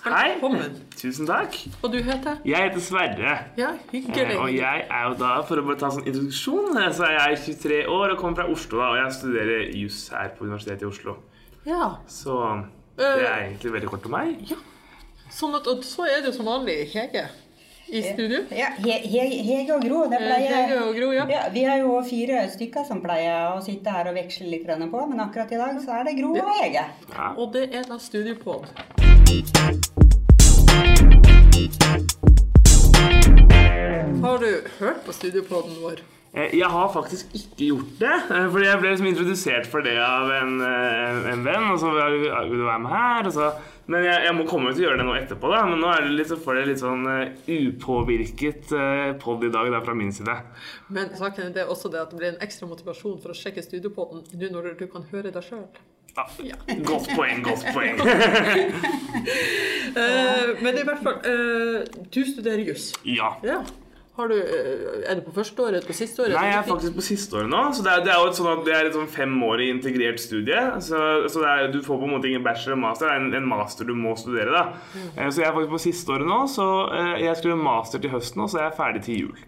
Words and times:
Hei. 0.00 0.30
Velkommen. 0.32 0.76
Tusen 0.96 1.26
takk. 1.28 1.56
Og 1.84 1.90
du 1.92 1.98
heter? 2.02 2.38
Jeg 2.48 2.62
heter 2.70 2.80
Sverre. 2.80 3.32
Ja, 3.58 3.70
Eh, 3.74 3.90
hyggelig. 3.92 4.38
Og 4.40 4.54
jeg 4.54 4.86
er 4.90 5.02
jo 5.08 5.14
da, 5.20 5.32
for 5.48 5.60
å 5.60 5.64
bare 5.66 5.76
ta 5.78 5.90
sånn 5.92 6.06
introduksjon, 6.08 6.78
eh, 6.80 6.88
så 6.96 7.04
er 7.04 7.12
jeg 7.18 7.38
23 7.44 7.82
år 7.86 8.14
og 8.14 8.18
kommer 8.18 8.36
fra 8.40 8.46
Oslo. 8.52 8.80
Og 8.80 8.96
jeg 8.96 9.12
studerer 9.18 9.74
juss 9.76 10.08
her 10.08 10.30
på 10.38 10.44
Universitetet 10.46 10.82
i 10.82 10.86
Oslo. 10.86 11.16
Ja. 11.66 11.96
Så 12.08 12.64
det 12.96 13.04
er 13.26 13.44
egentlig 13.50 13.72
veldig 13.76 13.88
kort 13.92 14.06
om 14.06 14.10
meg. 14.16 14.40
Ja. 14.50 14.56
Sånn 15.30 15.54
at, 15.54 15.66
og 15.68 15.84
så 15.84 16.06
er 16.08 16.22
det 16.22 16.32
jo 16.32 16.32
som 16.32 16.46
vanlig 16.46 16.78
Hege 16.94 17.26
i 17.92 18.00
studio. 18.02 18.40
Ja, 18.56 18.70
He- 18.78 19.04
He- 19.04 19.42
Hege 19.44 19.74
og 19.76 19.82
Gro. 19.84 20.08
Det 20.08 20.18
Eh, 20.20 20.26
pleier 20.26 20.54
Hege 20.56 20.80
og 20.88 20.94
Gro, 20.96 21.12
ja. 21.12 21.26
ja, 21.28 21.48
Vi 21.52 21.64
er 21.64 21.78
jo 21.80 22.00
fire 22.02 22.48
stykker 22.48 22.86
som 22.86 23.02
pleier 23.02 23.52
å 23.52 23.62
sitte 23.62 23.90
her 23.90 24.08
og 24.08 24.14
veksle 24.14 24.48
litt 24.50 24.64
grann 24.66 24.90
på, 24.90 25.06
men 25.08 25.20
akkurat 25.20 25.52
i 25.52 25.56
dag 25.56 25.76
så 25.84 26.00
er 26.00 26.04
det 26.04 26.16
Gro 26.18 26.32
og 26.32 26.62
Hege. 26.62 26.84
Ja. 27.12 27.34
Og 27.36 27.52
det 27.52 27.74
er 27.74 27.82
da 27.82 27.98
Studiopod. 27.98 28.66
Har 34.22 34.38
du 34.38 34.62
hørt 34.78 35.04
på 35.06 35.12
Studiopoden 35.12 35.76
vår? 35.82 36.00
Eh, 36.32 36.58
Jeg 36.58 36.66
har 36.66 36.88
faktisk 36.90 37.26
ikke 37.34 37.68
gjort 37.68 37.92
det, 38.00 38.16
eh, 38.30 38.48
fordi 38.50 38.66
jeg 38.66 38.80
ble 38.80 38.90
liksom 38.90 39.06
introdusert 39.06 39.66
for 39.70 39.86
det 39.86 39.94
av 40.02 40.30
en, 40.34 40.60
eh, 40.60 41.30
en 41.32 41.44
venn. 41.44 41.70
Og 41.70 41.78
så 41.78 41.92
vil 41.94 42.58
du 42.58 42.64
være 42.66 42.80
med 42.80 42.90
her? 42.90 43.30
Så. 43.30 43.52
Men 43.86 44.04
jeg, 44.04 44.24
jeg 44.24 44.34
må 44.34 44.48
komme 44.48 44.74
til 44.74 44.82
å 44.82 44.88
gjøre 44.88 44.98
det 44.98 45.06
nå 45.06 45.14
etterpå, 45.14 45.52
da. 45.54 45.62
Men 45.66 45.78
nå 45.78 45.92
er 45.94 46.02
det 46.02 46.10
litt, 46.10 46.34
får 46.46 46.54
det 46.58 46.66
litt 46.66 46.82
sånn 46.82 47.06
upåvirket 47.46 48.72
uh, 48.72 49.12
pod 49.18 49.44
i 49.44 49.50
dag 49.50 49.70
da, 49.70 49.80
fra 49.80 49.94
min 49.94 50.12
side. 50.12 50.36
Men 50.90 51.14
saken 51.14 51.46
er 51.46 51.54
det 51.54 51.68
også 51.68 51.90
det 51.90 52.02
at 52.02 52.10
det 52.10 52.18
blir 52.18 52.32
en 52.34 52.42
ekstra 52.42 52.66
motivasjon 52.66 53.22
for 53.22 53.30
å 53.30 53.38
sjekke 53.38 53.62
Studiopoden 53.62 54.26
nå 54.34 54.50
når 54.50 54.76
du 54.78 54.86
kan 54.90 55.06
høre 55.10 55.30
deg 55.30 55.42
sjøl. 55.42 55.66
Ja, 56.44 56.56
godt 56.86 57.10
poeng, 57.16 57.44
godt 57.44 57.66
poeng. 57.74 58.00
uh, 58.00 58.06
men 60.64 60.80
i 60.80 60.84
hvert 60.86 61.02
fall, 61.04 61.20
uh, 61.24 62.02
du 62.14 62.24
studerer 62.26 62.66
juss. 62.66 62.92
ja. 63.04 63.36
Ja. 63.44 63.62
Har 64.20 64.28
du, 64.28 64.36
eh, 64.36 65.10
er 65.10 65.14
du 65.16 65.22
på 65.24 65.32
første 65.32 65.62
året, 65.62 65.86
på 65.86 65.94
siste 65.96 66.20
året? 66.22 66.34
Nei, 66.34 66.48
jeg 66.50 66.58
er 66.58 66.66
faktisk 66.66 66.96
på 66.98 67.04
siste 67.06 67.38
året 67.38 67.48
nå. 67.48 67.60
Så 67.72 67.84
det 67.86 67.92
er, 67.92 68.02
det 68.04 68.12
er 68.12 68.18
jo 68.20 68.32
sånn 68.36 68.50
at 68.50 68.64
det 68.66 68.74
er 68.76 68.88
et 68.88 68.96
sånn 68.98 69.08
femårig 69.08 69.70
integrert 69.72 70.20
studie. 70.20 70.64
Så, 70.84 70.98
så 71.32 71.44
det 71.44 71.52
er, 71.52 71.68
du 71.72 71.78
får 71.86 72.02
på 72.02 72.08
en 72.08 72.12
måte 72.16 72.28
ingen 72.28 72.44
bachelor 72.44 72.76
og 72.76 72.82
master. 72.82 73.06
Det 73.06 73.14
er 73.14 73.22
en, 73.22 73.30
en 73.38 73.48
master 73.48 73.88
du 73.88 73.94
må 73.96 74.12
studere. 74.20 74.50
da. 74.52 74.64
Mm. 74.92 75.30
Så 75.30 75.40
jeg 75.40 75.48
er 75.48 75.54
faktisk 75.56 75.72
på 75.72 75.84
siste 75.86 76.16
året 76.16 76.28
nå. 76.28 76.40
Så 76.52 76.66
jeg 77.22 77.38
skriver 77.40 77.64
master 77.70 78.02
til 78.02 78.12
høsten, 78.12 78.44
og 78.44 78.52
så 78.52 78.60
er 78.60 78.68
jeg 78.68 78.76
ferdig 78.82 79.04
til 79.06 79.22
jul. 79.22 79.40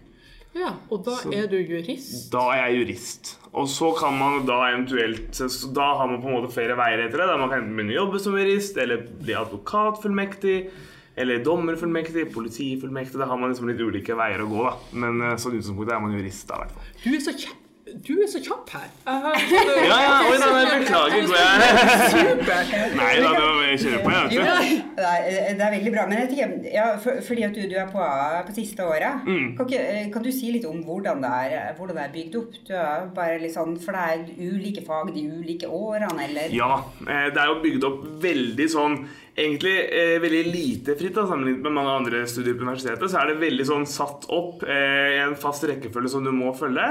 Ja, 0.53 0.75
Og 0.93 1.01
da 1.05 1.15
er 1.33 1.47
du 1.49 1.55
jurist? 1.57 2.27
Da 2.33 2.43
er 2.53 2.67
jeg 2.67 2.83
jurist. 2.83 3.31
Og 3.53 3.65
så 3.69 3.89
kan 3.97 4.13
man 4.17 4.45
da 4.45 4.59
eventuelt 4.71 5.33
så 5.33 5.47
så 5.49 5.69
Da 5.73 5.87
har 5.97 6.07
man 6.09 6.21
på 6.21 6.29
en 6.29 6.35
måte 6.37 6.53
flere 6.53 6.75
veier 6.77 7.05
etter 7.07 7.21
det. 7.23 7.27
Da 7.31 7.37
man 7.41 7.49
kan 7.49 7.63
enten 7.63 7.75
begynne 7.77 7.95
å 7.95 7.99
jobbe 8.03 8.21
som 8.21 8.37
jurist, 8.37 8.77
eller 8.77 9.01
bli 9.23 9.33
advokatfullmektig. 9.37 10.57
Eller 11.15 11.43
dommerfullmektig, 11.45 12.31
politifullmektig. 12.33 13.19
Da 13.21 13.27
har 13.29 13.37
man 13.37 13.51
liksom 13.53 13.67
litt 13.69 13.81
ulike 13.81 14.15
veier 14.17 14.41
å 14.45 14.49
gå. 14.49 14.63
da. 14.65 14.75
Men 15.03 15.21
eh, 15.21 15.35
sånn 15.41 15.57
utgangspunktet 15.59 15.93
er 15.97 16.01
man 16.05 16.15
jurist. 16.17 16.47
da, 16.49 16.55
i 16.55 16.63
hvert 16.63 16.77
fall. 16.77 16.93
Du 17.03 17.09
er 17.13 17.21
så 17.27 17.35
kjapp, 17.37 17.59
du 18.07 18.13
er 18.23 18.27
så 18.31 18.39
kjapp 18.43 18.69
her. 18.73 18.87
Har- 19.05 19.37
Ja, 19.83 19.97
ja, 20.01 20.13
oi 20.29 20.37
nei, 20.41 20.79
beklager. 20.79 21.25
Går 21.27 21.37
jeg 21.37 22.09
Supert. 22.13 22.71
Nei 22.97 23.13
da, 23.21 23.31
jeg 23.67 23.79
kjører 23.83 24.03
på, 24.03 24.11
jeg. 24.13 24.23
Vet 24.23 24.33
du. 24.33 24.97
det 24.97 25.65
er, 25.67 25.71
veldig 25.75 25.93
bra. 25.95 26.05
Men 26.09 26.17
jeg 26.23 26.29
tenker, 26.33 26.69
ja, 26.73 26.85
for, 27.03 27.19
fordi 27.27 27.43
at 27.47 27.55
du, 27.57 27.61
du 27.69 27.75
er 27.79 27.89
på, 27.93 28.07
på 28.49 28.55
siste 28.57 28.85
året, 28.85 29.21
Mm. 29.23 29.55
kan, 29.57 29.67
kan 30.13 30.23
du 30.25 30.31
si 30.31 30.51
litt 30.51 30.65
om 30.65 30.81
hvordan 30.83 31.21
det 31.23 31.29
er, 31.31 31.73
hvordan 31.77 31.95
det 31.99 32.03
er 32.05 32.13
bygd 32.13 32.35
opp? 32.39 32.53
Du 32.67 32.73
er 32.75 33.05
bare 33.15 33.39
litt 33.41 33.53
sånn, 33.55 33.75
For 33.83 33.91
det 33.95 34.03
er 34.03 34.23
ulike 34.53 34.83
fag 34.85 35.13
de 35.15 35.23
ulike 35.29 35.67
årene, 35.69 36.17
eller? 36.27 36.49
Ja, 36.55 36.71
eh, 37.07 37.29
det 37.33 37.37
er 37.43 37.51
jo 37.51 37.59
bygd 37.63 37.83
opp 37.89 38.03
veldig 38.23 38.67
sånn 38.73 38.97
Egentlig 39.33 39.73
eh, 39.89 40.19
veldig 40.21 40.41
lite 40.53 40.93
fritt 40.93 41.15
da, 41.17 41.23
sammenlignet 41.25 41.63
med 41.65 41.73
mange 41.73 41.93
andre 41.97 42.19
studier 42.29 42.53
på 42.53 42.67
universitetet. 42.67 43.09
Så 43.09 43.17
er 43.17 43.31
det 43.31 43.39
veldig 43.41 43.65
sånn 43.65 43.87
satt 43.89 44.27
opp 44.29 44.61
eh, 44.69 45.15
i 45.15 45.21
en 45.23 45.33
fast 45.41 45.65
rekkefølge 45.65 46.11
som 46.13 46.27
du 46.27 46.29
må 46.35 46.51
følge. 46.53 46.85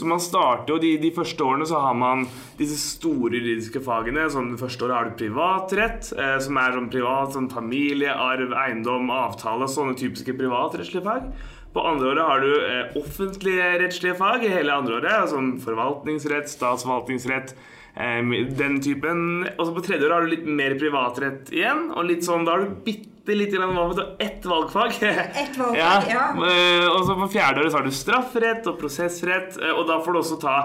Så 0.00 0.08
man 0.08 0.22
starter 0.24 0.72
jo 0.72 0.78
de, 0.80 0.94
de 1.02 1.10
første 1.12 1.44
årene 1.44 1.68
så 1.68 1.82
har 1.84 1.98
man 2.00 2.24
disse 2.56 2.78
store 2.80 3.36
juridiske 3.36 3.84
fagene. 3.84 4.24
Sånn, 4.32 4.54
det 4.54 4.62
første 4.62 4.88
året 4.88 4.96
har 4.96 5.10
du 5.10 5.18
privatrett, 5.20 6.08
eh, 6.16 6.38
som 6.46 6.62
er 6.62 6.78
sånn 6.78 6.88
privat, 6.94 7.36
sånn 7.36 7.50
familie, 7.52 8.16
arv, 8.16 8.56
eiendom, 8.64 9.12
avtale. 9.12 9.68
Sånne 9.68 9.98
typiske 10.00 10.38
privatrettslige 10.40 11.04
fag. 11.04 11.28
På 11.74 11.84
andre 11.90 12.14
året 12.14 12.28
har 12.30 12.40
du 12.40 12.52
eh, 12.64 12.98
offentlige 13.02 13.70
rettslige 13.84 14.16
fag 14.16 14.48
i 14.48 14.56
hele 14.56 14.72
andre 14.72 15.02
året. 15.02 15.28
Sånn 15.36 15.56
forvaltningsrett, 15.60 16.48
statsforvaltningsrett. 16.48 17.52
Den 17.94 18.80
typen. 18.82 19.44
Og 19.58 19.66
så 19.68 19.74
på 19.76 19.82
tredje 19.86 20.06
året 20.06 20.16
har 20.16 20.22
du 20.26 20.32
litt 20.34 20.46
mer 20.46 20.74
privatrett 20.80 21.52
igjen. 21.54 21.90
Og 21.94 22.04
litt 22.08 22.24
sånn, 22.26 22.44
da 22.46 22.56
har 22.56 22.64
du 22.64 22.72
bitte 22.84 23.36
litt 23.38 23.54
grann 23.54 23.74
valg, 23.76 24.00
ett 24.20 24.44
valgfag. 24.44 24.96
Et 25.44 25.54
valgfag, 25.56 26.08
ja. 26.10 26.24
Eh, 26.34 26.88
Og 26.90 27.06
så 27.06 27.14
på 27.16 27.30
fjerde 27.32 27.62
året 27.62 27.72
så 27.72 27.78
har 27.80 27.86
du 27.86 27.94
strafferett 27.94 28.66
og 28.68 28.78
prosessrett. 28.82 29.56
eh, 29.62 29.70
Og 29.72 29.86
da 29.88 30.00
får 30.04 30.12
du 30.12 30.18
også 30.20 30.40
ta 30.42 30.56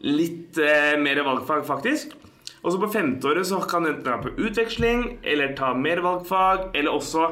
litt 0.00 0.58
eh, 0.58 0.96
mer 1.02 1.20
valgfag, 1.26 1.62
faktisk. 1.66 2.16
Og 2.64 2.72
så 2.74 2.80
på 2.82 2.88
femte 2.90 3.28
året 3.30 3.46
så 3.46 3.60
kan 3.70 3.84
du 3.86 3.92
enten 3.92 4.02
dra 4.08 4.16
på 4.18 4.32
utveksling, 4.48 5.18
eller 5.22 5.52
ta 5.58 5.74
mer 5.78 6.00
valgfag, 6.02 6.72
eller 6.74 6.90
også 6.90 7.28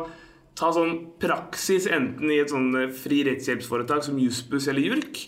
ta 0.57 0.71
sånn 0.73 0.93
praksis 1.21 1.85
enten 1.93 2.31
i 2.33 2.39
et 2.41 2.49
sånn 2.49 2.71
fri 2.97 3.19
rettshjelpsforetak 3.27 4.07
som 4.07 4.17
Jussbuss 4.23 4.69
eller 4.71 4.87
JURK, 4.87 5.19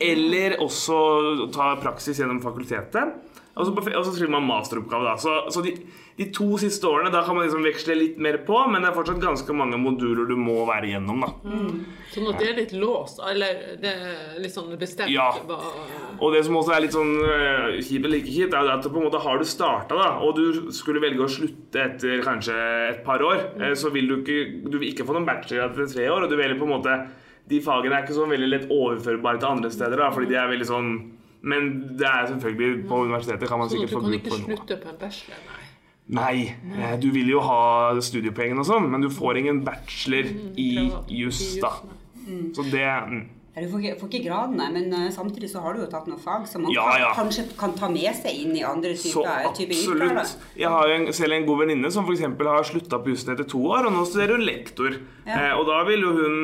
eller 0.00 0.54
også 0.64 1.50
ta 1.52 1.74
praksis 1.82 2.22
gjennom 2.22 2.38
fakultetet. 2.40 3.18
Og 3.54 3.68
så, 3.68 3.70
på, 3.70 3.82
og 3.86 4.02
så 4.02 4.10
skriver 4.10 4.32
man 4.34 4.46
masteroppgave. 4.48 5.04
da 5.06 5.14
Så, 5.20 5.32
så 5.54 5.62
de, 5.62 5.76
de 6.18 6.26
to 6.34 6.56
siste 6.58 6.88
årene 6.90 7.12
da 7.14 7.20
kan 7.22 7.36
man 7.36 7.46
liksom 7.46 7.62
veksle 7.62 7.94
litt 7.94 8.16
mer 8.18 8.40
på, 8.46 8.56
men 8.70 8.82
det 8.82 8.90
er 8.90 8.96
fortsatt 8.96 9.20
ganske 9.22 9.54
mange 9.54 9.78
moduler 9.78 10.26
du 10.26 10.34
må 10.38 10.56
være 10.66 10.90
igjennom. 10.90 11.22
da 11.22 11.30
Sånn 12.10 12.28
at 12.32 12.42
det 12.42 12.48
er 12.50 12.58
litt 12.58 12.74
låst, 12.74 13.22
eller 13.22 13.78
det 13.82 13.92
er 13.94 14.42
litt 14.42 14.54
sånn 14.54 14.74
bestemt? 14.80 15.12
Ja. 15.14 15.28
Og 16.18 16.34
det 16.34 16.42
som 16.46 16.58
også 16.58 16.74
er 16.74 16.84
litt 16.84 16.96
sånn 16.98 17.14
øh, 17.22 17.78
kjipt 17.78 18.10
eller 18.10 18.20
ikke 18.20 18.34
kjipt, 18.40 18.58
er 18.58 18.74
at 18.74 18.90
på 18.90 18.98
en 18.98 19.06
måte 19.06 19.22
har 19.22 19.38
du 19.38 19.46
starta, 19.48 19.98
da, 20.02 20.10
og 20.26 20.34
du 20.38 20.70
skulle 20.74 21.02
velge 21.02 21.22
å 21.22 21.30
slutte 21.30 21.86
etter 21.86 22.22
kanskje 22.26 22.58
et 22.90 23.02
par 23.06 23.22
år, 23.22 23.48
eh, 23.62 23.78
så 23.78 23.94
vil 23.94 24.10
du 24.10 24.16
ikke 24.20 24.40
Du 24.64 24.80
vil 24.80 24.90
ikke 24.90 25.06
få 25.06 25.14
noen 25.14 25.26
bachelor 25.28 25.68
etter 25.68 25.86
tre 25.94 26.10
år, 26.10 26.26
og 26.26 26.30
du 26.32 26.38
velger 26.38 26.58
på 26.58 26.66
en 26.66 26.74
måte 26.74 26.94
De 27.50 27.58
fagene 27.62 27.94
er 27.98 28.06
ikke 28.06 28.16
så 28.16 28.26
veldig 28.26 28.48
lett 28.50 28.70
overførbare 28.72 29.38
til 29.38 29.50
andre 29.50 29.70
steder, 29.70 30.00
da, 30.00 30.10
fordi 30.14 30.32
de 30.32 30.38
er 30.40 30.50
veldig 30.50 30.68
sånn 30.74 30.94
Men 31.44 31.68
det 32.00 32.06
er 32.08 32.30
selvfølgelig 32.32 32.86
På 32.88 33.02
universitetet 33.04 33.50
kan 33.50 33.60
man 33.60 33.68
Sånn 33.68 33.82
sikkert 33.84 33.92
du 33.92 33.96
få 33.98 34.00
kan 34.00 34.10
bruk 34.10 34.22
ikke 34.22 34.32
for 34.32 34.40
noe. 34.40 34.56
slutte 34.56 34.78
på 34.80 34.88
en 34.94 34.98
bachelor, 35.02 35.44
nei. 35.50 35.60
Nei, 36.14 36.34
eh, 36.76 36.96
du 37.00 37.06
vil 37.14 37.30
jo 37.32 37.40
ha 37.40 37.60
studiepoengene 38.00 38.60
og 38.60 38.66
sånn, 38.68 38.90
men 38.92 39.00
du 39.04 39.08
får 39.12 39.38
ingen 39.40 39.62
bachelor 39.64 40.26
i 40.56 40.68
privat- 40.76 41.08
i 41.12 41.22
juss, 41.24 41.44
da. 41.62 41.70
Mm. 42.26 42.50
Så 42.56 42.64
det 42.70 42.84
mm. 43.08 43.22
Du 43.54 43.68
får 43.70 43.82
ikke, 43.84 43.98
får 44.00 44.08
ikke 44.10 44.24
gradene, 44.26 44.64
men 44.74 44.88
uh, 44.92 45.10
samtidig 45.14 45.46
så 45.52 45.60
har 45.62 45.76
du 45.76 45.84
jo 45.84 45.86
tatt 45.86 46.08
noen 46.10 46.18
fag 46.18 46.48
som 46.50 46.64
man 46.64 46.72
Ja, 46.74 46.88
kan, 46.90 47.00
ja. 47.04 47.10
kanskje 47.14 47.44
kan 47.56 47.72
ta 47.78 47.86
med 47.88 48.10
seg 48.18 48.34
inn 48.42 48.56
i 48.58 48.64
andre 48.66 48.96
Så 48.98 49.22
typer 49.22 49.52
typer 49.54 49.74
yrker. 49.78 50.08
da. 50.08 50.24
absolutt. 50.24 50.56
Jeg 50.58 50.72
har 50.74 50.88
jo 50.88 50.94
en, 50.96 51.12
selv 51.14 51.32
en 51.36 51.46
god 51.46 51.60
venninne 51.62 51.90
som 51.94 52.10
eksempel 52.10 52.50
har 52.50 52.66
slutta 52.66 52.98
på 53.04 53.12
jussen 53.14 53.30
etter 53.36 53.46
to 53.46 53.60
år, 53.62 53.86
og 53.86 53.92
nå 53.94 54.02
studerer 54.10 54.34
hun 54.40 54.42
lektor. 54.48 54.96
Ja. 55.24 55.36
Eh, 55.38 55.52
og 55.54 55.68
da 55.70 55.84
vil 55.86 56.02
jo 56.02 56.10
hun, 56.18 56.34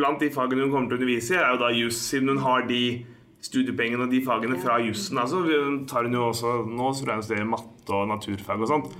blant 0.00 0.18
de 0.24 0.30
fagene 0.34 0.66
hun 0.66 0.72
kommer 0.74 0.90
til 0.90 0.98
å 0.98 1.00
undervise 1.00 1.36
i, 1.36 1.38
er 1.38 1.54
jo 1.54 1.62
da 1.62 1.70
juss, 1.78 2.02
siden 2.10 2.28
hun 2.34 2.42
har 2.42 2.66
de 2.66 2.82
studiepoengene 3.42 4.06
og 4.06 4.12
de 4.14 4.20
fagene 4.26 4.60
fra 4.62 4.78
jussen. 4.82 5.18
Altså, 5.22 5.42
tar 5.90 6.06
hun 6.08 6.14
jo 6.20 6.28
også, 6.30 6.60
nå 6.68 6.92
tror 6.94 7.10
jeg 7.14 7.18
hun 7.22 7.26
studerer 7.26 7.50
matte 7.56 7.98
og 7.98 8.08
naturfag 8.14 8.62
og 8.62 8.70
sånt. 8.70 8.94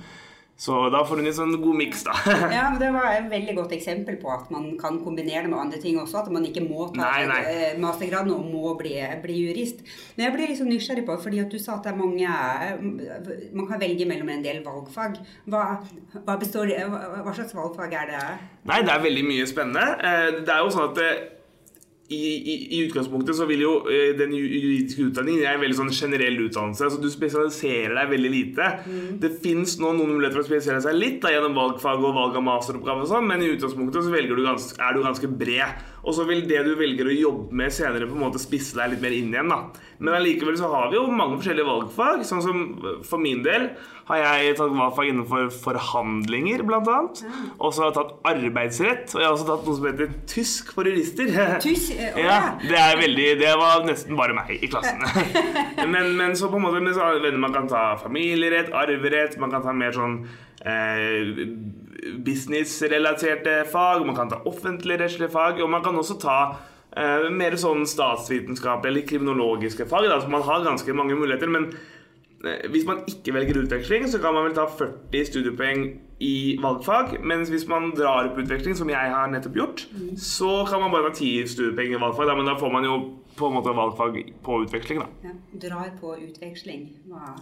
Så 0.63 0.75
da 0.93 0.99
får 1.03 1.17
hun 1.17 1.25
en 1.27 1.33
sånn 1.33 1.53
god 1.63 1.75
miks, 1.79 2.03
da. 2.05 2.13
Ja, 2.53 2.67
men 2.69 2.75
Det 2.79 2.91
var 2.93 3.07
et 3.09 3.25
veldig 3.31 3.55
godt 3.57 3.71
eksempel 3.73 4.19
på 4.21 4.29
at 4.31 4.51
man 4.53 4.67
kan 4.79 4.99
kombinere 5.01 5.41
det 5.47 5.49
med 5.49 5.57
andre 5.59 5.79
ting 5.81 5.97
også. 5.97 6.19
At 6.21 6.29
man 6.31 6.45
ikke 6.45 6.61
må 6.61 6.85
ta 6.93 7.01
Nei, 7.01 7.23
nei. 7.27 7.39
eh, 7.49 7.79
mastergraden 7.81 8.29
og 8.35 8.45
må 8.51 8.75
bli, 8.79 8.93
bli 9.23 9.39
jurist. 9.47 9.81
Men 10.13 10.27
jeg 10.27 10.35
blir 10.35 10.51
liksom 10.53 10.69
nysgjerrig 10.69 11.07
på, 11.09 11.17
fordi 11.25 11.41
at 11.41 11.49
du 11.51 11.57
sa 11.59 11.79
at 11.79 11.87
det 11.89 11.95
er 11.95 11.99
mange 11.99 12.29
eh, 12.29 13.49
Man 13.57 13.65
kan 13.71 13.81
velge 13.81 14.05
mellom 14.07 14.29
en 14.29 14.45
del 14.45 14.61
valgfag. 14.63 15.17
Hva, 15.49 15.63
hva, 16.21 16.37
består, 16.45 16.69
hva, 16.85 17.01
hva 17.25 17.33
slags 17.33 17.57
valgfag 17.57 17.97
er 18.03 18.13
det? 18.13 18.23
Nei, 18.69 18.81
det 18.85 18.93
er 18.93 19.07
veldig 19.09 19.25
mye 19.33 19.49
spennende. 19.49 19.87
Eh, 20.05 20.43
Det 20.45 20.53
er 20.53 20.61
jo 20.61 20.75
sånn 20.77 20.91
at 20.91 20.99
det, 21.01 21.11
i, 22.13 22.31
i, 22.53 22.55
I 22.77 22.81
utgangspunktet 22.87 23.37
så 23.37 23.47
vil 23.49 23.63
jo 23.65 23.73
eh, 23.91 24.11
den 24.17 24.35
juridiske 24.37 25.09
utdanningen 25.09 25.45
er 25.45 25.57
en 25.57 25.63
veldig 25.63 25.79
sånn 25.79 25.93
generell 25.93 26.37
utdannelse. 26.45 26.87
altså 26.87 27.01
Du 27.01 27.09
spesialiserer 27.11 27.95
deg 27.97 28.13
veldig 28.13 28.33
lite. 28.33 28.69
Det 29.23 29.33
fins 29.43 29.77
nå 29.81 29.93
noen 29.93 30.15
muligheter 30.15 30.39
for 30.39 30.45
å 30.45 30.49
spesialisere 30.51 30.83
seg 30.85 30.99
litt 30.99 31.19
da, 31.23 31.33
gjennom 31.33 31.57
valgfag 31.57 32.03
og 32.03 32.15
valg 32.17 32.37
av 32.39 32.45
masteroppgave, 32.47 33.05
og 33.05 33.11
sånn, 33.11 33.27
men 33.29 33.43
i 33.43 33.51
utgangspunktet 33.55 34.05
så 34.05 34.13
du 34.13 34.45
ganske, 34.45 34.77
er 34.79 34.95
du 34.95 35.03
ganske 35.03 35.29
bred. 35.29 35.81
Og 36.03 36.15
så 36.17 36.25
vil 36.27 36.43
det 36.49 36.59
du 36.67 36.73
velger 36.75 37.07
å 37.07 37.15
jobbe 37.15 37.55
med 37.63 37.71
senere, 37.71 38.07
på 38.09 38.17
en 38.17 38.25
måte 38.25 38.41
spisse 38.41 38.75
deg 38.75 38.91
litt 38.91 39.03
mer 39.03 39.15
inn 39.15 39.31
igjen. 39.31 39.51
da. 39.51 39.87
Men 40.03 40.17
allikevel 40.17 40.57
så 40.59 40.67
har 40.71 40.89
vi 40.91 40.97
jo 40.97 41.05
mange 41.07 41.37
forskjellige 41.39 41.69
valgfag. 41.69 42.25
sånn 42.27 42.43
som 42.43 42.63
For 43.07 43.21
min 43.21 43.43
del 43.45 43.69
har 44.09 44.19
jeg 44.19 44.57
tatt 44.57 44.73
valgfag 44.75 45.13
innenfor 45.13 45.47
forhandlinger, 45.63 46.65
annet. 46.67 47.21
Og 47.57 47.71
så 47.71 47.85
har 47.85 47.91
jeg 47.91 47.97
tatt 47.99 48.11
arbeidsrett, 48.33 49.13
og 49.15 49.21
jeg 49.21 49.27
har 49.29 49.37
også 49.37 49.47
tatt 49.47 49.69
noe 49.69 49.77
som 49.77 49.87
heter 49.87 50.11
tysk 50.27 50.73
for 50.75 50.91
jurister. 50.91 51.31
Tysk, 51.63 51.95
eh, 51.95 52.19
Ja, 52.19 52.57
det 52.59 52.79
er 52.79 52.99
veldig 52.99 53.29
Det 53.39 53.53
var 53.61 53.87
nesten 53.87 54.19
bare 54.19 54.35
meg 54.35 54.51
i 54.59 54.67
klassen. 54.67 54.99
men, 55.93 56.17
men 56.19 56.35
så 56.35 56.51
på 56.51 56.59
en 56.59 56.67
måte 56.67 56.83
men 56.83 56.93
så, 56.93 57.13
Man 57.39 57.55
kan 57.55 57.71
ta 57.71 57.85
familierett, 58.01 58.73
arverett, 58.75 59.39
man 59.39 59.55
kan 59.55 59.63
ta 59.63 59.71
mer 59.71 59.95
sånn 59.95 60.19
eh, 60.67 61.47
businessrelaterte 62.25 63.63
fag, 63.71 64.05
man 64.05 64.15
kan 64.17 64.29
ta 64.31 64.41
offentligrettslige 64.49 65.31
fag, 65.33 65.61
og 65.63 65.69
man 65.73 65.83
kan 65.85 65.97
også 65.99 66.19
ta 66.21 66.37
eh, 66.97 67.29
mer 67.31 67.57
sånn 67.59 67.85
statsvitenskapelige 67.89 68.91
eller 68.93 69.09
kriminologiske 69.09 69.89
fag. 69.89 70.09
Da, 70.11 70.21
så 70.21 70.31
man 70.31 70.45
har 70.47 70.65
ganske 70.67 70.95
mange 70.97 71.17
muligheter. 71.19 71.51
men 71.51 71.71
Eh, 72.43 72.69
Hvis 72.69 72.85
man 72.85 72.97
ikke 73.07 73.33
velger 73.33 73.61
utveksling, 73.63 74.07
så 74.09 74.19
kan 74.19 74.33
man 74.33 74.43
vel 74.43 74.55
ta 74.55 74.65
40 74.67 75.25
studiepoeng 75.25 75.83
i 76.19 76.57
valgfag. 76.61 77.17
Mens 77.23 77.49
hvis 77.49 77.67
man 77.67 77.91
drar 77.95 78.33
på 78.35 78.43
utveksling, 78.43 78.75
som 78.75 78.89
jeg 78.89 79.11
har 79.15 79.31
nettopp 79.31 79.55
gjort, 79.55 79.85
så 80.19 80.65
kan 80.69 80.81
man 80.83 80.91
bare 80.91 81.11
ta 81.11 81.15
10 81.23 81.47
studiepoeng 81.47 81.95
i 81.95 82.01
valgfag. 82.03 82.27
Da, 82.27 82.35
men 82.35 82.49
da 82.51 82.57
får 82.59 82.71
man 82.73 82.87
jo 82.87 82.97
på 83.37 83.47
en 83.47 83.55
måte 83.57 83.75
valgfag 83.75 84.19
på 84.43 84.59
utveksling, 84.65 84.99
da. 84.99 85.07
Ja. 85.29 85.35
Drar 85.67 85.93
på 86.01 86.17
utveksling. 86.19 86.89
Hva 87.07 87.37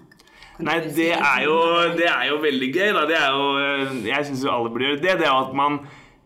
Nei, 0.61 0.77
det 0.95 1.09
er 1.17 1.41
jo, 1.47 1.57
det? 1.97 2.07
er 2.11 2.29
jo 2.29 2.37
veldig 2.43 2.69
gøy, 2.75 2.91
da. 2.97 3.05
Det 3.09 3.17
er 3.17 3.33
jo, 3.35 3.49
eh, 3.65 3.97
jeg 4.11 4.29
syns 4.29 4.45
jo 4.45 4.53
alle 4.53 4.69
burde 4.73 4.87
gjøre 4.91 5.01
det. 5.03 5.17
Det 5.21 5.27
er 5.27 5.31
jo 5.33 5.41
at 5.47 5.53
man 5.57 5.79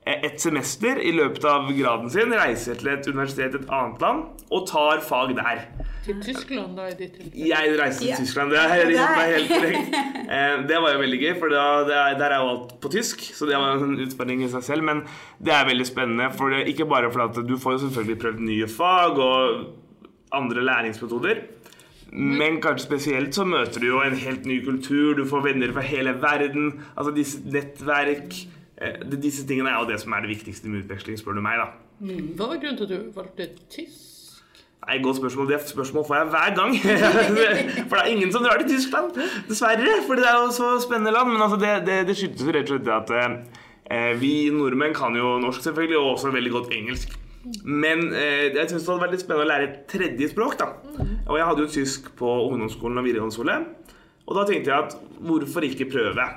eh, 0.06 0.20
et 0.30 0.40
semester 0.42 1.00
i 1.02 1.12
løpet 1.16 1.46
av 1.50 1.70
graden 1.78 2.10
sin 2.14 2.34
reiser 2.36 2.76
til 2.82 2.92
et 2.94 3.08
universitet 3.10 3.56
i 3.56 3.62
et 3.64 3.70
annet 3.74 4.02
land 4.04 4.26
og 4.54 4.68
tar 4.70 5.00
fag 5.02 5.32
der. 5.40 5.64
Til 6.06 6.20
Tyskland, 6.22 6.76
da, 6.78 6.84
i 6.92 6.94
ditt 7.00 7.16
tilfelle. 7.18 7.48
Jeg 7.50 7.72
reiste 7.80 8.04
til 8.04 8.12
Ja. 8.12 8.18
Tyskland, 8.20 8.52
det 8.54 8.60
er, 8.62 8.84
det 8.92 9.00
er 9.02 9.32
helt 9.32 9.50
korrekt. 9.56 9.96
Eh, 10.26 10.60
Det 10.70 10.78
var 10.84 10.94
jo 10.94 11.00
veldig 11.02 11.18
gøy, 11.24 11.34
for 11.40 11.50
da, 11.50 11.64
det 11.88 11.96
er, 11.98 12.20
der 12.20 12.36
er 12.36 12.44
jo 12.44 12.52
alt 12.52 12.76
på 12.84 12.92
tysk. 12.94 13.24
Så 13.34 13.48
det 13.50 13.58
var 13.58 13.82
en 13.82 13.98
utfordring 14.06 14.44
i 14.46 14.52
seg 14.54 14.64
selv. 14.68 14.86
Men 14.86 15.02
det 15.42 15.54
er 15.56 15.66
veldig 15.72 15.88
spennende, 15.90 16.30
for 16.38 16.54
det, 16.54 16.68
ikke 16.70 16.86
bare 16.92 17.10
fordi 17.14 17.42
at 17.42 17.50
du 17.50 17.56
får 17.58 17.80
jo 17.80 17.84
selvfølgelig 17.88 18.20
prøvd 18.22 18.46
nye 18.52 18.68
fag 18.70 19.18
og 19.26 19.66
andre 20.36 20.62
læringsmetoder. 20.70 21.42
Men 22.16 22.62
kanskje 22.64 22.86
spesielt 22.88 23.36
så 23.36 23.44
møter 23.48 23.82
du 23.84 23.90
jo 23.90 24.00
en 24.06 24.16
helt 24.16 24.46
ny 24.48 24.62
kultur. 24.64 25.16
Du 25.18 25.26
får 25.28 25.44
venner 25.50 25.74
fra 25.76 25.84
hele 25.84 26.14
verden. 26.22 26.70
Altså 26.96 27.12
disse 27.16 27.42
nettverk. 27.44 28.38
eh, 28.80 29.02
Disse 29.20 29.44
tingene 29.50 29.70
er 29.74 29.82
jo 29.84 29.90
det 29.90 30.00
som 30.00 30.14
er 30.16 30.24
det 30.24 30.32
viktigste 30.32 30.72
med 30.72 30.86
utveksling, 30.86 31.18
spør 31.20 31.36
du 31.40 31.42
meg, 31.44 31.60
da. 31.60 31.68
Hva 32.38 32.48
var 32.54 32.60
grunnen 32.62 32.78
til 32.80 32.88
at 32.88 32.94
du 32.94 33.12
valgte 33.16 33.50
tysk? 33.72 34.02
Nei, 34.86 35.00
godt 35.02 35.18
spørsmål. 35.18 35.48
Det 35.50 35.60
spørsmålet 35.66 36.08
får 36.08 36.18
jeg 36.20 36.32
hver 36.36 36.56
gang. 36.60 36.74
For 37.90 37.96
det 37.98 38.02
er 38.04 38.12
ingen 38.12 38.32
som 38.32 38.44
drar 38.46 38.60
til 38.62 38.70
Tyskland, 38.76 39.16
dessverre. 39.50 39.96
For 40.06 40.20
det 40.20 40.28
er 40.30 40.36
jo 40.44 40.52
så 40.54 40.72
spennende 40.84 41.12
land. 41.16 41.32
Men 41.34 41.42
altså, 41.42 41.58
det, 41.58 41.72
det, 41.88 41.96
det 42.08 42.16
skyldes 42.20 42.46
rett 42.54 42.70
og 42.76 42.84
slett 42.84 42.92
at 42.94 43.14
eh, 43.90 44.12
vi 44.22 44.34
nordmenn 44.54 44.94
kan 44.96 45.16
jo 45.18 45.36
norsk 45.42 45.64
selvfølgelig, 45.66 45.98
og 45.98 46.12
også 46.20 46.32
veldig 46.36 46.54
godt 46.60 46.74
engelsk. 46.78 47.16
Men 47.66 48.08
eh, 48.14 48.52
jeg 48.56 48.70
syns 48.72 48.86
det 48.86 48.92
hadde 48.94 49.04
vært 49.08 49.16
litt 49.18 49.26
spennende 49.26 49.48
å 49.48 49.52
lære 49.56 49.68
et 49.72 49.82
tredje 49.90 50.30
språk. 50.36 50.60
da. 50.62 50.70
Og 51.26 51.40
jeg 51.40 51.48
hadde 51.48 51.66
jo 51.66 51.74
tysk 51.74 52.12
på 52.20 52.32
ungdomsskolen 52.50 53.02
og 53.02 53.08
videregående 53.08 53.36
skole. 53.36 53.56
Og 54.26 54.38
da 54.38 54.46
tenkte 54.46 54.72
jeg 54.72 54.90
at 54.90 54.98
hvorfor 55.26 55.66
ikke 55.66 55.90
prøve? 55.90 56.28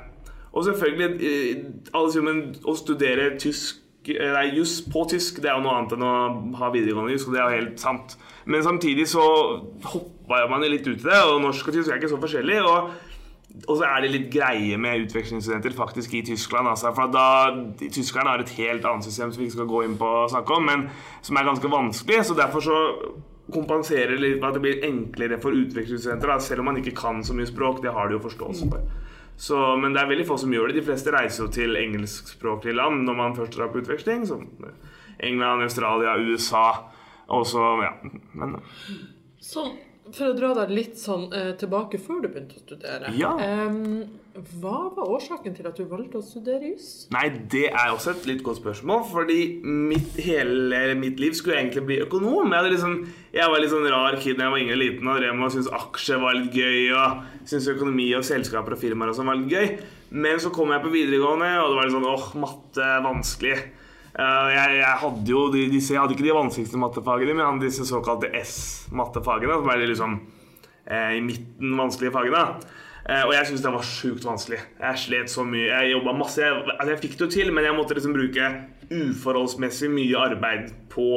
Og 0.53 0.65
selvfølgelig, 0.65 1.09
eh, 1.29 1.65
alle 1.95 2.13
sier 2.13 2.25
men 2.25 2.41
å 2.65 2.75
studere 2.77 3.35
tysk 3.41 3.85
eh, 4.09 4.33
Nei, 4.33 4.47
juss 4.57 4.79
på 4.89 5.05
tysk 5.11 5.43
det 5.45 5.51
er 5.51 5.59
jo 5.59 5.65
noe 5.67 5.77
annet 5.77 5.93
enn 5.97 6.07
å 6.07 6.15
ha 6.61 6.71
videregående 6.73 7.15
juss, 7.15 7.27
og 7.29 7.37
det 7.37 7.43
er 7.43 7.51
jo 7.51 7.61
helt 7.61 7.83
sant. 7.83 8.17
Men 8.49 8.65
samtidig 8.65 9.05
så 9.11 9.25
hoppa 9.93 10.47
man 10.49 10.65
litt 10.65 10.89
ut 10.89 10.97
i 10.97 11.05
det, 11.05 11.21
og 11.29 11.43
norsk 11.45 11.69
og 11.69 11.77
tysk 11.77 11.93
er 11.93 12.01
ikke 12.01 12.13
så 12.15 12.21
forskjellig. 12.21 12.59
Og, 12.65 12.91
og 13.67 13.75
så 13.75 13.89
er 13.89 14.05
det 14.05 14.13
litt 14.15 14.29
greie 14.33 14.81
med 14.81 15.07
utvekslingsstudenter 15.07 15.77
faktisk 15.77 16.17
i 16.17 16.25
Tyskland. 16.31 16.69
Altså, 16.73 16.95
for 16.97 17.13
da, 17.13 17.27
Tyskerne 17.85 18.33
har 18.33 18.45
et 18.45 18.57
helt 18.57 18.89
annet 18.89 19.09
system 19.09 19.33
som 19.33 19.43
vi 19.43 19.51
ikke 19.51 19.61
skal 19.61 19.73
gå 19.73 19.85
inn 19.85 19.99
på 20.01 20.13
og 20.25 20.31
snakke 20.33 20.57
om, 20.57 20.69
men 20.69 20.87
som 21.21 21.37
er 21.37 21.49
ganske 21.49 21.73
vanskelig. 21.77 22.23
Så 22.25 22.37
derfor 22.39 22.65
så 22.65 22.79
kompenserer 23.53 24.15
det 24.15 24.23
litt 24.23 24.41
med 24.41 24.49
at 24.51 24.57
det 24.59 24.65
blir 24.65 24.87
enklere 24.89 25.39
for 25.43 25.57
utvekslingsstudenter, 25.57 26.35
selv 26.45 26.63
om 26.63 26.71
man 26.71 26.81
ikke 26.81 26.97
kan 26.99 27.23
så 27.25 27.37
mye 27.37 27.49
språk. 27.49 27.83
Det 27.85 27.95
har 27.95 28.09
de 28.09 28.19
jo 28.19 28.25
forståelse 28.27 28.69
for. 28.73 28.85
Så, 29.39 29.57
men 29.79 29.95
det 29.95 30.03
er 30.03 30.11
veldig 30.11 30.27
få 30.27 30.37
som 30.43 30.53
gjør 30.53 30.71
det. 30.71 30.81
De 30.81 30.87
fleste 30.89 31.13
reiser 31.15 31.45
jo 31.45 31.51
til 31.55 31.79
engelskspråklige 31.79 32.75
land 32.75 33.05
når 33.07 33.19
man 33.21 33.37
først 33.39 33.55
drar 33.55 33.71
på 33.71 33.85
utveksling. 33.85 34.27
Som 34.27 34.49
England, 35.19 35.63
Australia, 35.63 36.17
USA. 36.19 36.67
Og 37.35 37.47
så, 37.47 37.63
ja. 37.85 37.93
Men 38.35 38.59
Sånn, 39.39 39.77
for 40.15 40.31
å 40.31 40.37
dra 40.37 40.55
deg 40.63 40.73
litt 40.75 40.97
sånn 41.01 41.29
eh, 41.35 41.53
tilbake 41.61 42.01
før 42.03 42.23
du 42.25 42.29
begynte 42.31 42.59
å 42.59 42.63
studere. 42.63 43.13
Ja. 43.17 43.35
Eh, 43.41 43.79
hva 44.61 44.81
var 44.95 45.11
årsaken 45.17 45.55
til 45.57 45.67
at 45.67 45.79
du 45.79 45.87
valgte 45.91 46.21
å 46.21 46.25
studere 46.25 46.71
juss? 46.71 47.09
Nei, 47.15 47.27
det 47.51 47.67
er 47.73 47.91
også 47.91 48.13
et 48.13 48.29
litt 48.31 48.45
godt 48.47 48.61
spørsmål. 48.61 49.03
Fordi 49.11 49.39
mitt, 49.65 50.19
hele 50.23 50.95
mitt 50.99 51.19
liv 51.23 51.35
skulle 51.35 51.59
egentlig 51.59 51.85
bli 51.89 51.99
økonom. 52.05 52.55
Jeg, 52.55 52.75
liksom, 52.77 52.95
jeg 53.35 53.51
var 53.51 53.63
litt 53.63 53.75
sånn 53.75 53.89
rar 53.91 54.19
kid 54.23 54.39
da 54.39 54.47
jeg 54.47 54.55
var 54.55 54.63
yngre 54.63 54.79
liten 54.79 55.11
og 55.11 55.19
drev 55.19 55.35
med 55.35 55.49
å 55.49 55.53
synes 55.57 55.73
aksjer 55.81 56.23
var 56.23 56.39
litt 56.39 56.55
gøy. 56.55 56.93
Og 56.95 57.43
syntes 57.43 57.73
økonomi 57.75 58.13
og 58.19 58.27
selskaper 58.29 58.77
og 58.77 58.83
firmaer 58.83 59.13
og 59.13 59.19
sånn 59.19 59.33
var 59.33 59.41
litt 59.41 59.57
gøy. 59.57 59.75
Men 60.15 60.41
så 60.41 60.53
kom 60.55 60.71
jeg 60.73 60.85
på 60.85 60.95
videregående, 60.95 61.51
og 61.61 61.73
det 61.73 61.81
var 61.81 61.89
litt 61.89 61.99
sånn 61.99 62.11
åh, 62.15 62.31
matte 62.47 62.93
vanskelig. 63.05 63.59
Eh, 64.19 64.49
jeg, 64.51 64.79
jeg 64.81 64.99
hadde 65.05 65.31
jo 65.31 65.45
de, 65.55 65.69
disse, 65.71 65.95
jeg 65.95 66.03
hadde 66.03 66.17
ikke 66.17 66.27
de 66.27 66.35
vanskeligste 66.35 66.81
mattefagene, 66.83 67.37
men 67.39 67.47
hadde 67.47 67.69
disse 67.69 67.87
såkalte 67.87 68.33
S-mattefagene, 68.41 69.61
som 69.61 69.71
er 69.71 69.79
de 69.79 69.91
liksom 69.93 70.17
eh, 70.91 71.13
i 71.21 71.23
midten 71.23 71.77
vanskelige 71.79 72.15
fagene. 72.17 72.43
Eh, 73.07 73.23
og 73.23 73.33
jeg 73.37 73.47
syntes 73.49 73.63
det 73.63 73.75
var 73.77 73.87
sjukt 73.87 74.27
vanskelig. 74.27 74.59
Jeg 74.83 75.03
slet 75.05 75.31
så 75.33 75.47
mye. 75.47 75.69
Jeg 75.71 75.95
jobba 75.95 76.17
masse. 76.19 76.43
Jeg, 76.43 76.65
altså 76.75 76.91
jeg 76.93 77.03
fikk 77.05 77.15
det 77.15 77.25
jo 77.25 77.31
til, 77.37 77.53
men 77.55 77.69
jeg 77.69 77.79
måtte 77.79 77.97
liksom 77.97 78.17
bruke 78.17 78.51
uforholdsmessig 78.91 79.91
mye 79.93 80.17
arbeid 80.19 80.73
på 80.93 81.09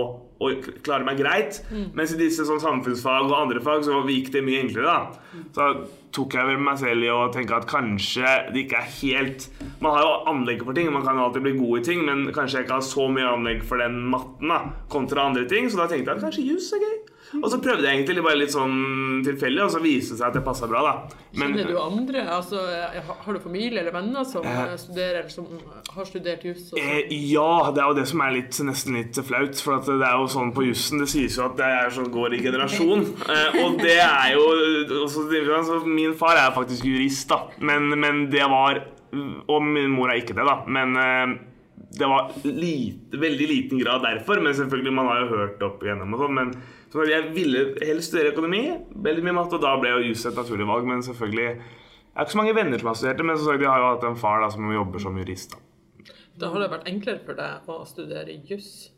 å 0.41 0.49
klare 0.81 1.05
meg 1.05 1.19
greit. 1.21 1.59
Mens 1.93 2.13
i 2.15 2.17
disse 2.17 2.45
sånn 2.47 2.61
samfunnsfag 2.63 3.27
og 3.29 3.35
andre 3.37 3.61
fag 3.61 3.83
så 3.85 3.99
gikk 4.09 4.31
det 4.33 4.41
mye 4.45 4.63
enklere. 4.63 4.87
da. 4.89 5.41
Så 5.53 5.67
tok 6.11 6.33
jeg 6.33 6.47
vel 6.49 6.57
meg 6.59 6.79
selv 6.81 7.05
i 7.05 7.11
å 7.13 7.29
tenke 7.31 7.55
at 7.55 7.67
kanskje 7.69 8.25
det 8.51 8.65
ikke 8.65 8.81
er 8.81 8.89
helt 8.97 9.45
Man 9.79 9.93
har 9.95 10.01
jo 10.03 10.09
anlegg 10.33 10.65
for 10.65 10.75
ting, 10.75 10.89
man 10.91 11.05
kan 11.05 11.17
alltid 11.21 11.45
bli 11.45 11.53
god 11.59 11.79
i 11.79 11.85
ting, 11.87 12.01
men 12.05 12.25
kanskje 12.33 12.59
jeg 12.59 12.67
ikke 12.67 12.79
har 12.79 12.89
så 12.89 13.07
mye 13.09 13.29
anlegg 13.29 13.63
for 13.63 13.77
den 13.81 14.01
matten 14.11 14.51
da, 14.51 14.59
kontra 14.89 15.29
andre 15.29 15.45
ting. 15.49 15.69
Så 15.69 15.77
da 15.79 15.87
tenkte 15.87 16.11
jeg 16.11 16.17
at 16.19 16.25
kanskje 16.25 16.47
jus 16.49 16.73
er 16.73 16.83
gøy. 16.83 16.97
Og 17.39 17.47
så 17.47 17.59
prøvde 17.63 17.85
jeg 17.87 18.01
egentlig 18.01 18.23
bare 18.25 18.39
litt 18.41 18.51
sånn 18.51 19.21
tilfeldig, 19.23 19.61
og 19.63 19.71
så 19.71 19.79
viste 19.83 20.15
det 20.15 20.19
seg 20.19 20.27
at 20.27 20.33
det 20.35 20.43
passa 20.43 20.67
bra. 20.67 20.81
da. 20.83 21.17
Men 21.39 21.53
Kjenner 21.53 21.69
du 21.71 21.77
andre? 21.79 22.23
Altså, 22.27 22.59
eh, 22.67 22.99
har- 23.07 23.33
du 23.33 23.39
familie 23.39 23.79
eller 23.79 23.91
venner 23.95 24.25
som 24.27 24.43
eh, 24.43 24.75
studerer, 24.75 25.19
eller 25.21 25.29
som 25.29 25.45
har 25.95 26.05
studert 26.09 26.43
juss? 26.43 26.73
Eh, 26.75 27.07
ja, 27.31 27.71
det 27.71 27.79
er 27.83 27.87
jo 27.87 27.93
det 28.01 28.07
som 28.09 28.21
er 28.25 28.31
litt, 28.35 28.51
nesten 28.67 28.97
litt 28.99 29.15
flaut. 29.23 29.55
For 29.63 29.77
at 29.79 29.85
det 29.85 30.01
er 30.03 30.17
jo 30.19 30.27
sånn 30.27 30.51
på 30.53 30.65
jussen 30.67 30.99
Det 30.99 31.07
sies 31.07 31.37
jo 31.37 31.45
at 31.45 31.55
det 31.57 31.69
er 31.69 31.89
sånn 31.95 32.11
går 32.11 32.35
i 32.35 32.41
generasjon. 32.43 33.05
Eh, 33.29 33.63
og 33.63 33.77
det 33.79 33.99
er 34.01 34.33
jo 34.35 34.43
også, 35.05 35.23
altså, 35.55 35.85
Min 35.87 36.13
far 36.19 36.35
er 36.35 36.51
faktisk 36.51 36.83
jurist, 36.83 37.29
da. 37.29 37.45
Men, 37.59 37.89
men 37.99 38.29
det 38.29 38.43
var 38.49 38.83
Og 39.47 39.61
min 39.63 39.89
mor 39.91 40.09
er 40.11 40.19
ikke 40.21 40.35
det, 40.35 40.43
da. 40.47 40.63
Men 40.67 40.95
eh, 40.97 41.37
det 41.91 42.07
var 42.07 42.29
lite, 42.45 43.17
veldig 43.19 43.47
liten 43.49 43.79
grad 43.79 44.01
derfor. 44.03 44.39
Men 44.41 44.53
selvfølgelig, 44.53 44.93
man 44.93 45.07
har 45.07 45.19
jo 45.25 45.27
hørt 45.35 45.63
opp 45.67 45.81
igjennom 45.83 46.13
og 46.15 46.21
sånn. 46.23 46.33
Men 46.37 46.53
så 46.91 47.05
jeg 47.07 47.29
ville 47.35 47.65
helst 47.79 48.11
studere 48.11 48.33
økonomi, 48.33 48.63
veldig 49.05 49.23
mye 49.23 49.37
matte, 49.37 49.55
og 49.55 49.63
da 49.63 49.77
ble 49.79 49.93
jo 49.93 50.09
jus 50.09 50.25
et 50.27 50.35
naturlig 50.35 50.67
valg. 50.67 50.87
Men 50.89 51.03
selvfølgelig 51.05 51.47
Jeg 51.47 52.17
har 52.19 52.25
ikke 52.27 52.33
så 52.33 52.41
mange 52.41 52.55
venner 52.55 52.81
som 52.81 52.89
har 52.91 52.97
studert 52.99 53.21
det, 53.21 53.25
men 53.25 53.37
som 53.37 53.47
sagt, 53.47 53.61
jeg 53.63 53.71
har 53.71 53.79
jo 53.79 53.91
hatt 53.93 54.07
en 54.09 54.17
far 54.19 54.41
da, 54.43 54.49
som 54.51 54.73
jobber 54.73 54.99
som 54.99 55.19
jurist. 55.21 55.53
da. 55.55 56.15
Da 56.41 56.49
har 56.51 56.59
det 56.59 56.71
vært 56.73 56.89
enklere 56.91 57.21
for 57.23 57.39
deg 57.39 57.69
å 57.71 57.85
studere 57.87 58.35
juss 58.49 58.89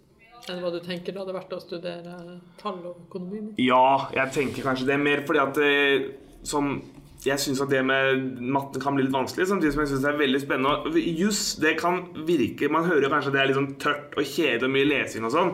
enn 0.51 0.59
hva 0.59 0.73
du 0.73 0.79
tenker 0.83 1.13
det 1.13 1.21
hadde 1.21 1.35
vært 1.37 1.53
å 1.55 1.61
studere 1.61 2.17
tall 2.59 2.81
og 2.81 3.05
økonomi? 3.05 3.53
Ja, 3.61 4.09
jeg 4.15 4.33
tenker 4.35 4.65
kanskje 4.65 4.89
det 4.89 4.97
er 4.97 5.05
mer 5.05 5.23
fordi 5.27 5.39
at 5.43 5.59
eh, 5.63 6.09
som 6.43 6.73
jeg 7.23 7.39
syns 7.39 7.61
at 7.63 7.71
det 7.71 7.79
med 7.87 8.41
matten 8.51 8.81
kan 8.83 8.97
bli 8.97 9.05
litt 9.05 9.15
vanskelig, 9.15 9.47
samtidig 9.47 9.71
som 9.75 9.83
jeg 9.83 9.93
syns 9.93 10.03
det 10.03 10.09
er 10.11 10.19
veldig 10.19 10.41
spennende. 10.43 11.03
Juss, 11.21 11.43
det 11.63 11.77
kan 11.79 12.01
virke 12.27 12.67
Man 12.71 12.89
hører 12.89 13.13
kanskje 13.13 13.31
det 13.35 13.39
er 13.39 13.49
litt 13.49 13.59
sånn 13.59 13.71
tørt 13.79 14.17
og 14.17 14.27
kjedelig 14.27 14.67
og 14.67 14.75
mye 14.75 14.89
lesing 14.89 15.27
og 15.29 15.35
sånn. 15.35 15.53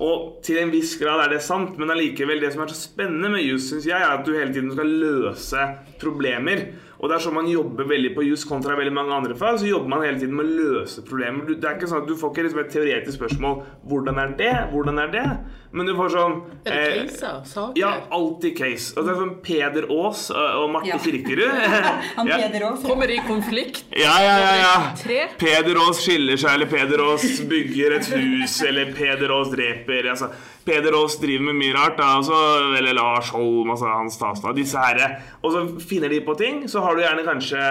Og 0.00 0.38
til 0.44 0.58
en 0.62 0.72
viss 0.72 0.94
grad 1.00 1.20
er 1.24 1.34
det 1.34 1.42
sant, 1.44 1.76
men 1.78 1.92
allikevel 1.92 2.40
det 2.42 2.54
som 2.54 2.64
er 2.64 2.72
så 2.72 2.78
spennende 2.78 3.28
med 3.34 3.44
juss, 3.44 3.68
syns 3.70 3.86
jeg, 3.86 4.00
er 4.00 4.16
at 4.16 4.24
du 4.26 4.32
hele 4.32 4.54
tiden 4.54 4.72
skal 4.72 4.88
løse 5.02 5.66
problemer. 6.00 6.64
Og 7.02 7.08
det 7.10 7.16
er 7.16 7.22
sånn 7.24 7.34
man 7.34 7.48
jobber 7.50 7.88
veldig 7.90 8.12
på 8.14 8.22
juss 8.28 8.44
kontra 8.46 8.76
veldig 8.78 8.92
mange 8.94 9.10
andre 9.16 9.34
fag. 9.34 9.56
Så 9.58 9.66
jobber 9.66 9.90
man 9.90 10.04
hele 10.06 10.20
tiden 10.20 10.36
med 10.38 10.46
å 10.46 10.58
løse 10.78 11.02
problemer. 11.02 11.42
Du, 11.48 11.56
det 11.58 11.66
er 11.66 11.74
ikke 11.74 11.88
sånn 11.90 12.04
at 12.04 12.06
Du 12.06 12.14
får 12.14 12.30
ikke 12.30 12.44
liksom 12.46 12.60
et 12.62 12.70
teoretisk 12.70 13.18
spørsmål 13.18 13.56
'Hvordan 13.90 14.20
er 14.22 14.36
det?' 14.38 14.70
Hvordan 14.70 14.98
er 15.02 15.10
det? 15.10 15.26
Men 15.72 15.86
du 15.88 15.94
får 15.96 16.08
sånn 16.12 16.34
Er 16.66 16.70
det 16.70 16.80
eh, 16.92 17.04
caser? 17.08 17.40
Saker? 17.48 17.80
ja, 17.80 17.90
alltid 18.12 18.56
case. 18.58 18.92
Og 18.96 19.06
det 19.06 19.12
er 19.14 19.18
sånn 19.22 19.34
Peder 19.42 19.86
Aas 19.90 20.30
og 20.30 20.70
Marte 20.70 20.86
Ja. 20.92 20.98
Kirkerud. 20.98 21.50
Han 22.18 22.28
ja. 22.28 22.36
Peder 22.38 22.66
Aas 22.68 22.82
Kommer 22.84 23.10
i 23.10 23.18
konflikt? 23.26 23.84
ja, 23.90 24.14
ja, 24.22 24.36
ja, 24.38 24.54
ja. 24.62 24.74
Tre? 25.02 25.20
Peder 25.40 25.80
Aas 25.82 26.02
skiller 26.04 26.36
seg, 26.36 26.54
eller 26.54 26.66
Peder 26.70 27.00
Aas 27.08 27.24
bygger 27.40 27.96
et 27.98 28.06
hus, 28.14 28.62
eller 28.68 28.92
Peder 28.92 29.32
Aas 29.32 29.50
dreper. 29.50 30.10
Altså, 30.12 30.28
Peder 30.66 30.94
Aas 30.98 31.18
driver 31.20 31.48
med 31.48 31.58
mye 31.58 31.74
rart. 31.76 31.96
Da, 31.98 32.12
også, 32.20 32.38
eller 32.78 32.96
Lars 32.96 33.32
Holm, 33.34 33.70
altså 33.74 33.90
Hans 33.90 34.18
Stastad. 34.18 34.56
Disse 34.58 34.78
herre. 34.78 35.08
Og 35.42 35.54
så 35.54 35.64
finner 35.82 36.12
de 36.12 36.20
på 36.24 36.36
ting. 36.38 36.62
Så 36.70 36.82
har 36.84 36.94
du 36.94 37.02
gjerne 37.02 37.26
kanskje 37.26 37.64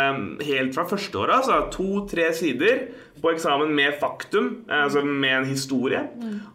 helt 0.48 0.76
fra 0.76 0.88
førsteåret 0.90 1.38
altså 1.42 1.62
to-tre 1.74 2.32
sider 2.36 2.86
på 3.22 3.32
eksamen 3.32 3.72
med 3.76 3.98
faktum, 4.02 4.52
eh, 4.70 4.84
altså 4.84 5.04
med 5.06 5.38
en 5.38 5.50
historie. 5.50 6.04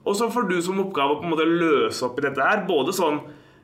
Og 0.05 0.17
så 0.19 0.31
får 0.33 0.49
du 0.51 0.61
som 0.63 0.81
oppgave 0.83 1.17
å 1.17 1.21
på 1.21 1.29
en 1.29 1.35
måte 1.35 1.49
løse 1.49 2.05
opp 2.07 2.19
i 2.19 2.27
dette 2.27 2.43
her. 2.43 2.65
Både 2.69 2.95
sånn 2.97 3.21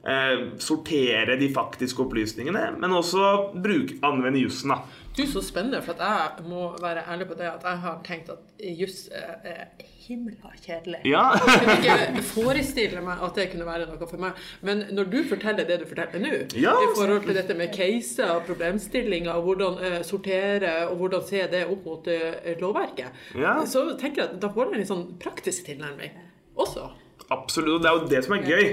eh, 0.06 0.48
sortere 0.62 1.38
de 1.40 1.48
faktiske 1.54 2.04
opplysningene, 2.04 2.68
men 2.78 2.98
også 2.98 3.54
bruke, 3.54 3.98
anvende 4.06 4.42
jussen. 4.44 4.74
da. 4.74 4.82
Du, 5.16 5.26
så 5.28 5.42
spennende, 5.44 5.82
for 5.84 5.98
jeg 6.00 6.44
må 6.48 6.70
være 6.80 7.02
ærlig 7.12 7.26
på 7.28 7.34
det 7.36 7.44
at 7.50 7.64
jeg 7.68 7.80
har 7.82 7.98
tenkt 8.06 8.30
at 8.32 8.62
juss 8.80 9.08
er, 9.12 9.34
er 9.44 9.64
himla 10.06 10.52
kjedelig. 10.64 11.02
Ja. 11.04 11.24
Jeg 11.36 11.82
kunne 11.84 11.98
ikke 12.16 12.22
forestille 12.30 13.02
meg 13.04 13.20
at 13.26 13.36
det 13.36 13.44
kunne 13.52 13.66
være 13.68 13.86
noe 13.90 14.08
for 14.08 14.22
meg. 14.22 14.40
Men 14.64 14.86
når 14.96 15.10
du 15.12 15.18
forteller 15.28 15.68
det 15.68 15.78
du 15.82 15.86
forteller 15.90 16.24
nå, 16.24 16.32
Ja, 16.56 16.72
i 16.80 16.88
forhold 16.96 17.26
til 17.26 17.36
dette 17.36 17.56
med 17.58 17.74
caser 17.76 18.32
og 18.38 18.46
problemstillinger, 18.48 19.36
og 19.36 19.42
hvordan 19.50 19.78
uh, 19.84 20.00
sortere 20.06 20.72
og 20.88 20.96
hvordan 21.02 21.28
se 21.28 21.44
det 21.52 21.62
opp 21.68 21.84
mot 21.90 22.08
uh, 22.08 22.50
lovverket, 22.64 23.22
Ja. 23.36 23.58
så 23.68 23.84
tenker 24.00 24.24
jeg 24.24 24.30
at 24.32 24.40
da 24.42 24.48
får 24.56 24.70
du 24.70 24.74
en 24.78 24.80
litt 24.82 24.90
sånn 24.90 25.06
praktisk 25.22 25.68
tilnærming 25.68 26.16
også. 26.56 26.88
Absolutt. 27.32 27.74
og 27.74 27.82
Det 27.82 27.90
er 27.90 27.98
jo 27.98 28.08
det 28.10 28.20
som 28.24 28.34
er 28.36 28.46
gøy, 28.46 28.64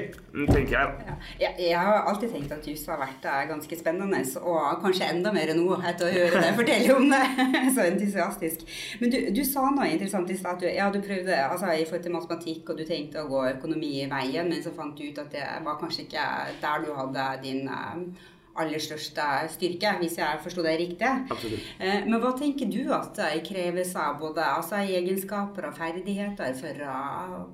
tenker 0.50 0.74
jeg. 0.75 1.16
Ja. 1.39 1.51
Jeg, 1.60 1.78
har 1.80 2.08
alltid 2.12 2.34
tenkt 2.34 2.54
at 2.56 2.68
jus 2.68 2.86
har 2.92 3.00
vært 3.01 3.28
er 3.30 3.50
ganske 3.50 3.80
spennende, 3.80 4.22
og 4.42 4.82
kanskje 4.84 5.12
enda 5.13 5.34
mer 5.36 5.54
nå 5.58 5.78
etter 5.92 6.10
å 6.10 6.16
høre 6.16 6.44
deg 6.44 6.58
fortelle 6.62 6.96
om 6.96 7.08
det. 7.13 7.22
Så 7.75 7.86
entusiastisk. 7.86 8.66
Men 9.01 9.13
du, 9.13 9.20
du 9.36 9.44
sa 9.48 9.68
noe 9.70 9.92
interessant 9.94 10.32
i 10.34 10.39
stad. 10.39 10.66
Ja, 10.70 10.89
du 10.94 11.00
prøvde 11.06 11.38
altså, 11.46 11.72
i 11.74 11.86
forhold 11.86 12.08
til 12.08 12.18
matematikk, 12.18 12.74
og 12.74 12.82
du 12.82 12.86
tenkte 12.88 13.24
å 13.24 13.30
gå 13.32 13.46
økonomi 13.54 13.94
i 14.04 14.10
veien, 14.12 14.51
men 14.51 14.66
så 14.66 14.74
fant 14.75 14.98
du 14.98 15.08
ut 15.08 15.24
at 15.24 15.32
det 15.34 15.48
var 15.66 15.80
kanskje 15.80 16.08
ikke 16.08 16.28
der 16.62 16.86
du 16.86 16.92
hadde 16.98 17.30
din 17.46 17.70
eh, 17.70 18.28
aller 18.60 18.82
største 18.84 19.28
styrke, 19.56 19.94
hvis 20.01 20.18
jeg 20.20 20.42
forsto 20.44 20.63
det 20.66 20.75
riktig. 20.82 21.12
Absolutt. 21.32 21.72
Eh, 21.80 22.04
Men 22.06 22.20
hva 22.24 22.34
tenker 22.38 22.70
du 22.72 22.94
at 22.96 23.13
det 23.20 23.44
kreves 23.48 23.96
av 23.96 24.20
både 24.22 24.44
altså, 24.44 24.82
egenskaper 24.84 25.70
og 25.70 25.78
ferdigheter 25.78 26.54
for 26.60 26.84
å 26.86 27.00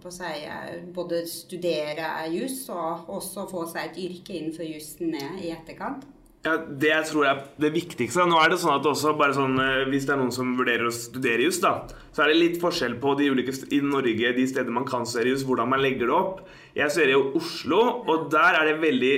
på 0.02 0.12
å 0.12 0.32
eh, 0.32 0.82
både 0.96 1.24
studere 1.30 2.12
juss 2.34 2.66
og 2.74 3.10
også 3.20 3.48
få 3.52 3.66
seg 3.72 3.92
et 3.92 4.04
yrke 4.08 4.38
innenfor 4.40 4.68
jussen 4.68 5.16
i 5.16 5.54
etterkant? 5.54 6.06
Ja, 6.46 6.60
det 6.62 6.92
jeg 6.92 7.06
tror 7.10 7.26
er 7.26 7.40
det 7.58 7.72
viktigste 7.74 8.26
Nå 8.30 8.38
er 8.38 8.52
det 8.54 8.60
sånn 8.62 8.76
at 8.76 8.86
også 8.86 9.16
bare 9.18 9.34
sånn 9.34 9.56
eh, 9.58 9.88
Hvis 9.90 10.04
det 10.06 10.14
er 10.14 10.20
noen 10.20 10.34
som 10.36 10.52
vurderer 10.60 10.86
å 10.86 10.94
studere 10.94 11.48
jus, 11.48 11.58
da, 11.64 11.72
så 12.14 12.22
er 12.22 12.32
det 12.32 12.36
litt 12.38 12.60
forskjell 12.62 13.00
på 13.02 13.16
de 13.18 13.32
ulike 13.34 13.56
i 13.74 13.80
Norge, 13.82 14.34
de 14.38 14.46
steder 14.52 14.76
man 14.76 14.86
kan 14.86 15.08
studere 15.10 15.34
jus, 15.34 15.46
hvordan 15.48 15.72
man 15.74 15.82
legger 15.82 16.06
det 16.06 16.14
opp. 16.16 16.44
Jeg 16.78 16.94
studerer 16.94 17.16
jo 17.16 17.24
Oslo, 17.40 17.80
og 18.12 18.28
der 18.34 18.60
er 18.60 18.70
det 18.70 18.76
veldig 18.84 19.16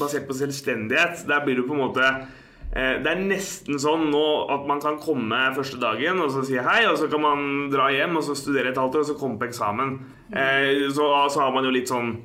basert 0.00 0.24
på 0.28 0.36
selvstendighet. 0.38 1.26
Der 1.28 1.44
blir 1.44 1.60
du 1.60 1.66
på 1.68 1.76
en 1.76 1.82
måte 1.84 2.06
eh, 2.08 2.96
det 3.04 3.10
er 3.12 3.20
nesten 3.20 3.76
sånn 3.82 4.08
nå 4.14 4.24
at 4.56 4.64
man 4.70 4.80
kan 4.82 4.96
komme 5.02 5.42
første 5.58 5.76
dagen 5.82 6.22
og 6.24 6.32
så 6.32 6.46
si 6.48 6.56
hei, 6.56 6.86
og 6.88 6.96
så 7.00 7.10
kan 7.12 7.22
man 7.26 7.44
dra 7.74 7.90
hjem 7.92 8.16
og 8.16 8.24
så 8.26 8.38
studere 8.38 8.72
et 8.72 8.80
halvt 8.80 8.96
år 8.96 9.04
og 9.04 9.10
så 9.12 9.18
komme 9.20 9.36
på 9.42 9.50
eksamen. 9.50 9.98
Eh, 10.32 10.88
Så, 10.88 11.04
så 11.36 11.44
har 11.44 11.52
man 11.52 11.68
jo 11.68 11.74
litt 11.76 11.92
sånn 11.92 12.16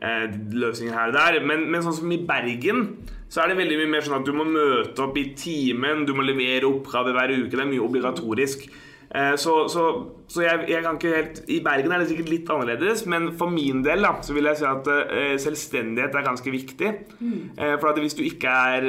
løsninger 0.00 0.94
her 0.94 1.12
og 1.12 1.16
der. 1.16 1.38
Men, 1.46 1.68
men 1.72 1.84
sånn 1.84 1.96
som 2.00 2.10
i 2.12 2.18
Bergen, 2.28 2.82
så 3.28 3.42
er 3.42 3.50
det 3.50 3.60
veldig 3.60 3.78
mye 3.80 3.92
mer 3.96 4.04
sånn 4.06 4.20
at 4.20 4.26
du 4.26 4.34
må 4.36 4.44
møte 4.46 5.02
opp 5.02 5.16
i 5.18 5.30
timen, 5.38 6.04
du 6.06 6.12
må 6.14 6.26
levere 6.26 6.68
oppgaver 6.68 7.16
hver 7.16 7.32
uke. 7.38 7.54
Det 7.54 7.64
er 7.64 7.72
mye 7.72 7.86
obligatorisk. 7.86 8.68
Eh, 9.10 9.34
Så, 9.38 9.54
så, 9.70 9.82
så 10.28 10.42
jeg, 10.42 10.66
jeg 10.68 10.82
kan 10.82 10.96
ikke 10.98 11.14
helt 11.14 11.36
I 11.48 11.60
Bergen 11.62 11.92
er 11.94 12.02
det 12.02 12.08
sikkert 12.10 12.30
litt 12.32 12.48
annerledes, 12.50 13.04
men 13.06 13.30
for 13.38 13.48
min 13.50 13.82
del 13.86 14.02
da, 14.02 14.16
så 14.22 14.34
vil 14.34 14.48
jeg 14.50 14.58
si 14.60 14.66
at 14.66 14.88
eh, 14.92 15.36
selvstendighet 15.42 16.14
er 16.14 16.26
ganske 16.26 16.50
viktig. 16.54 16.90
Mm. 17.20 17.54
For 17.80 17.90
at 17.92 18.00
hvis 18.02 18.18
du 18.18 18.24
ikke 18.26 18.50
er 18.50 18.88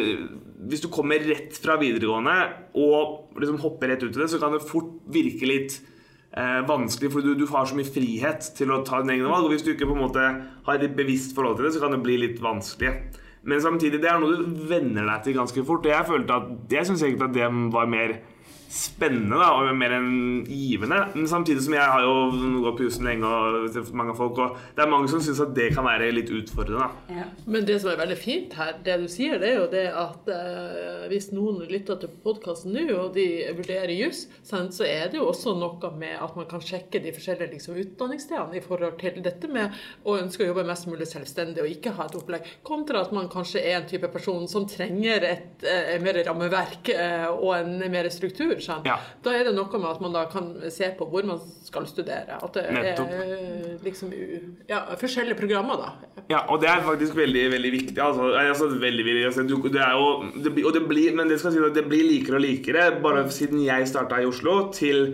Hvis 0.67 0.81
du 0.81 0.89
kommer 0.89 1.21
rett 1.21 1.53
fra 1.61 1.77
videregående 1.77 2.33
og 2.81 3.37
liksom 3.37 3.59
hopper 3.61 3.93
rett 3.93 4.03
ut 4.03 4.09
i 4.17 4.19
det, 4.19 4.29
så 4.33 4.39
kan 4.41 4.55
det 4.57 4.65
fort 4.65 4.89
virke 5.13 5.45
litt 5.47 5.77
eh, 6.37 6.59
vanskelig, 6.69 7.11
for 7.13 7.25
du, 7.25 7.33
du 7.37 7.47
har 7.49 7.67
så 7.67 7.77
mye 7.77 7.89
frihet 7.89 8.51
til 8.57 8.71
å 8.73 8.83
ta 8.87 9.01
dine 9.01 9.17
egne 9.17 9.31
valg. 9.31 9.49
Og 9.49 9.55
hvis 9.55 9.65
du 9.65 9.73
ikke 9.73 9.89
på 9.89 9.97
en 9.97 10.03
måte 10.05 10.25
har 10.67 10.85
et 10.85 10.97
bevisst 10.97 11.35
forhold 11.37 11.57
til 11.57 11.67
det, 11.67 11.73
så 11.75 11.83
kan 11.83 11.95
det 11.95 12.03
bli 12.05 12.19
litt 12.21 12.41
vanskelig. 12.43 12.93
Men 13.47 13.61
samtidig, 13.63 14.01
det 14.03 14.09
er 14.11 14.19
noe 14.21 14.39
du 14.41 14.65
venner 14.67 15.07
deg 15.07 15.25
til 15.25 15.37
ganske 15.37 15.63
fort. 15.67 15.85
Og 15.87 15.93
jeg 15.93 16.09
følte 16.09 16.39
at 16.41 16.73
jeg 16.77 16.89
syns 16.89 17.05
egentlig 17.05 17.29
at 17.29 17.37
det 17.37 17.51
var 17.73 17.91
mer 17.91 18.17
spennende 18.67 19.39
da, 19.39 19.49
og 19.55 19.69
mer 19.77 19.95
enn 19.97 20.43
givende. 20.47 20.99
Men 21.15 21.27
samtidig 21.29 21.63
som 21.65 21.75
jeg 21.77 21.87
har 21.93 22.03
jo 22.03 22.59
gått 22.65 22.79
på 22.79 22.87
jussen 22.87 23.07
lenge 23.07 23.27
og 23.27 23.67
sett 23.73 23.91
mange 23.95 24.15
folk, 24.17 24.39
og 24.43 24.57
det 24.75 24.83
er 24.83 24.91
mange 24.91 25.09
som 25.11 25.23
syns 25.23 25.41
at 25.43 25.53
det 25.55 25.69
kan 25.75 25.87
være 25.87 26.11
litt 26.15 26.31
utfordrende. 26.33 26.87
da. 26.87 27.19
Ja. 27.21 27.27
Men 27.47 27.67
det 27.67 27.79
som 27.81 27.91
er 27.91 28.01
veldig 28.01 28.19
fint 28.19 28.57
her, 28.59 28.75
det 28.83 28.97
du 29.01 29.07
sier, 29.11 29.39
det 29.41 29.51
er 29.53 29.59
jo 29.61 29.69
det 29.71 29.85
at 29.95 30.31
eh, 30.33 31.07
hvis 31.11 31.29
noen 31.35 31.63
lytter 31.69 31.99
til 32.01 32.11
podkasten 32.23 32.75
nå, 32.75 32.85
og 32.97 33.15
de 33.15 33.27
vurderer 33.57 33.93
juss, 33.95 34.25
så 34.43 34.63
er 34.85 35.11
det 35.11 35.21
jo 35.21 35.29
også 35.29 35.55
noe 35.57 35.91
med 35.97 36.17
at 36.19 36.35
man 36.37 36.47
kan 36.49 36.63
sjekke 36.63 37.01
de 37.03 37.13
forskjellige 37.15 37.55
liksom, 37.55 37.77
utdanningsstedene 37.83 38.59
i 38.59 38.63
forhold 38.65 38.97
til 39.01 39.21
dette 39.23 39.49
med 39.51 39.75
å 40.07 40.17
ønske 40.19 40.43
å 40.43 40.49
jobbe 40.51 40.67
mest 40.67 40.89
mulig 40.89 41.07
selvstendig 41.09 41.63
og 41.63 41.71
ikke 41.71 41.95
ha 41.97 42.07
et 42.07 42.17
opplegg, 42.19 42.51
kontra 42.67 43.03
at 43.05 43.13
man 43.15 43.29
kanskje 43.31 43.63
er 43.63 43.79
en 43.79 43.89
type 43.89 44.09
person 44.11 44.47
som 44.51 44.67
trenger 44.69 45.25
et, 45.27 45.63
et 45.63 46.03
mer 46.03 46.19
rammeverk 46.27 46.91
eh, 46.93 47.27
og 47.31 47.53
en 47.57 47.87
mer 47.91 48.09
struktur. 48.13 48.56
Sant? 48.63 48.87
Ja. 48.87 48.97
Da 49.23 49.33
er 49.35 49.47
det 49.47 49.53
noe 49.57 49.79
med 49.79 49.87
at 49.89 50.01
man 50.03 50.15
da 50.15 50.25
kan 50.31 50.49
se 50.73 50.89
på 50.97 51.07
hvor 51.11 51.25
man 51.27 51.39
skal 51.65 51.87
studere. 51.89 52.39
At 52.41 52.57
det 52.57 52.65
Nettopp. 52.73 53.13
er 53.13 53.31
eh, 53.37 53.77
liksom 53.85 54.11
ja, 54.69 54.83
forskjellige 54.99 55.37
programmer, 55.39 55.79
da. 55.81 56.23
Ja, 56.31 56.43
og 56.51 56.61
det 56.63 56.69
er 56.71 56.83
faktisk 56.85 57.15
veldig 57.17 57.45
veldig 57.53 57.71
viktig. 57.73 57.97
Altså, 58.03 58.31
altså, 58.41 58.69
veldig, 58.81 59.05
veldig, 59.07 59.25
altså, 59.29 59.45
det 59.47 59.81
er 59.83 59.95
jo, 59.95 60.07
det, 60.43 60.53
og 60.65 60.73
det 60.75 60.83
blir, 60.89 61.15
men 61.15 61.31
det 61.31 61.39
skal 61.41 61.55
si 61.55 61.63
at 61.63 61.77
det 61.77 61.87
blir 61.89 62.05
likere 62.07 62.39
og 62.39 62.45
likere. 62.45 62.87
Bare 63.03 63.25
siden 63.33 63.63
jeg 63.65 63.87
starta 63.89 64.21
i 64.21 64.27
Oslo, 64.29 64.57
til 64.75 65.05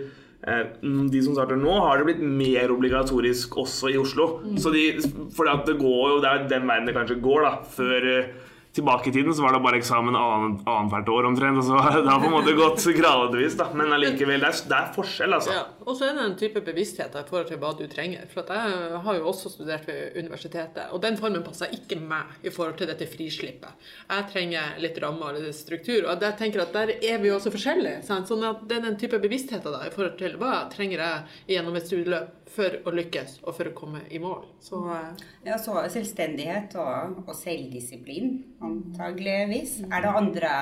eh, 0.46 0.64
de 0.82 1.22
som 1.24 1.36
starter 1.36 1.60
nå, 1.60 1.76
har 1.86 2.00
det 2.00 2.08
blitt 2.10 2.24
mer 2.24 2.72
obligatorisk 2.74 3.58
også 3.64 3.92
i 3.92 4.00
Oslo. 4.00 4.40
Så 4.60 4.72
de, 4.74 4.88
for 5.36 5.50
det 5.68 5.78
går 5.80 6.02
jo, 6.14 6.18
det 6.24 6.32
er 6.32 6.50
den 6.56 6.66
veien 6.70 6.88
det 6.88 6.96
kanskje 6.96 7.22
går, 7.22 7.46
da. 7.46 7.54
Før 7.76 8.10
eh, 8.16 8.34
tilbake 8.74 9.10
i 9.10 9.12
tiden 9.12 9.34
så 9.34 9.42
var 9.42 9.54
det 9.54 9.60
bare 9.64 9.78
eksamen 9.78 10.16
annethvert 10.18 11.08
år 11.14 11.28
omtrent. 11.28 11.60
Og 11.60 11.66
så 11.68 11.78
har 11.78 11.98
det 12.00 12.16
på 12.24 12.28
en 12.28 12.34
måte 12.34 12.54
gått 12.58 12.84
gradvis, 12.96 13.56
da. 13.58 13.68
Men 13.76 13.94
allikevel, 13.94 14.42
det 14.42 14.50
er, 14.50 14.60
det 14.70 14.78
er 14.78 14.90
forskjell, 14.96 15.36
altså. 15.36 15.54
Ja, 15.54 15.64
og 15.84 15.98
så 15.98 16.08
er 16.08 16.18
det 16.18 16.26
en 16.26 16.36
type 16.40 16.62
bevissthet 16.66 17.14
i 17.20 17.24
forhold 17.28 17.50
til 17.50 17.60
hva 17.62 17.72
du 17.78 17.84
trenger. 17.90 18.26
For 18.32 18.50
jeg 18.50 19.00
har 19.06 19.18
jo 19.20 19.28
også 19.30 19.52
studert 19.52 19.86
ved 19.90 20.18
universitetet, 20.18 20.88
og 20.90 21.02
den 21.04 21.18
formen 21.20 21.44
passer 21.46 21.72
ikke 21.76 22.00
meg 22.00 22.46
i 22.46 22.52
forhold 22.54 22.78
til 22.80 22.90
dette 22.90 23.08
frislippet. 23.10 23.88
Jeg 24.10 24.28
trenger 24.32 24.78
litt 24.82 24.98
rammer 25.02 25.38
og 25.38 25.46
litt 25.46 25.58
struktur, 25.58 26.08
og 26.08 26.24
jeg 26.24 26.38
tenker 26.40 26.64
at 26.64 26.74
der 26.74 26.94
er 26.98 27.22
vi 27.22 27.30
jo 27.30 27.38
også 27.38 27.54
forskjellige. 27.54 28.02
Sant? 28.06 28.30
Sånn 28.30 28.44
at 28.46 28.64
det 28.68 28.80
er 28.80 28.88
den 28.88 28.98
type 29.00 29.20
bevissthet 29.22 29.64
da, 29.64 29.84
i 29.86 29.92
forhold 29.94 30.18
til 30.20 30.38
hva 30.40 30.64
trenger 30.72 31.04
jeg 31.04 31.56
gjennom 31.56 31.78
et 31.78 31.86
studieløp 31.86 32.43
for 32.54 32.78
å 32.86 32.94
lykkes 32.94 33.38
og 33.44 33.56
for 33.56 33.70
å 33.70 33.74
komme 33.76 34.04
i 34.14 34.20
mål. 34.22 34.46
Så 34.62 34.80
eh, 34.94 35.24
Ja, 35.46 35.58
så 35.60 35.76
selvstendighet 35.92 36.76
og, 36.80 37.20
og 37.26 37.34
selvdisiplin, 37.38 38.36
antageligvis. 38.64 39.80
Er 39.90 40.04
det 40.04 40.16
andre 40.22 40.52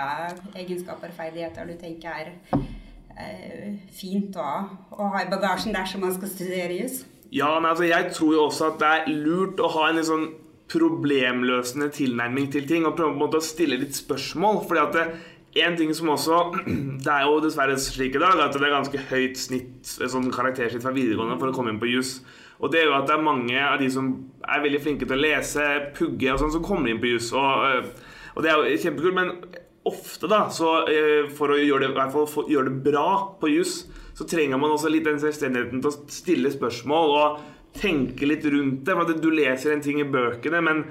egenskaper 0.57 1.13
og 1.13 1.19
ferdigheter 1.19 1.69
du 1.69 1.77
tenker 1.81 2.13
er 2.13 2.33
eh, 3.17 3.81
fint 3.93 4.37
å, 4.41 4.53
å 4.97 5.11
ha 5.15 5.25
i 5.25 5.33
bagasjen 5.33 5.75
dersom 5.77 6.07
man 6.07 6.15
skal 6.17 6.33
studere 6.33 6.83
jus? 6.83 7.03
Ja, 7.33 7.55
men 7.59 7.71
altså, 7.71 7.89
jeg 7.89 8.13
tror 8.13 8.35
jo 8.37 8.47
også 8.51 8.73
at 8.73 8.81
det 8.83 8.95
er 8.95 9.13
lurt 9.25 9.61
å 9.63 9.71
ha 9.73 9.89
en 9.89 10.01
litt 10.01 10.09
sånn 10.11 10.31
problemløsende 10.73 11.89
tilnærming 11.93 12.51
til 12.53 12.67
ting. 12.69 12.87
Og 12.89 12.97
prøve 12.97 13.13
på 13.13 13.17
en 13.17 13.23
måte 13.25 13.41
å 13.41 13.45
stille 13.45 13.79
litt 13.81 13.97
spørsmål. 13.97 14.63
fordi 14.69 14.83
at 14.83 14.97
det, 14.97 15.07
en 15.55 15.77
ting 15.77 15.91
som 15.95 16.09
også 16.13 16.39
Det 17.05 17.13
er 17.13 17.27
jo 17.27 17.41
dessverre 17.45 17.77
slik 17.81 18.17
i 18.17 18.23
dag 18.23 18.41
at 18.41 18.55
det 18.57 18.65
er 18.65 18.77
ganske 18.77 19.03
høyt 19.11 19.41
snitt, 19.41 19.83
sånn 19.85 20.31
karaktersnitt 20.33 20.85
fra 20.85 20.95
videregående 20.95 21.39
for 21.41 21.51
å 21.51 21.57
komme 21.57 21.75
inn 21.75 21.83
på 21.83 21.91
juss. 21.91 22.21
Og 22.63 22.71
det 22.73 22.83
er 22.83 22.89
jo 22.89 22.97
at 22.97 23.09
det 23.09 23.17
er 23.17 23.25
mange 23.27 23.59
av 23.59 23.81
de 23.83 23.89
som 23.91 24.13
er 24.47 24.63
veldig 24.63 24.81
flinke 24.85 25.09
til 25.09 25.19
å 25.19 25.25
lese, 25.25 25.67
pugge 25.97 26.31
og 26.31 26.39
sånn, 26.41 26.55
som 26.55 26.65
kommer 26.65 26.93
inn 26.93 27.01
på 27.03 27.11
juss. 27.11 27.33
Og, 27.35 27.67
øh, 27.67 28.13
og 28.37 28.45
det 28.45 28.53
er 28.53 28.61
jo 28.61 28.83
kjempekult, 28.85 29.17
men 29.19 29.33
ofte, 29.89 30.31
da, 30.31 30.45
så 30.55 30.85
øh, 30.87 31.33
for 31.35 31.51
å 31.51 31.59
gjøre 31.59 31.89
det, 31.89 31.91
i 31.91 31.99
hvert 31.99 32.15
fall 32.15 32.29
for, 32.31 32.51
gjøre 32.51 32.71
det 32.71 32.85
bra 32.87 33.09
på 33.41 33.51
juss, 33.51 33.81
så 34.15 34.27
trenger 34.29 34.61
man 34.63 34.77
også 34.77 34.93
litt 34.93 35.09
den 35.09 35.19
selvstendigheten 35.19 35.83
til 35.83 35.91
å 35.91 36.13
stille 36.13 36.53
spørsmål 36.55 37.17
og 37.19 37.43
tenke 37.81 38.29
litt 38.29 38.47
rundt 38.47 38.85
det. 38.87 38.95
For 38.95 39.11
at 39.11 39.25
du 39.25 39.31
leser 39.35 39.75
en 39.75 39.83
ting 39.83 39.99
i 39.99 40.07
bøkene, 40.07 40.63
men 40.63 40.85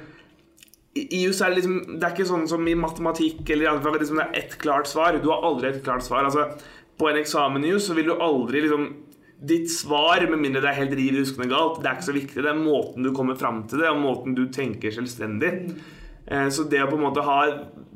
i 0.96 1.22
juss 1.24 1.40
er 1.40 1.54
det 1.54 1.62
liksom 1.62 2.00
Det 2.00 2.04
er 2.04 2.12
ikke 2.12 2.28
sånn 2.28 2.50
som 2.52 2.66
i 2.68 2.74
matematikk 2.76 3.48
eller 3.54 3.70
i 3.70 3.84
fag. 3.84 4.00
Liksom 4.02 4.20
det 4.20 4.26
er 4.26 4.40
ett 4.42 4.58
klart 4.60 4.90
svar. 4.92 5.16
Du 5.24 5.30
har 5.32 5.46
aldri 5.48 5.70
et 5.70 5.84
klart 5.86 6.04
svar. 6.04 6.28
Altså, 6.28 6.50
på 7.00 7.08
en 7.10 7.22
eksamen 7.22 7.64
i 7.64 7.72
juss 7.72 7.88
så 7.88 7.96
vil 7.98 8.12
du 8.12 8.18
aldri 8.20 8.66
liksom 8.66 8.92
Ditt 9.42 9.72
svar, 9.74 10.22
med 10.30 10.38
mindre 10.38 10.62
det 10.62 10.70
er 10.70 10.76
helt 10.84 10.92
riv 10.94 11.16
ruskende 11.18 11.48
galt, 11.50 11.80
det 11.82 11.90
er 11.90 11.96
ikke 11.98 12.06
så 12.06 12.14
viktig. 12.14 12.44
Det 12.46 12.50
er 12.52 12.60
måten 12.60 13.02
du 13.02 13.10
kommer 13.10 13.34
fram 13.34 13.64
til 13.66 13.82
det, 13.82 13.88
og 13.90 13.98
måten 13.98 14.36
du 14.38 14.44
tenker 14.54 14.94
selvstendig. 14.94 15.50
Eh, 16.28 16.46
Så 16.54 16.68
det 16.70 16.84
å 16.84 16.90
på 16.92 17.00
en 17.00 17.08
måte 17.08 17.24
ha 17.26 17.40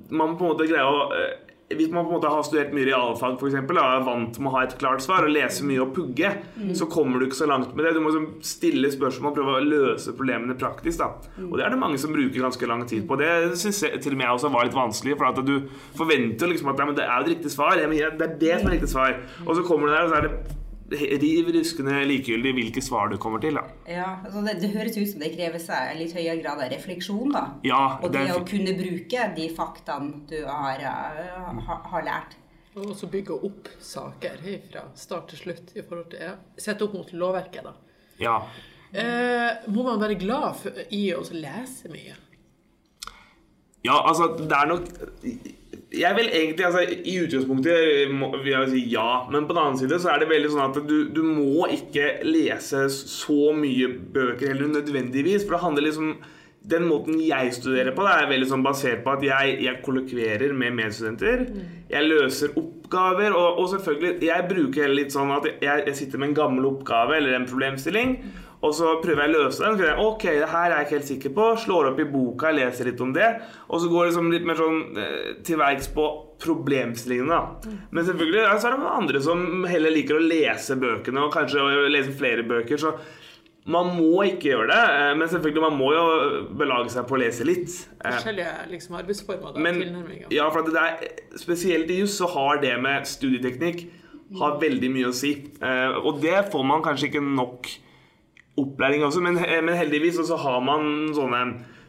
Man 0.10 0.32
må 0.32 0.38
på 0.40 0.48
en 0.48 0.56
måte 0.56 0.66
greie 0.66 0.82
å 0.82 1.12
eh, 1.14 1.45
hvis 1.74 1.90
man 1.90 2.06
på 2.06 2.12
en 2.12 2.18
måte 2.20 2.30
har 2.30 2.44
studert 2.46 2.74
mye 2.78 2.86
realfag 2.86 3.40
for 3.40 3.50
eksempel, 3.50 3.80
og 3.82 3.86
er 3.90 4.04
vant 4.06 4.36
med 4.38 4.50
å 4.52 4.54
ha 4.54 4.64
et 4.68 4.76
klart 4.78 5.02
svar 5.02 5.26
og 5.26 5.32
lese 5.34 5.66
mye 5.66 5.82
og 5.82 5.96
pugge, 5.96 6.30
så 6.78 6.86
kommer 6.86 7.18
du 7.18 7.26
ikke 7.26 7.40
så 7.40 7.48
langt 7.50 7.72
med 7.74 7.88
det. 7.88 7.96
Du 7.96 8.02
må 8.04 8.12
liksom 8.12 8.28
stille 8.46 8.92
spørsmål 8.94 9.32
og 9.32 9.40
prøve 9.40 9.56
å 9.58 9.64
løse 9.66 10.14
problemene 10.14 10.54
praktisk. 10.62 11.00
da. 11.02 11.08
Og 11.48 11.58
det 11.58 11.66
er 11.66 11.74
det 11.74 11.80
mange 11.82 11.98
som 11.98 12.14
bruker 12.14 12.46
ganske 12.46 12.70
lang 12.70 12.86
tid 12.86 13.08
på. 13.10 13.18
Det 13.18 13.58
syns 13.58 13.82
til 13.82 14.14
og 14.14 14.20
med 14.20 14.28
jeg 14.28 14.38
også 14.38 14.54
var 14.54 14.70
litt 14.70 14.78
vanskelig. 14.78 15.18
For 15.18 15.32
at 15.32 15.42
du 15.48 15.56
forventer 15.98 16.54
liksom 16.54 16.70
at 16.70 16.78
det 16.78 17.08
er 17.08 17.18
jo 17.18 17.26
et 17.26 17.34
riktig 17.34 17.52
svar. 17.56 17.82
Det 17.82 18.30
er 18.30 18.38
det 18.46 18.54
som 18.60 18.70
er 18.70 18.78
riktig 18.78 18.92
svar. 18.94 19.18
Og 19.48 19.56
så 19.58 19.66
kommer 19.66 19.90
du 19.90 19.96
der, 19.96 20.06
og 20.06 20.14
så 20.14 20.22
er 20.22 20.30
det 20.30 20.62
riv 20.92 21.50
ruskende 21.56 22.04
likegyldig 22.06 22.52
hvilke 22.60 22.82
svar 22.84 23.10
du 23.10 23.18
kommer 23.22 23.42
til. 23.42 23.58
da. 23.58 23.64
Ja, 23.90 24.10
altså 24.26 24.44
det, 24.46 24.58
det 24.62 24.72
høres 24.76 24.98
ut 24.98 25.10
som 25.10 25.24
det 25.24 25.32
krever 25.34 25.62
seg 25.62 25.96
litt 26.00 26.14
høyere 26.14 26.38
grad 26.44 26.62
av 26.62 26.72
refleksjon, 26.74 27.32
da. 27.34 27.46
Ja, 27.66 27.82
Og 28.02 28.12
det 28.14 28.28
det 28.28 28.36
å 28.38 28.44
kunne 28.48 28.76
bruke 28.78 29.30
de 29.36 29.48
faktaene 29.56 30.26
du 30.30 30.38
har, 30.46 30.82
eh, 30.82 31.64
ha, 31.70 31.80
har 31.94 32.06
lært. 32.06 32.38
Og 32.76 32.92
også 32.92 33.08
bygge 33.08 33.38
opp 33.48 33.70
saker 33.80 34.42
fra 34.70 34.86
start 35.00 35.30
til 35.32 35.46
slutt 35.46 35.76
i 35.78 35.82
forhold 35.82 36.10
til 36.12 36.26
ja, 36.28 36.34
Sette 36.60 36.84
opp 36.84 36.98
mot 36.98 37.14
lovverket, 37.16 37.64
da. 37.64 37.76
Ja. 38.20 38.36
Eh, 38.96 39.66
må 39.72 39.84
man 39.88 40.00
være 40.00 40.20
glad 40.20 40.54
for, 40.60 40.86
i 40.94 41.08
å 41.16 41.24
lese 41.32 41.92
mye? 41.92 42.16
Ja, 43.86 44.00
altså, 44.02 44.32
det 44.38 44.56
er 44.56 44.70
nok 44.70 44.88
Jeg 45.96 46.16
vil 46.18 46.30
egentlig, 46.30 46.66
altså, 46.68 46.82
I 46.84 47.16
utgangspunktet 47.24 48.14
vil 48.44 48.52
jeg 48.52 48.70
si 48.72 48.84
ja, 48.94 49.26
men 49.32 49.48
på 49.48 49.56
den 49.56 49.62
annen 49.64 49.80
side 49.80 50.00
så 50.02 50.12
er 50.14 50.22
det 50.22 50.30
veldig 50.32 50.52
sånn 50.54 50.70
at 50.70 50.80
du, 50.90 50.96
du 51.16 51.22
må 51.24 51.68
ikke 51.74 52.18
lese 52.28 52.86
så 52.92 53.52
mye 53.56 53.90
bøker 54.16 54.52
heller 54.54 54.74
nødvendigvis. 54.76 55.46
For 55.46 55.58
det 55.58 55.66
handler 55.66 55.88
liksom 55.90 56.16
Den 56.66 56.88
måten 56.90 57.20
jeg 57.22 57.52
studerer 57.54 57.94
på, 57.94 58.02
det 58.02 58.14
er 58.18 58.30
veldig 58.32 58.48
sånn 58.50 58.64
basert 58.66 59.04
på 59.06 59.12
at 59.14 59.22
jeg, 59.22 59.52
jeg 59.68 59.82
kollokverer 59.86 60.54
med 60.58 60.74
medstudenter. 60.74 61.44
Jeg 61.92 62.08
løser 62.10 62.56
oppgaver, 62.58 63.36
og, 63.38 63.60
og 63.62 63.68
selvfølgelig 63.76 64.26
Jeg 64.26 64.48
bruker 64.50 64.96
litt 64.96 65.14
sånn 65.14 65.30
at 65.36 65.46
jeg, 65.52 65.84
jeg 65.92 65.96
sitter 66.00 66.24
med 66.24 66.32
en 66.32 66.40
gammel 66.40 66.66
oppgave 66.72 67.20
eller 67.20 67.38
en 67.38 67.46
problemstilling. 67.46 68.18
Og 68.64 68.72
så 68.74 68.96
prøver 69.04 69.26
jeg 69.26 69.34
å 69.36 69.42
løse 69.44 69.62
den. 69.66 69.82
Jeg, 69.84 69.98
ok, 70.02 70.24
det 70.40 70.48
her 70.50 70.70
er 70.72 70.78
jeg 70.80 70.86
ikke 70.88 70.96
helt 70.98 71.10
sikker 71.10 71.34
på. 71.36 71.48
Slår 71.66 71.90
opp 71.92 72.00
i 72.02 72.08
boka, 72.10 72.54
leser 72.56 72.88
litt 72.90 73.02
om 73.04 73.12
det. 73.14 73.28
Og 73.68 73.82
så 73.84 73.90
går 73.92 74.06
det 74.06 74.14
liksom 74.14 74.32
litt 74.34 74.48
mer 74.48 74.58
sånn 74.60 74.80
eh, 75.02 75.28
til 75.46 75.60
verks 75.62 75.92
på 75.94 76.06
problemstillingene. 76.42 77.36
da. 77.36 77.76
Men 77.92 78.08
selvfølgelig 78.08 78.42
ja, 78.42 78.56
så 78.62 78.72
er 78.72 78.80
det 78.80 78.96
andre 78.96 79.22
som 79.28 79.68
heller 79.70 79.94
liker 79.94 80.18
å 80.18 80.24
lese 80.24 80.80
bøkene, 80.82 81.28
og 81.28 81.36
kanskje 81.36 81.68
lese 81.94 82.16
flere 82.18 82.48
bøker. 82.48 82.82
Så 82.82 82.96
man 83.70 83.92
må 83.98 84.24
ikke 84.32 84.52
gjøre 84.54 84.72
det. 84.72 84.82
eh, 84.96 85.14
Men 85.20 85.30
selvfølgelig, 85.36 85.66
man 85.68 85.78
må 85.84 85.92
jo 85.94 86.08
belage 86.58 86.96
seg 86.96 87.06
på 87.12 87.20
å 87.20 87.22
lese 87.22 87.46
litt. 87.46 87.70
Eh, 88.02 88.18
Forskjellige 88.18 88.58
liksom, 88.74 88.98
arbeidsformer 89.04 89.54
da, 89.54 89.62
men 89.68 90.26
ja, 90.34 90.50
for 90.50 90.74
er, 90.82 91.06
spesielt 91.38 91.92
i 91.92 92.02
juss 92.02 92.18
så 92.18 92.32
har 92.34 92.64
det 92.66 92.76
med 92.82 93.06
studieteknikk 93.10 93.88
har 94.40 94.58
veldig 94.58 94.88
mye 94.90 95.10
å 95.12 95.14
si. 95.14 95.36
Og 96.02 96.18
det 96.24 96.48
får 96.50 96.64
man 96.66 96.82
kanskje 96.82 97.12
ikke 97.12 97.22
nok 97.22 97.70
opplæring 98.62 99.06
også, 99.06 99.22
men, 99.24 99.38
eh, 99.38 99.62
men 99.64 99.78
heldigvis 99.78 100.20
så 100.28 100.38
har 100.40 100.62
man 100.62 101.14
sånne 101.16 101.46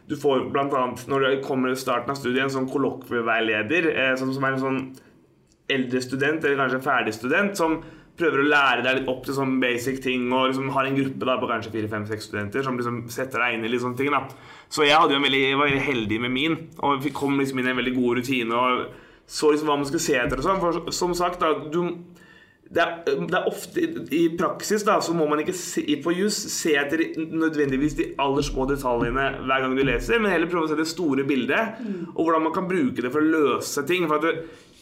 Du 0.07 0.15
får 0.15 0.45
annet, 0.55 1.01
når 1.07 1.19
du 1.19 1.41
kommer 1.43 1.69
i 1.69 1.75
starten 1.75 2.09
av 2.09 2.15
studiet, 2.15 2.45
en 2.45 2.49
sånn 2.49 2.69
kollokvieveileder 2.71 3.89
eh, 3.91 4.15
som, 4.15 4.31
er 4.43 4.53
en 4.53 4.61
sånn 4.61 4.77
eldre 5.67 5.99
student, 5.99 6.45
eller 6.45 6.61
kanskje 6.61 6.79
ferdig 6.85 7.13
student, 7.13 7.57
som 7.59 7.81
prøver 8.17 8.39
å 8.39 8.47
lære 8.47 8.85
deg 8.85 9.01
litt 9.01 9.09
opp 9.11 9.25
til 9.25 9.35
sånn 9.35 9.57
basic 9.59 9.99
ting, 10.01 10.29
og 10.31 10.47
liksom 10.47 10.69
har 10.71 10.87
en 10.87 10.95
gruppe 10.95 11.27
da 11.27 11.35
på 11.41 11.49
kanskje 11.51 11.73
fire-fem-seks 11.73 12.29
studenter 12.29 12.63
som 12.63 12.79
liksom 12.79 13.01
setter 13.11 13.43
deg 13.43 13.57
inn 13.57 13.67
i 13.67 13.73
litt 13.73 13.83
sånne 13.83 13.99
ting. 13.99 14.15
da. 14.15 14.23
Så 14.71 14.87
jeg 14.87 14.95
veldig, 14.95 15.43
jeg 15.43 15.59
var 15.59 15.67
veldig 15.67 15.83
heldig 15.89 16.21
med 16.23 16.31
min, 16.31 16.55
og 16.79 17.03
vi 17.03 17.11
kom 17.11 17.35
liksom 17.37 17.59
inn 17.59 17.67
i 17.67 17.75
en 17.75 17.81
veldig 17.81 17.95
god 17.99 18.21
rutine 18.21 18.55
og 18.55 18.87
så 19.27 19.51
liksom 19.51 19.67
hva 19.67 19.75
man 19.75 19.87
skulle 19.87 20.05
se 20.07 20.15
etter 20.15 20.39
og 20.39 20.47
sånn. 20.47 20.63
For 20.63 20.95
som 20.95 21.13
sagt, 21.19 21.43
da, 21.43 21.67
du 21.67 21.81
det 22.73 22.83
er, 22.83 22.93
det 23.05 23.37
er 23.37 23.47
ofte 23.47 23.83
I 24.15 24.23
praksis 24.39 24.83
da, 24.87 24.97
så 25.03 25.15
må 25.15 25.27
man 25.29 25.39
ikke 25.43 25.55
se, 25.55 25.83
på 26.03 26.13
just 26.17 26.49
se 26.51 26.75
etter 26.79 27.03
nødvendigvis 27.15 27.97
de 27.99 28.09
aller 28.21 28.45
små 28.45 28.67
detaljene 28.69 29.29
hver 29.47 29.63
gang 29.63 29.75
du 29.77 29.83
leser, 29.87 30.19
men 30.19 30.33
heller 30.33 30.51
prøve 30.51 30.67
å 30.67 30.71
se 30.73 30.79
det 30.79 30.89
store 30.89 31.25
bildet, 31.27 31.81
og 32.13 32.23
hvordan 32.25 32.47
man 32.49 32.55
kan 32.55 32.67
bruke 32.69 33.03
det 33.03 33.13
for 33.13 33.23
å 33.23 33.31
løse 33.37 33.85
ting. 33.87 34.07
For 34.11 34.23
det, 34.23 34.33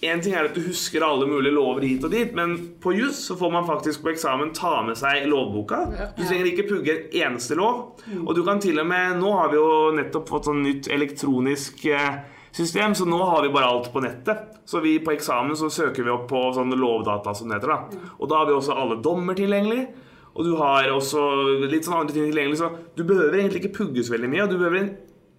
en 0.05 0.21
ting 0.21 0.35
er 0.35 0.49
at 0.49 0.57
du 0.57 0.61
husker 0.65 1.03
alle 1.05 1.27
mulige 1.29 1.55
lover 1.55 1.85
hit 1.87 2.03
og 2.05 2.11
dit, 2.13 2.33
men 2.35 2.55
på 2.83 2.93
jus 2.97 3.21
så 3.29 3.37
får 3.39 3.53
man 3.53 3.67
faktisk 3.67 4.03
på 4.03 4.11
eksamen 4.11 4.53
ta 4.57 4.79
med 4.85 4.97
seg 4.99 5.27
lovboka. 5.31 5.85
Du 6.17 6.23
trenger 6.25 6.51
ikke 6.51 6.67
pugge 6.69 6.95
en 6.95 7.19
eneste 7.29 7.57
lov. 7.57 8.01
Og 8.25 8.33
du 8.35 8.43
kan 8.45 8.61
til 8.61 8.81
og 8.81 8.89
med 8.89 9.21
Nå 9.21 9.31
har 9.37 9.51
vi 9.53 9.59
jo 9.59 9.69
nettopp 9.95 10.29
fått 10.29 10.49
sånn 10.49 10.63
nytt 10.65 10.89
elektronisk 10.91 11.85
eh, 11.87 12.17
system, 12.55 12.95
så 12.95 13.05
nå 13.07 13.19
har 13.23 13.43
vi 13.43 13.51
bare 13.53 13.69
alt 13.69 13.91
på 13.93 14.01
nettet. 14.03 14.59
Så 14.65 14.79
vi 14.83 14.95
på 15.03 15.13
eksamen 15.13 15.57
så 15.59 15.69
søker 15.69 16.05
vi 16.05 16.13
opp 16.13 16.27
på 16.31 16.41
sånne 16.55 16.77
lovdata 16.79 17.33
som 17.35 17.51
det 17.51 17.59
heter. 17.59 17.73
da. 17.73 18.11
Og 18.19 18.29
da 18.31 18.41
har 18.41 18.49
vi 18.49 18.55
også 18.55 18.77
alle 18.79 19.01
dommer 19.03 19.37
tilgjengelig. 19.37 19.87
Og 20.35 20.43
du 20.43 20.55
har 20.59 20.89
også 20.91 21.21
litt 21.63 21.87
sånn 21.87 22.01
andre 22.01 22.15
ting 22.15 22.25
tilgjengelig, 22.27 22.59
så 22.59 22.71
du 22.95 23.05
behøver 23.07 23.39
egentlig 23.39 23.61
ikke 23.63 23.77
pugge 23.77 24.03
så 24.03 24.15
veldig 24.15 24.31
mye. 24.33 24.43
Og 24.47 24.51
du 24.51 24.57
behøver 24.59 24.89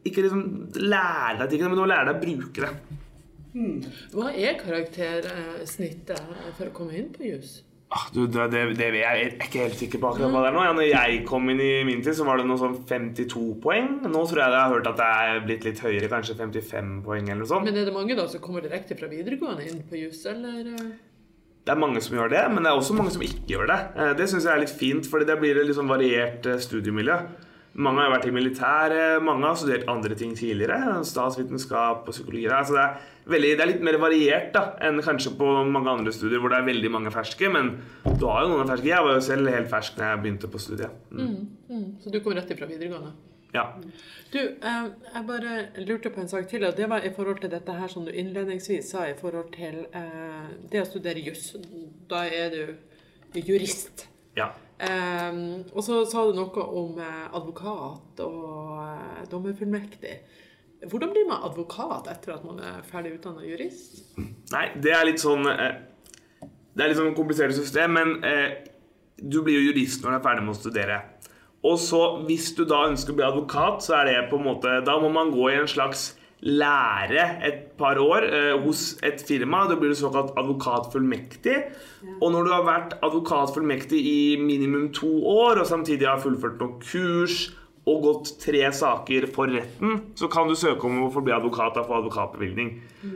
ikke 0.07 0.24
liksom 0.24 0.44
lære 0.79 1.40
deg 1.42 1.50
tingene, 1.52 1.72
men 1.72 1.76
du 1.76 1.83
må 1.85 1.90
lære 1.90 2.09
deg 2.09 2.16
å 2.16 2.24
bruke 2.24 2.64
det. 2.64 3.02
Hva 4.12 4.31
er 4.33 4.59
karaktersnittet 4.61 6.20
for 6.59 6.68
å 6.68 6.74
komme 6.76 6.96
inn 6.96 7.11
på 7.12 7.24
jus? 7.29 7.59
Ah, 7.94 8.09
du, 8.11 8.25
det, 8.27 8.49
det, 8.51 8.62
det 8.81 8.87
jeg, 8.99 9.03
er 9.07 9.35
ikke 9.46 9.61
helt 9.62 9.77
sikker 9.79 10.01
på 10.03 10.09
akkurat 10.11 10.33
hva 10.35 10.40
det 10.42 10.49
er 10.51 10.55
nå. 10.57 10.62
Ja, 10.66 10.72
når 10.75 10.88
jeg 10.90 11.20
kom 11.29 11.44
inn 11.53 11.61
i 11.62 11.68
min 11.87 12.01
tid, 12.03 12.16
så 12.18 12.25
var 12.27 12.40
det 12.40 12.46
noe 12.49 12.59
sånn 12.59 12.75
52 12.88 13.44
poeng. 13.62 13.92
Nå 14.11 14.22
tror 14.27 14.40
jeg 14.42 14.55
jeg 14.57 14.59
har 14.59 14.72
hørt 14.75 14.88
at 14.90 14.99
det 14.99 15.07
er 15.22 15.44
blitt 15.46 15.66
litt 15.68 15.83
høyere, 15.85 16.09
kanskje 16.11 16.35
55 16.40 16.96
poeng 17.07 17.29
eller 17.31 17.44
noe 17.44 17.51
sånt. 17.53 17.68
Men 17.68 17.79
er 17.79 17.87
det 17.87 17.94
mange 17.94 18.16
da 18.18 18.27
som 18.33 18.42
kommer 18.42 18.64
direkte 18.66 18.99
fra 18.99 19.07
videregående 19.12 19.68
inn 19.70 19.85
på 19.87 20.01
jus, 20.03 20.25
eller? 20.33 20.72
eh? 20.75 20.88
Det 21.66 21.75
er 21.75 21.79
mange 21.83 22.03
som 22.03 22.14
gjør 22.18 22.31
det, 22.35 22.42
men 22.55 22.62
det 22.66 22.70
er 22.72 22.79
også 22.79 22.94
mange 22.99 23.11
som 23.14 23.22
ikke 23.27 23.46
gjør 23.55 23.70
det. 23.70 23.79
Eh, 24.03 24.12
Det 24.18 24.27
syns 24.31 24.44
jeg 24.46 24.53
er 24.57 24.64
litt 24.66 24.75
fint, 24.83 25.07
fordi 25.11 25.27
det 25.31 25.38
blir 25.40 25.59
et 25.62 25.66
litt 25.70 25.79
sånn 25.79 25.90
variert 25.90 26.46
eh, 26.46 26.59
studiemiljø. 26.62 27.16
Mange 27.76 28.00
har 28.00 28.12
vært 28.14 28.28
i 28.30 28.32
militæret, 28.32 29.22
mange 29.24 29.44
har 29.44 29.58
studert 29.60 29.88
andre 29.92 30.16
ting 30.16 30.32
tidligere. 30.36 31.02
Statsvitenskap 31.04 32.06
og 32.08 32.14
psykologi. 32.14 32.46
Altså 32.48 32.76
det, 32.76 32.84
er 32.86 33.34
veldig, 33.34 33.50
det 33.58 33.64
er 33.64 33.70
litt 33.72 33.84
mer 33.84 33.98
variert 34.00 34.48
da, 34.54 34.62
enn 34.86 35.02
kanskje 35.04 35.34
på 35.36 35.50
mange 35.68 35.92
andre 35.92 36.14
studier 36.16 36.40
hvor 36.40 36.54
det 36.54 36.62
er 36.62 36.70
veldig 36.70 36.92
mange 36.94 37.12
ferske. 37.12 37.50
Men 37.52 37.74
du 38.06 38.24
har 38.30 38.46
jo 38.46 38.54
noen 38.54 38.72
ferske. 38.72 38.88
Jeg 38.88 39.04
var 39.04 39.18
jo 39.18 39.26
selv 39.28 39.52
helt 39.52 39.70
fersk 39.72 40.00
da 40.00 40.14
jeg 40.14 40.22
begynte 40.24 40.52
på 40.52 40.62
studiet. 40.62 40.96
Mm. 41.12 41.36
Mm, 41.68 41.86
så 42.00 42.14
du 42.14 42.20
kom 42.24 42.38
rett 42.38 42.56
ifra 42.56 42.70
videregående? 42.70 43.12
Ja. 43.54 43.68
Du, 44.32 44.40
eh, 44.40 44.88
jeg 45.14 45.24
bare 45.28 45.84
lurte 45.84 46.10
på 46.10 46.20
en 46.20 46.28
sak 46.28 46.48
til, 46.48 46.64
og 46.64 46.76
det 46.76 46.88
var 46.88 47.04
i 47.04 47.12
forhold 47.12 47.44
til 47.44 47.52
dette 47.52 47.76
her 47.76 47.92
som 47.92 48.04
du 48.08 48.10
innledningsvis 48.10 48.90
sa 48.90 49.06
i 49.10 49.16
forhold 49.20 49.52
til 49.54 49.84
eh, 49.92 50.52
det 50.72 50.82
å 50.82 50.88
studere 50.88 51.24
juss. 51.28 51.52
Da 52.10 52.24
er 52.24 52.52
du 52.56 53.40
jurist. 53.40 54.08
Ja. 54.37 54.51
Um, 54.77 55.64
og 55.72 55.81
så 55.85 56.03
sa 56.05 56.27
du 56.29 56.37
noe 56.37 56.64
om 56.77 56.99
eh, 57.01 57.22
advokat 57.33 58.20
og 58.20 58.75
eh, 58.83 59.22
dommerfullmektig. 59.33 60.18
Hvordan 60.85 61.14
blir 61.14 61.25
man 61.29 61.44
advokat 61.49 62.11
etter 62.12 62.35
at 62.35 62.44
man 62.44 62.61
er 62.61 62.83
ferdig 62.85 63.14
utdanna 63.16 63.44
jurist? 63.46 64.03
Nei, 64.53 64.66
det 64.83 64.92
er 64.92 65.07
litt 65.09 65.22
sånn 65.22 65.49
eh, 65.49 65.79
Det 66.77 66.85
er 66.85 66.92
litt 66.92 67.01
sånn 67.01 67.16
komplisert 67.16 67.57
system, 67.57 67.96
men 67.96 68.12
eh, 68.29 68.66
du 69.16 69.40
blir 69.40 69.57
jo 69.57 69.70
jurist 69.70 70.05
når 70.05 70.12
du 70.12 70.18
er 70.18 70.27
ferdig 70.29 70.44
med 70.44 70.53
å 70.53 70.59
studere. 70.61 70.99
Og 71.66 71.81
så, 71.81 72.03
hvis 72.29 72.53
du 72.55 72.66
da 72.68 72.85
ønsker 72.90 73.14
å 73.14 73.18
bli 73.18 73.27
advokat, 73.27 73.81
så 73.83 73.96
er 74.03 74.11
det 74.11 74.18
på 74.31 74.37
en 74.38 74.44
måte 74.44 74.77
Da 74.87 74.99
må 75.01 75.09
man 75.11 75.33
gå 75.33 75.49
i 75.51 75.57
en 75.57 75.70
slags 75.70 76.11
lære 76.44 77.22
et 77.49 77.61
par 77.79 77.99
år 78.03 78.27
eh, 78.29 78.55
hos 78.61 78.96
et 79.07 79.22
firma. 79.25 79.64
Da 79.68 79.77
blir 79.79 79.94
du 79.94 79.99
såkalt 79.99 80.35
advokatfullmektig. 80.37 81.57
Og 82.20 82.29
når 82.33 82.44
du 82.44 82.53
har 82.53 82.66
vært 82.66 82.99
advokatfullmektig 83.01 84.01
i 84.01 84.18
minimum 84.40 84.90
to 84.92 85.11
år, 85.27 85.62
og 85.62 85.70
samtidig 85.70 86.09
har 86.09 86.20
fullført 86.22 86.61
noen 86.61 86.77
kurs 86.85 87.49
og 87.87 88.03
gått 88.03 88.33
tre 88.42 88.64
saker 88.75 89.29
for 89.35 89.51
retten, 89.55 90.01
så 90.18 90.29
kan 90.31 90.49
du 90.51 90.57
søke 90.59 90.88
om 90.88 91.05
å 91.05 91.11
forbli 91.14 91.31
bli 91.31 91.37
advokat 91.37 91.79
og 91.79 91.87
få 91.87 92.01
advokatbevilgning. 92.01 92.72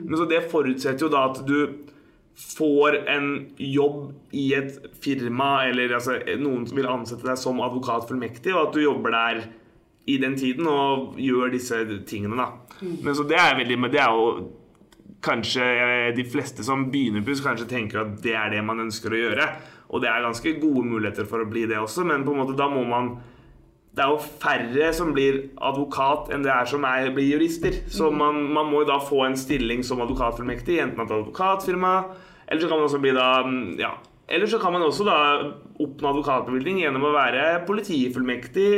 Men 0.07 0.19
så 0.19 0.29
det 0.31 0.45
forutsetter 0.53 1.09
jo 1.09 1.11
da 1.11 1.25
at 1.33 1.41
du 1.47 1.89
får 2.41 3.01
en 3.11 3.31
jobb 3.59 4.13
i 4.33 4.53
et 4.57 4.79
firma, 5.03 5.67
eller 5.69 5.97
altså, 5.99 6.21
noen 6.41 6.69
som 6.69 6.79
vil 6.79 6.89
ansette 6.89 7.27
deg 7.27 7.41
som 7.41 7.61
advokatfullmektig, 7.67 8.55
og 8.55 8.69
at 8.69 8.79
du 8.79 8.85
jobber 8.85 9.17
der 9.17 9.43
i 10.11 10.16
den 10.23 10.37
tiden 10.38 10.68
og 10.70 11.18
gjør 11.20 11.53
disse 11.55 11.83
tingene, 12.09 12.38
da. 12.40 12.51
Men 12.81 13.16
så 13.16 13.27
det 13.29 13.37
er 13.37 13.59
veldig 13.59 13.77
Men 13.77 13.92
det 13.92 14.01
er 14.01 14.14
jo 14.16 14.29
kanskje 15.20 15.64
eh, 15.64 16.07
de 16.16 16.25
fleste 16.25 16.64
som 16.64 16.87
begynner 16.92 17.25
på 17.25 17.37
kanskje 17.44 17.68
tenker 17.68 18.01
at 18.01 18.14
det 18.25 18.33
er 18.38 18.55
det 18.55 18.62
man 18.64 18.81
ønsker 18.87 19.12
å 19.12 19.20
gjøre. 19.20 19.49
Og 19.90 20.01
det 20.01 20.09
er 20.09 20.25
ganske 20.25 20.55
gode 20.62 20.87
muligheter 20.87 21.27
for 21.29 21.42
å 21.42 21.51
bli 21.51 21.66
det 21.68 21.81
også, 21.81 22.07
men 22.09 22.25
på 22.25 22.33
en 22.33 22.40
måte 22.44 22.57
da 22.59 22.70
må 22.73 22.87
man 22.88 23.18
det 23.90 24.05
er 24.05 24.12
jo 24.12 24.20
færre 24.40 24.92
som 24.94 25.09
blir 25.12 25.40
advokat 25.66 26.29
enn 26.31 26.44
det 26.44 26.53
er 26.55 26.68
som 26.70 26.85
er, 26.87 27.09
blir 27.14 27.33
jurister. 27.33 27.75
Så 27.90 28.07
man, 28.14 28.38
man 28.55 28.68
må 28.70 28.85
jo 28.85 28.90
da 28.92 29.01
få 29.03 29.25
en 29.27 29.35
stilling 29.37 29.83
som 29.85 30.01
advokatfullmektig, 30.05 30.79
enten 30.79 31.03
et 31.03 31.16
advokatfirma, 31.16 31.94
eller 32.46 32.62
så 32.62 32.70
kan 32.70 32.79
man 32.79 32.87
også 32.87 33.03
bli 33.03 33.16
da 33.16 33.27
mm, 33.42 33.59
ja, 33.83 33.90
eller 34.31 34.46
så 34.46 34.61
kan 34.62 34.73
man 34.73 34.87
også 34.87 35.05
da 35.09 35.18
oppnå 35.83 36.12
advokatbevilgning 36.12 36.85
gjennom 36.85 37.09
å 37.09 37.14
være 37.16 37.64
politifullmektig 37.66 38.70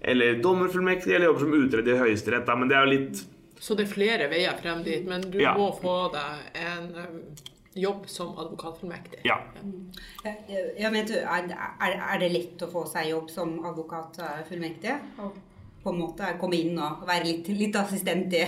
eller 0.00 0.40
dommerfullmektig 0.42 1.12
eller 1.14 1.26
jobber 1.30 1.40
som 1.46 1.54
utreder 1.54 1.94
i 1.94 1.98
Høyesterett. 1.98 2.46
da, 2.46 2.56
Men 2.56 2.68
det 2.68 2.76
er 2.76 2.86
jo 2.86 2.90
litt 2.98 3.22
Så 3.60 3.74
det 3.76 3.84
er 3.88 3.92
flere 3.92 4.28
veier 4.30 4.56
frem 4.56 4.82
dit, 4.82 5.04
men 5.06 5.20
du 5.30 5.38
Ja. 5.38 5.54
må 5.56 5.70
få 5.76 6.10
deg 6.12 6.62
en 6.62 6.86
eh, 6.96 7.44
jobb 7.76 8.06
som 8.08 8.32
advokatfullmektig. 8.38 9.20
Ja. 9.24 9.36
Ja, 10.78 10.90
men 10.90 11.06
du, 11.06 11.14
er, 11.14 11.52
er, 11.80 12.18
det 12.18 12.32
lett 12.32 12.62
å 12.64 12.70
få 12.72 12.86
seg 12.88 13.10
jobb 13.10 13.28
som 13.30 13.58
advokatfullmektig? 13.68 14.96
På 15.82 15.92
en 15.92 16.00
måte 16.00 16.34
komme 16.40 16.56
inn 16.56 16.78
og 16.78 17.06
være 17.08 17.24
litt, 17.24 17.46
litt 17.56 17.76
assistent 17.76 18.32
i, 18.32 18.42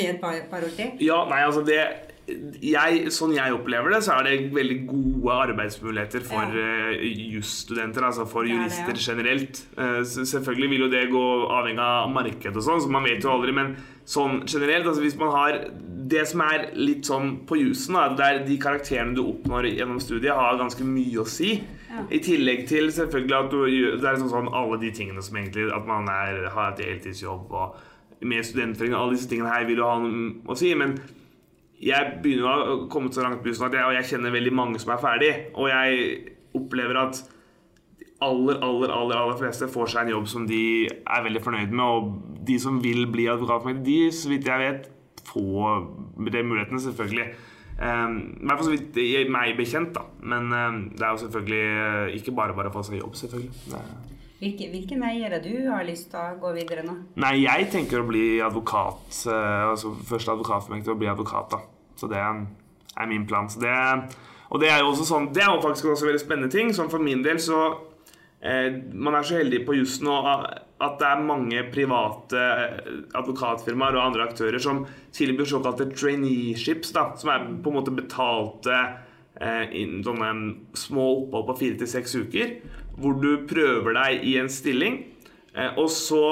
i 0.00 0.06
et 0.06 0.20
par, 0.20 0.36
par 0.50 0.64
år 0.64 0.72
til? 0.76 0.92
Ja, 1.04 1.24
nei, 1.28 1.42
altså 1.44 1.64
det 1.66 1.80
jeg, 2.26 3.08
Sånn 3.10 3.32
jeg 3.34 3.54
opplever 3.54 3.90
det, 3.90 4.02
så 4.06 4.14
er 4.18 4.28
det 4.28 4.52
veldig 4.54 4.76
gode 4.86 5.36
arbeidsmuligheter 5.48 6.22
for 6.26 6.54
Ja. 6.54 6.92
uh, 6.92 7.02
jusstudenter, 7.34 8.04
altså 8.06 8.26
for 8.30 8.44
Det 8.44 8.52
er 8.52 8.54
det, 8.54 8.62
jurister 8.62 8.94
ja. 8.94 9.04
generelt. 9.12 9.62
Eh, 9.76 10.02
selvfølgelig 10.04 10.70
vil 10.70 10.84
jo 10.84 10.88
det 10.92 11.10
gå 11.10 11.24
avhengig 11.50 11.82
av 11.82 12.10
markedet 12.14 12.56
og 12.56 12.62
sånn, 12.62 12.82
så 12.84 12.90
man 12.90 13.04
vet 13.04 13.22
jo 13.24 13.32
aldri, 13.32 13.52
men 13.52 13.76
sånn 14.06 14.42
generelt, 14.46 14.86
altså 14.86 15.02
hvis 15.02 15.18
man 15.18 15.30
har 15.34 15.58
Det 16.12 16.26
som 16.28 16.40
er 16.44 16.66
litt 16.74 17.06
sånn 17.08 17.46
på 17.46 17.56
jussen, 17.56 17.96
er 17.96 18.44
de 18.44 18.58
karakterene 18.58 19.14
du 19.14 19.22
oppnår 19.22 19.70
gjennom 19.70 20.00
studiet, 20.00 20.34
har 20.34 20.58
ganske 20.58 20.84
mye 20.84 21.22
å 21.22 21.26
si. 21.26 21.62
Ja. 21.88 22.04
I 22.10 22.18
tillegg 22.18 22.66
til 22.68 22.90
selvfølgelig 22.92 23.36
at 23.38 23.50
du 23.50 23.96
Det 24.00 24.04
er 24.08 24.16
sånn, 24.16 24.30
sånn 24.30 24.52
alle 24.52 24.78
de 24.80 24.90
tingene 24.90 25.22
som 25.22 25.36
egentlig 25.36 25.70
At 25.72 25.86
man 25.86 26.08
er, 26.08 26.48
har 26.48 26.72
et 26.72 26.84
heltidsjobb 26.84 27.50
og 27.52 27.76
med 28.22 28.44
studentforening, 28.44 28.94
alle 28.94 29.16
disse 29.16 29.28
tingene 29.28 29.50
her 29.50 29.64
vil 29.66 29.78
jo 29.82 29.88
ha 29.88 29.98
noe 29.98 30.32
å 30.46 30.56
si. 30.56 30.74
Men 30.74 31.00
jeg 31.82 32.18
begynner 32.22 32.62
å 32.72 32.74
komme 32.92 33.10
så 33.14 33.24
langt 33.24 33.42
bussen 33.44 33.66
at 33.66 33.74
jeg, 33.74 33.84
og 33.88 33.96
jeg 33.96 34.08
kjenner 34.12 34.34
veldig 34.34 34.52
mange 34.54 34.80
som 34.82 34.92
er 34.94 35.00
ferdig. 35.02 35.30
Og 35.58 35.66
jeg 35.72 36.34
opplever 36.54 36.98
at 37.00 37.22
de 37.98 38.06
aller, 38.22 38.60
aller, 38.62 38.92
aller, 38.94 39.16
aller 39.18 39.38
fleste 39.40 39.66
får 39.72 39.88
seg 39.90 40.04
en 40.06 40.12
jobb 40.14 40.28
som 40.30 40.44
de 40.46 40.60
er 40.86 41.24
veldig 41.26 41.42
fornøyd 41.42 41.72
med. 41.74 41.86
Og 41.86 42.44
de 42.46 42.58
som 42.62 42.78
vil 42.84 43.06
bli 43.10 43.26
advokatformektig, 43.32 43.86
de, 43.88 44.12
så 44.14 44.30
vidt 44.30 44.46
jeg 44.46 44.62
vet, 44.62 44.86
får 45.32 45.82
de 46.30 46.44
mulighetene, 46.46 46.82
selvfølgelig. 46.86 47.26
Um, 47.82 48.16
I 48.38 48.46
hvert 48.46 48.60
fall 48.60 48.68
så 48.68 48.74
vidt 48.76 49.30
meg 49.32 49.56
bekjent, 49.58 49.90
da. 49.96 50.04
Men 50.22 50.52
um, 50.54 50.80
det 50.94 51.02
er 51.02 51.16
jo 51.16 51.22
selvfølgelig 51.24 51.62
eh, 51.82 52.16
ikke 52.20 52.34
bare 52.36 52.54
bare 52.54 52.70
å 52.70 52.74
få 52.76 52.84
seg 52.86 53.00
jobb, 53.02 53.18
selvfølgelig. 53.18 53.52
Er- 53.74 54.10
Hvilke, 54.42 54.66
hvilken 54.72 54.98
vei 55.04 55.20
er 55.22 55.30
det 55.36 55.44
du 55.44 55.68
har 55.70 55.84
lyst 55.86 56.08
til 56.10 56.18
å 56.18 56.32
gå 56.42 56.48
videre 56.56 56.82
nå? 56.82 56.96
Nei, 57.22 57.36
jeg 57.44 57.68
tenker 57.70 58.00
å 58.02 58.06
bli 58.08 58.40
advokat. 58.42 59.04
eh, 59.30 59.68
Altså 59.70 59.92
først 60.08 60.26
til 60.82 60.96
og 60.96 60.98
bli 60.98 61.10
advokat, 61.12 61.52
da. 61.54 61.60
Så 62.02 62.10
det 62.10 62.18
er 62.18 63.08
min 63.08 63.26
plan. 63.30 63.46
Det, 63.46 63.78
og 64.50 64.60
det 64.60 64.72
er 64.72 64.82
jo 64.82 64.90
også 64.90 65.06
sånn 65.08 65.30
Det 65.32 65.44
er 65.44 65.52
jo 65.54 65.62
faktisk 65.62 65.92
også 65.92 66.10
veldig 66.10 66.24
spennende 66.24 66.52
ting. 66.52 66.74
Sånn 66.74 66.90
for 66.92 67.02
min 67.02 67.22
del 67.24 67.38
så 67.42 67.60
eh, 68.42 68.74
Man 68.92 69.14
er 69.14 69.26
så 69.26 69.38
heldig 69.38 69.62
på 69.68 69.78
jussen 69.78 70.10
at 70.82 70.98
det 70.98 71.06
er 71.06 71.22
mange 71.22 71.62
private 71.70 72.42
eh, 72.42 72.90
advokatfirmaer 73.20 73.94
og 73.94 74.08
andre 74.08 74.26
aktører 74.26 74.58
som 74.62 74.82
tilbyr 75.14 75.46
såkalte 75.46 75.86
traineeships, 75.94 76.90
da, 76.96 77.12
som 77.18 77.30
er 77.30 77.44
på 77.62 77.70
en 77.70 77.76
måte 77.78 77.94
betalte 77.94 78.80
eh, 79.38 79.76
sånne 80.02 80.32
små 80.74 81.06
opphold 81.20 81.46
på 81.52 81.58
fire 81.60 81.78
til 81.78 81.92
seks 81.92 82.16
uker, 82.24 82.56
hvor 82.98 83.14
du 83.22 83.46
prøver 83.46 83.94
deg 84.00 84.26
i 84.26 84.34
en 84.42 84.50
stilling, 84.50 84.98
eh, 85.54 85.70
og 85.78 85.86
så 85.94 86.24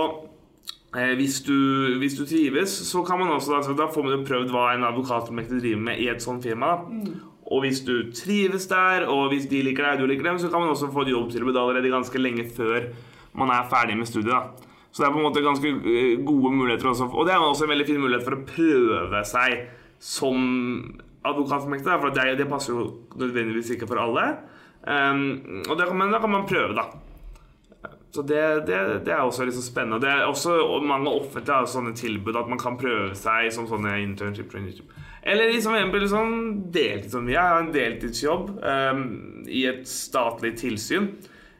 hvis, 0.90 1.40
du, 1.46 1.54
hvis 2.02 2.16
du 2.18 2.24
trives, 2.26 2.72
så 2.88 3.04
kan 3.06 3.20
man 3.20 3.28
også 3.30 3.54
altså, 3.60 3.76
Da 3.78 3.86
får 3.94 4.02
man 4.02 4.16
jo 4.16 4.24
prøvd 4.26 4.50
hva 4.50 4.72
en 4.74 4.86
advokatfullmektig 4.88 5.60
driver 5.60 5.84
med 5.86 6.00
i 6.02 6.08
et 6.10 6.22
sånt 6.22 6.42
firma. 6.42 6.72
da. 6.74 7.12
Og 7.50 7.64
hvis 7.64 7.80
du 7.86 8.10
trives 8.14 8.66
der, 8.70 9.06
og 9.10 9.32
hvis 9.32 9.48
de 9.50 9.62
liker 9.66 9.86
deg 9.86 9.98
og 9.98 10.02
du 10.04 10.10
liker 10.12 10.28
dem, 10.28 10.38
så 10.38 10.50
kan 10.50 10.62
man 10.62 10.70
også 10.70 10.90
få 10.94 11.02
et 11.02 11.12
jobbtilbud 11.12 11.56
allerede 11.58 11.90
ganske 11.90 12.18
lenge 12.18 12.46
før 12.56 12.90
man 13.38 13.50
er 13.50 13.66
ferdig 13.70 13.96
med 13.98 14.06
studiet. 14.06 14.34
da. 14.34 14.70
Så 14.90 15.02
det 15.02 15.08
er 15.08 15.14
på 15.14 15.20
en 15.22 15.26
måte 15.28 15.42
ganske 15.42 15.70
eh, 15.70 16.18
gode 16.26 16.50
muligheter 16.54 16.90
også. 16.90 17.10
Og 17.14 17.26
det 17.26 17.34
er 17.34 17.42
også 17.42 17.66
en 17.66 17.74
veldig 17.74 17.86
fin 17.86 18.00
mulighet 18.02 18.26
for 18.26 18.38
å 18.38 18.44
prøve 18.46 19.22
seg 19.26 19.68
som 20.02 20.40
advokatfullmektig, 21.26 21.98
for 22.00 22.16
det, 22.16 22.38
det 22.38 22.48
passer 22.50 22.74
jo 22.74 22.86
nødvendigvis 23.20 23.74
ikke 23.74 23.86
for 23.90 24.00
alle. 24.02 24.24
Um, 24.80 25.62
og 25.68 25.76
det 25.76 25.90
men 25.92 26.14
da 26.14 26.22
kan 26.22 26.32
man 26.32 26.48
prøve, 26.48 26.72
da. 26.78 26.86
Så 28.10 28.24
det, 28.26 28.42
det, 28.66 28.78
det 29.06 29.12
er 29.14 29.22
også 29.22 29.44
liksom 29.46 29.62
spennende. 29.62 30.00
Det 30.02 30.10
er 30.10 30.24
også 30.26 30.56
og 30.64 30.82
mange 30.86 31.12
offentlige 31.14 31.54
har 31.54 31.68
sånne 31.70 31.92
tilbud 31.94 32.38
at 32.40 32.48
man 32.50 32.58
kan 32.58 32.78
prøve 32.80 33.14
seg 33.18 33.52
som 33.54 33.68
sånne 33.70 34.00
internship. 34.02 34.50
internship. 34.58 34.90
Eller 35.22 35.52
liksom, 35.52 35.74
som 35.74 35.78
eksempel 35.78 36.06
sånn 36.10 36.36
deltid 36.74 37.12
som 37.12 37.28
vi 37.28 37.36
har. 37.36 37.44
Jeg 37.44 37.54
har 37.54 37.66
en 37.66 37.74
deltidsjobb 37.74 38.50
um, 38.64 39.04
i 39.46 39.66
et 39.70 39.84
statlig 39.88 40.56
tilsyn. 40.58 41.10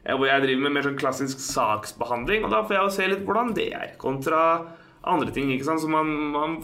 eh, 0.03 0.15
Hvor 0.17 0.27
jeg 0.27 0.43
driver 0.43 0.65
med 0.65 0.75
mer 0.75 0.87
sånn 0.89 0.99
klassisk 0.99 1.39
saksbehandling. 1.45 2.43
Og 2.47 2.51
da 2.51 2.63
får 2.65 2.77
jeg 2.77 2.83
jo 2.83 2.95
se 2.97 3.09
litt 3.13 3.25
hvordan 3.27 3.53
det 3.55 3.69
er, 3.77 3.93
kontra 4.01 4.41
andre 5.07 5.31
ting. 5.31 5.53
ikke 5.53 5.69
sant? 5.69 5.85
Så 5.85 5.91
man, 5.91 6.09
man 6.35 6.57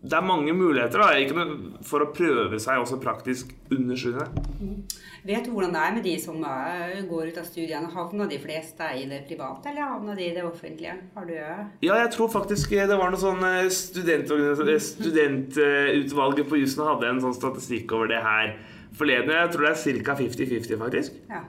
det 0.00 0.16
er 0.16 0.24
mange 0.24 0.54
muligheter 0.56 0.96
da, 1.02 1.10
for 1.84 2.00
å 2.00 2.06
prøve 2.16 2.56
seg 2.62 2.78
også 2.80 2.96
praktisk 3.02 3.50
under 3.74 3.96
studiene. 4.00 4.30
Vet 5.28 5.44
du 5.44 5.50
hvordan 5.52 5.74
det 5.76 5.82
er 5.84 5.92
med 5.98 6.04
de 6.08 6.14
som 6.22 6.38
eh, 6.40 7.04
går 7.04 7.28
ut 7.28 7.36
av 7.42 7.44
studiene? 7.44 7.92
Havna 7.92 8.24
de 8.30 8.38
fleste 8.40 8.80
i 8.96 9.04
det 9.10 9.28
private, 9.28 9.68
eller 9.68 9.84
havna 9.90 10.16
de 10.16 10.24
i 10.24 10.32
det 10.32 10.40
offentlige? 10.48 10.96
Har 11.12 11.24
du 11.28 11.36
eh, 11.36 11.68
Ja, 11.84 12.00
jeg 12.00 12.16
tror 12.16 12.32
faktisk 12.32 12.72
det 12.72 12.96
var 12.96 13.12
noe 13.12 13.20
sånn 13.20 13.44
eh, 13.44 13.68
Studentutvalget 13.68 16.48
på 16.48 16.56
jussen 16.62 16.80
hadde 16.88 17.04
en 17.10 17.20
sånn 17.26 17.36
statistikk 17.36 17.92
over 17.92 18.08
det 18.14 18.24
her 18.24 18.56
forleden. 18.96 19.36
Jeg 19.36 19.52
tror 19.52 19.68
det 19.68 19.76
er 19.76 20.00
ca. 20.00 20.16
50-50, 20.22 20.80
faktisk. 20.80 21.12
Ja. 21.28 21.44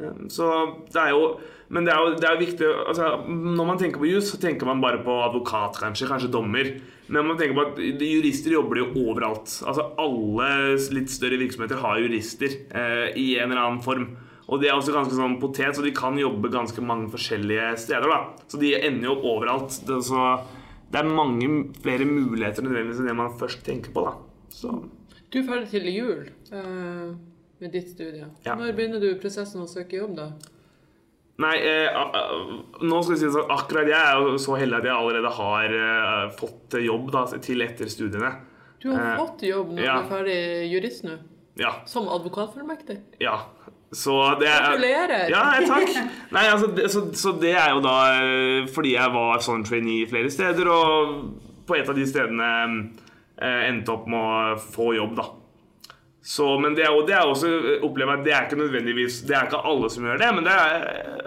Ja, 0.00 0.08
Så 0.32 0.46
det 0.90 1.00
er 1.02 1.10
jo 1.12 1.24
Men 1.72 1.86
det 1.86 1.92
er 1.94 2.02
jo, 2.04 2.16
det 2.20 2.26
er 2.28 2.40
viktig 2.40 2.66
altså, 2.68 3.06
Når 3.28 3.68
man 3.68 3.78
tenker 3.80 4.02
på 4.02 4.10
jus, 4.10 4.26
så 4.28 4.40
tenker 4.40 4.68
man 4.68 4.82
bare 4.82 5.00
på 5.04 5.14
advokat, 5.24 5.78
kanskje. 5.80 6.08
Kanskje 6.10 6.32
dommer. 6.32 6.68
Men 7.12 7.28
man 7.28 7.38
tenker 7.40 7.56
på 7.56 7.64
at 7.64 7.80
jurister 7.80 8.54
jobber 8.54 8.82
jo 8.82 8.90
overalt. 9.06 9.54
Altså 9.68 9.88
Alle 10.00 10.50
litt 10.96 11.12
større 11.12 11.40
virksomheter 11.40 11.80
har 11.80 12.00
jurister 12.02 12.58
eh, 12.68 13.08
i 13.16 13.32
en 13.40 13.50
eller 13.50 13.64
annen 13.64 13.82
form. 13.84 14.10
Og 14.52 14.60
de 14.60 14.68
er 14.68 14.76
også 14.76 14.92
ganske 14.92 15.16
sånn 15.16 15.38
potet, 15.40 15.72
så 15.76 15.84
de 15.84 15.94
kan 15.96 16.16
jobbe 16.18 16.50
ganske 16.52 16.84
mange 16.84 17.08
forskjellige 17.12 17.72
steder. 17.80 18.10
da 18.10 18.48
Så 18.52 18.60
de 18.60 18.74
ender 18.76 19.08
jo 19.08 19.16
overalt. 19.32 19.78
Det, 19.88 20.00
så 20.04 20.42
det 20.92 21.00
er 21.00 21.08
mange 21.08 21.48
flere 21.80 22.04
muligheter 22.04 22.66
nødvendigvis 22.66 23.00
enn 23.00 23.08
det 23.08 23.18
man 23.20 23.36
først 23.40 23.64
tenker 23.64 23.94
på. 23.94 24.04
da 24.04 24.16
Så 24.52 24.82
Du 25.32 25.40
er 25.40 25.46
ferdig 25.48 25.70
til 25.72 25.88
jul 25.88 26.26
uh, 26.52 27.14
med 27.62 27.72
ditt 27.72 27.94
studie. 27.94 28.28
Ja. 28.44 28.58
Når 28.60 28.74
begynner 28.76 29.00
du 29.00 29.14
prosessen 29.22 29.64
å 29.64 29.70
søke 29.70 30.02
jobb, 30.02 30.18
da? 30.18 30.32
Nei, 31.42 31.54
eh, 31.64 31.96
nå 32.84 33.00
skal 33.02 33.14
jeg 33.16 33.20
si 33.22 33.26
det 33.28 33.34
sånn, 33.34 33.50
akkurat 33.54 33.88
jeg 33.90 33.98
er 33.98 34.20
jo 34.26 34.36
så 34.42 34.56
heldig 34.60 34.78
at 34.80 34.88
jeg 34.88 34.94
allerede 34.96 35.32
har 35.38 35.76
eh, 35.78 36.24
fått 36.38 36.76
jobb 36.82 37.10
da, 37.14 37.24
til 37.42 37.64
etter 37.64 37.90
studiene. 37.90 38.32
Du 38.82 38.90
har 38.92 39.12
Eh, 39.12 39.18
fått 39.20 39.44
jobb 39.46 39.72
når 39.76 39.84
ja. 39.86 39.96
du 39.96 40.04
er 40.04 40.10
ferdig 40.10 40.38
jurist 40.72 41.04
nå? 41.06 41.18
Ja. 41.60 41.74
Som 41.86 42.08
advokatfullmektig? 42.12 43.00
ja. 43.22 43.40
Så 43.92 44.14
det 44.40 44.46
er 44.48 44.62
Gratulerer! 44.70 45.26
Ja, 45.28 45.40
takk. 45.68 45.90
Nei, 46.32 46.46
altså, 46.48 46.70
det, 46.72 46.86
så, 46.88 47.02
så 47.12 47.34
det 47.36 47.50
er 47.60 47.74
jo 47.74 47.82
da 47.84 47.96
eh, 48.22 48.68
fordi 48.72 48.94
jeg 48.94 49.12
var 49.12 49.42
sånn 49.44 49.66
trainee 49.68 50.06
flere 50.08 50.30
steder, 50.32 50.70
og 50.72 51.10
på 51.68 51.76
et 51.76 51.90
av 51.92 51.98
de 51.98 52.06
stedene 52.08 52.48
eh, 53.36 53.66
endte 53.68 53.92
opp 53.92 54.06
med 54.08 54.16
å 54.56 54.56
få 54.56 54.94
jobb, 54.96 55.12
da. 55.20 55.26
Så, 56.22 56.46
men 56.62 56.76
det 56.78 56.84
er, 56.86 56.94
det 57.06 57.16
er 57.18 57.26
også 57.26 57.48
opplever 57.82 58.14
jeg 58.14 58.26
det 58.28 58.34
er 58.36 58.44
ikke 58.46 58.60
nødvendigvis 58.60 59.16
Det 59.26 59.34
er 59.34 59.48
ikke 59.48 59.58
alle 59.66 59.88
som 59.90 60.04
gjør 60.06 60.20
det, 60.22 60.28
men 60.36 60.46
det 60.46 60.52
er 60.54 60.84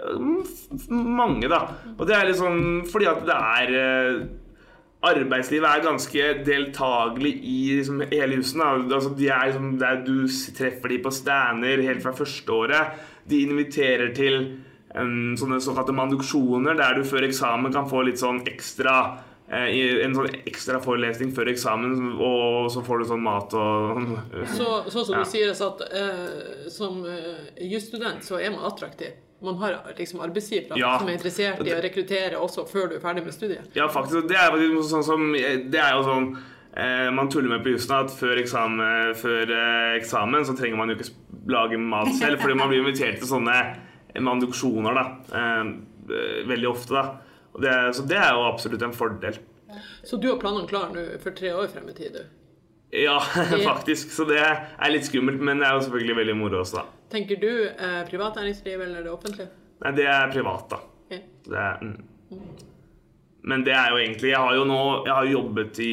eh, 0.08 0.86
mange, 0.88 1.50
da. 1.52 1.60
Og 1.98 2.06
det 2.08 2.16
er 2.16 2.28
litt 2.30 2.40
sånn 2.40 2.62
fordi 2.88 3.08
at 3.10 3.20
det 3.28 3.36
er 3.36 3.74
eh, 3.82 4.22
Arbeidslivet 5.06 5.68
er 5.68 5.84
ganske 5.84 6.28
deltakelig 6.46 7.34
i 7.44 7.58
liksom, 7.76 8.00
hele 8.10 8.40
husen. 8.40 8.62
Altså, 8.64 9.12
de 9.14 9.28
er, 9.28 9.50
liksom, 9.50 9.74
er, 9.84 10.00
du 10.02 10.24
treffer 10.56 10.90
de 10.90 10.98
på 11.04 11.12
stander 11.14 11.82
helt 11.84 12.02
fra 12.02 12.14
første 12.16 12.56
året. 12.56 12.96
De 13.28 13.42
inviterer 13.44 14.14
til 14.16 14.40
um, 14.96 15.36
sånne 15.38 15.60
såkalte 15.62 15.94
manduksjoner, 15.94 16.80
der 16.80 16.98
du 16.98 17.06
før 17.06 17.28
eksamen 17.28 17.74
kan 17.76 17.86
få 17.90 18.02
litt 18.08 18.22
sånn 18.22 18.40
ekstra 18.48 18.96
eh, 19.04 19.25
en 19.48 20.14
sånn 20.16 20.30
ekstra 20.46 20.80
forelesning 20.82 21.30
før 21.34 21.52
eksamen, 21.52 22.16
og 22.18 22.66
så 22.74 22.82
får 22.82 22.98
du 22.98 23.04
sånn 23.12 23.22
mat 23.22 23.54
og 23.54 24.00
Så, 24.50 24.90
sånn 24.90 25.04
som 25.06 25.14
Ja. 25.14 25.22
du 25.22 25.30
sier, 25.30 25.52
så 25.54 25.68
at 25.74 25.84
eh, 25.92 26.68
som 26.68 27.04
uh, 27.04 27.46
jusstudent 27.60 28.24
så 28.26 28.40
er 28.42 28.50
man 28.50 28.64
attraktiv. 28.66 29.12
Man 29.42 29.56
har 29.60 29.76
liksom 29.98 30.20
arbeidsgivere 30.20 30.76
Ja. 30.78 30.98
som 30.98 31.08
er 31.08 31.12
interessert 31.18 31.60
i 31.66 31.70
å 31.70 31.80
rekruttere 31.82 32.34
også 32.40 32.66
før 32.66 32.88
du 32.90 32.96
er 32.96 33.00
ferdig 33.00 33.22
med 33.24 33.34
studiet. 33.34 33.68
Ja, 33.74 33.86
faktisk. 33.86 34.26
Det 34.28 34.36
er 34.36 34.50
sånn 34.82 35.04
som 35.04 35.32
Det 35.32 35.78
er 35.78 35.92
jo 35.94 36.02
sånn 36.02 36.36
eh, 36.76 37.10
man 37.10 37.28
tuller 37.28 37.48
med 37.48 37.62
på 37.62 37.70
jussen 37.76 37.94
at 38.00 38.10
før, 38.10 38.36
eksamen, 38.42 39.14
før 39.14 39.50
eh, 39.50 40.00
eksamen 40.00 40.44
så 40.44 40.56
trenger 40.56 40.76
man 40.76 40.88
jo 40.88 40.96
ikke 40.96 41.12
lage 41.48 41.78
mat 41.78 42.08
selv, 42.18 42.40
fordi 42.40 42.56
man 42.56 42.68
blir 42.68 42.82
invitert 42.82 43.18
til 43.20 43.28
sånne 43.28 43.76
manduksjoner 44.18 44.94
da, 44.94 45.06
eh, 45.36 45.64
veldig 46.48 46.68
ofte. 46.72 46.90
da. 46.94 47.18
Det, 47.62 47.74
så 47.96 48.04
det 48.08 48.18
er 48.20 48.32
jo 48.36 48.46
absolutt 48.48 48.82
en 48.84 48.92
fordel. 48.96 49.38
Så 50.06 50.16
du 50.20 50.28
har 50.30 50.40
planene 50.40 50.68
klare 50.70 50.92
nå 50.94 51.04
for 51.22 51.36
tre 51.36 51.52
år 51.56 51.68
frem 51.72 51.88
i 51.90 51.94
tid, 51.96 52.16
du. 52.16 52.24
Ja, 52.96 53.18
faktisk. 53.70 54.12
Så 54.14 54.24
det 54.28 54.40
er 54.40 54.92
litt 54.92 55.08
skummelt, 55.08 55.40
men 55.42 55.60
det 55.60 55.66
er 55.68 55.74
jo 55.76 55.86
selvfølgelig 55.86 56.16
veldig 56.20 56.36
moro 56.38 56.60
også, 56.62 56.82
da. 56.82 56.86
Tenker 57.12 57.38
du 57.42 57.50
eh, 57.68 58.02
privat 58.08 58.38
næringsliv 58.38 58.80
eller 58.82 59.04
det 59.06 59.12
offentlige? 59.12 59.48
Nei, 59.84 59.92
det 59.98 60.06
er 60.10 60.30
privat, 60.32 60.70
da. 60.72 60.78
Okay. 61.06 61.20
Det 61.46 61.58
er, 61.62 61.82
mm. 61.82 62.38
Men 63.46 63.62
det 63.66 63.74
er 63.78 63.92
jo 63.92 63.98
egentlig 64.00 64.32
Jeg 64.32 64.40
har 64.42 64.56
jo 64.58 64.64
nå 64.66 64.78
Jeg 65.06 65.12
har 65.14 65.28
jobbet 65.30 65.78
i 65.84 65.92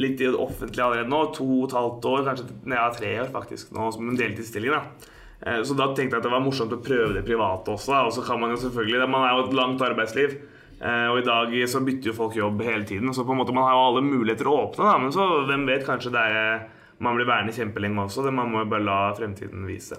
litt 0.00 0.20
i 0.20 0.26
det 0.28 0.36
offentlige 0.36 0.84
allerede 0.84 1.08
nå. 1.10 1.20
To 1.36 1.46
og 1.46 1.64
et 1.68 1.76
halvt 1.76 2.06
år, 2.10 2.20
kanskje 2.28 2.44
ja, 2.72 2.84
tre 2.94 3.08
år 3.22 3.30
faktisk, 3.32 3.72
nå 3.76 3.88
som 3.92 4.06
en 4.08 4.16
deltidsstilling. 4.18 4.72
da. 4.72 5.08
Eh, 5.46 5.62
Så 5.66 5.74
da 5.76 5.90
tenkte 5.92 6.16
jeg 6.16 6.20
at 6.22 6.28
det 6.28 6.32
var 6.32 6.44
morsomt 6.44 6.72
å 6.76 6.80
prøve 6.84 7.14
det 7.16 7.24
private 7.26 7.74
også. 7.74 7.92
da. 7.92 8.02
Og 8.08 8.14
så 8.16 8.24
kan 8.24 8.40
man 8.40 8.54
jo 8.54 8.60
selvfølgelig 8.62 9.08
Man 9.10 9.26
er 9.26 9.34
jo 9.36 9.46
et 9.48 9.56
langt 9.58 9.82
arbeidsliv. 9.84 10.36
Eh, 10.80 11.06
Og 11.12 11.20
i 11.20 11.26
dag 11.26 11.54
så 11.68 11.82
bytter 11.84 12.10
jo 12.12 12.16
folk 12.16 12.36
jobb 12.36 12.62
hele 12.66 12.84
tiden. 12.88 13.12
Så 13.14 13.24
på 13.24 13.34
en 13.34 13.40
måte 13.40 13.54
man 13.56 13.68
har 13.68 13.76
jo 13.76 13.86
alle 13.88 14.04
muligheter 14.06 14.48
å 14.50 14.58
åpne, 14.66 14.86
da. 14.86 14.98
Men 15.00 15.14
så 15.14 15.26
hvem 15.48 15.66
vet, 15.68 15.86
kanskje 15.86 16.14
det 16.16 16.26
er 16.34 16.68
man 17.00 17.16
blir 17.16 17.28
værende 17.28 17.54
kjempelenge 17.56 18.02
også. 18.02 18.26
Det 18.26 18.32
man 18.36 18.50
må 18.52 18.64
jo 18.64 18.70
bare 18.72 18.84
la 18.84 18.98
fremtiden 19.16 19.64
vise. 19.68 19.96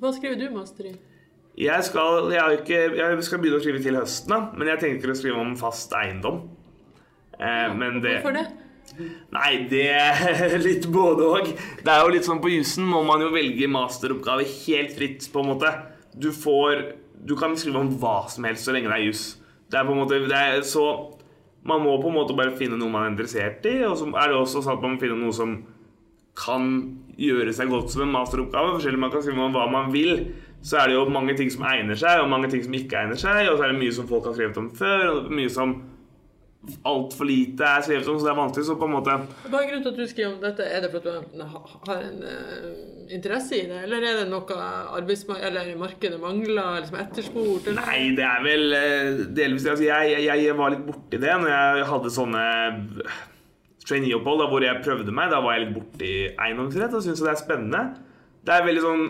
Hva 0.00 0.12
skriver 0.16 0.38
du 0.40 0.46
master 0.54 0.88
i? 0.88 0.94
Jeg 1.60 1.84
skal, 1.84 2.30
jeg, 2.32 2.40
har 2.40 2.54
ikke, 2.56 2.78
jeg 2.96 3.24
skal 3.26 3.40
begynne 3.42 3.58
å 3.60 3.62
skrive 3.62 3.82
til 3.84 3.98
høsten, 4.00 4.32
da. 4.32 4.38
Men 4.56 4.70
jeg 4.72 4.80
tenker 4.86 5.12
å 5.12 5.16
skrive 5.18 5.42
om 5.42 5.52
fast 5.60 5.92
eiendom. 5.98 6.46
Eh, 7.36 7.68
men 7.76 8.00
det 8.00 8.22
Hvorfor 8.22 8.38
det? 8.38 8.46
Nei, 9.32 9.50
det 9.70 9.84
er 9.92 10.56
litt 10.66 10.88
både 10.92 11.28
òg. 11.28 11.52
Det 11.84 11.92
er 11.92 12.00
jo 12.02 12.14
litt 12.14 12.26
sånn 12.28 12.40
på 12.44 12.52
jussen 12.52 12.88
må 12.88 13.02
man 13.08 13.22
jo 13.24 13.30
velge 13.34 13.68
masteroppgave 13.70 14.48
helt 14.48 14.96
fritt, 14.96 15.28
på 15.32 15.44
en 15.44 15.52
måte. 15.54 15.70
Du 16.12 16.32
får 16.32 16.88
Du 17.22 17.36
kan 17.38 17.52
skrive 17.54 17.78
om 17.78 17.92
hva 18.02 18.24
som 18.32 18.48
helst 18.48 18.66
så 18.66 18.72
lenge 18.74 18.90
det 18.90 18.96
er 18.96 19.04
juss. 19.06 19.26
Det 19.72 19.80
er 19.80 19.88
på 19.88 19.94
en 19.94 20.02
måte 20.02 20.20
er 20.36 20.60
så 20.68 20.86
Man 21.64 21.80
må 21.84 21.94
på 22.02 22.10
en 22.10 22.16
måte 22.18 22.34
bare 22.36 22.56
finne 22.58 22.76
noe 22.76 22.90
man 22.90 23.06
er 23.06 23.12
interessert 23.12 23.66
i, 23.70 23.76
og 23.86 23.94
så 23.94 24.08
er 24.10 24.32
det 24.32 24.34
også 24.34 24.64
sånn 24.64 24.76
at 24.76 24.82
man 24.82 24.96
må 24.96 25.00
finne 25.02 25.20
noe 25.20 25.34
som 25.36 25.52
kan 26.34 26.64
gjøre 27.20 27.52
seg 27.54 27.70
godt 27.70 27.92
som 27.92 28.02
en 28.02 28.10
masteroppgave. 28.16 28.72
For 28.72 28.82
selv 28.82 28.98
om 28.98 29.04
man 29.06 29.12
kan 29.12 29.22
skrive 29.22 29.44
om 29.44 29.54
hva 29.54 29.68
man 29.70 29.92
vil, 29.94 30.24
så 30.58 30.80
er 30.80 30.90
det 30.90 30.96
jo 30.96 31.04
mange 31.14 31.36
ting 31.38 31.52
som 31.54 31.62
egner 31.70 31.98
seg, 31.98 32.18
og 32.18 32.32
mange 32.32 32.50
ting 32.50 32.64
som 32.64 32.74
ikke 32.74 32.98
egner 32.98 33.20
seg. 33.20 33.46
Og 33.46 33.60
så 33.60 33.66
er 33.68 33.70
det 33.70 33.78
mye 33.78 33.94
som 33.94 34.08
folk 34.10 34.26
har 34.26 34.34
skrevet 34.34 34.58
om 34.58 34.72
før, 34.74 35.04
og 35.12 35.30
mye 35.38 35.52
som 35.54 35.76
altfor 36.86 37.26
lite 37.26 37.66
er 37.66 37.82
skrevet 37.82 38.08
om, 38.10 38.18
så 38.20 38.28
det 38.28 38.30
er 38.32 38.38
vanskelig. 38.38 38.66
Så 38.68 38.76
på 38.78 38.86
en 38.86 38.94
måte 38.94 39.16
Hva 39.50 39.58
er 39.58 39.68
grunnen 39.70 39.82
til 39.82 39.92
at 39.92 39.98
du 39.98 40.10
skriver 40.10 40.30
om 40.30 40.38
dette? 40.44 40.66
Er 40.66 40.84
det 40.84 40.90
for 40.92 41.08
at 41.10 41.32
du 41.34 41.42
har 41.48 42.04
en 42.06 42.20
uh, 42.22 42.68
interesse 43.12 43.58
i 43.58 43.64
det, 43.70 43.80
eller 43.88 44.06
er 44.06 44.20
det 44.20 44.28
noe 44.30 44.58
eller 45.42 45.72
markedet 45.80 46.20
mangler, 46.22 46.78
liksom 46.78 47.00
etterspurt? 47.02 47.66
Eller? 47.72 47.82
Nei, 47.88 48.04
det 48.18 48.26
er 48.28 48.46
vel 48.46 48.64
uh, 48.76 49.24
delvis. 49.34 49.66
Altså, 49.66 49.88
jeg, 49.88 50.14
jeg, 50.22 50.46
jeg 50.46 50.58
var 50.60 50.74
litt 50.74 50.86
borti 50.86 51.20
det 51.22 51.36
når 51.42 51.52
jeg 51.52 51.88
hadde 51.90 52.14
sånne 52.14 52.44
traineeopphold 53.82 54.44
da, 54.44 54.46
hvor 54.52 54.64
jeg 54.64 54.84
prøvde 54.86 55.14
meg. 55.14 55.32
Da 55.32 55.42
var 55.42 55.56
jeg 55.56 55.66
litt 55.66 55.76
borti 55.80 56.12
eiendomsrett 56.36 56.94
og 56.94 57.02
syntes 57.04 57.24
det 57.24 57.32
er 57.32 57.40
spennende. 57.42 57.82
Det 58.46 58.54
er 58.54 58.68
veldig 58.68 58.84
sånn 58.84 59.02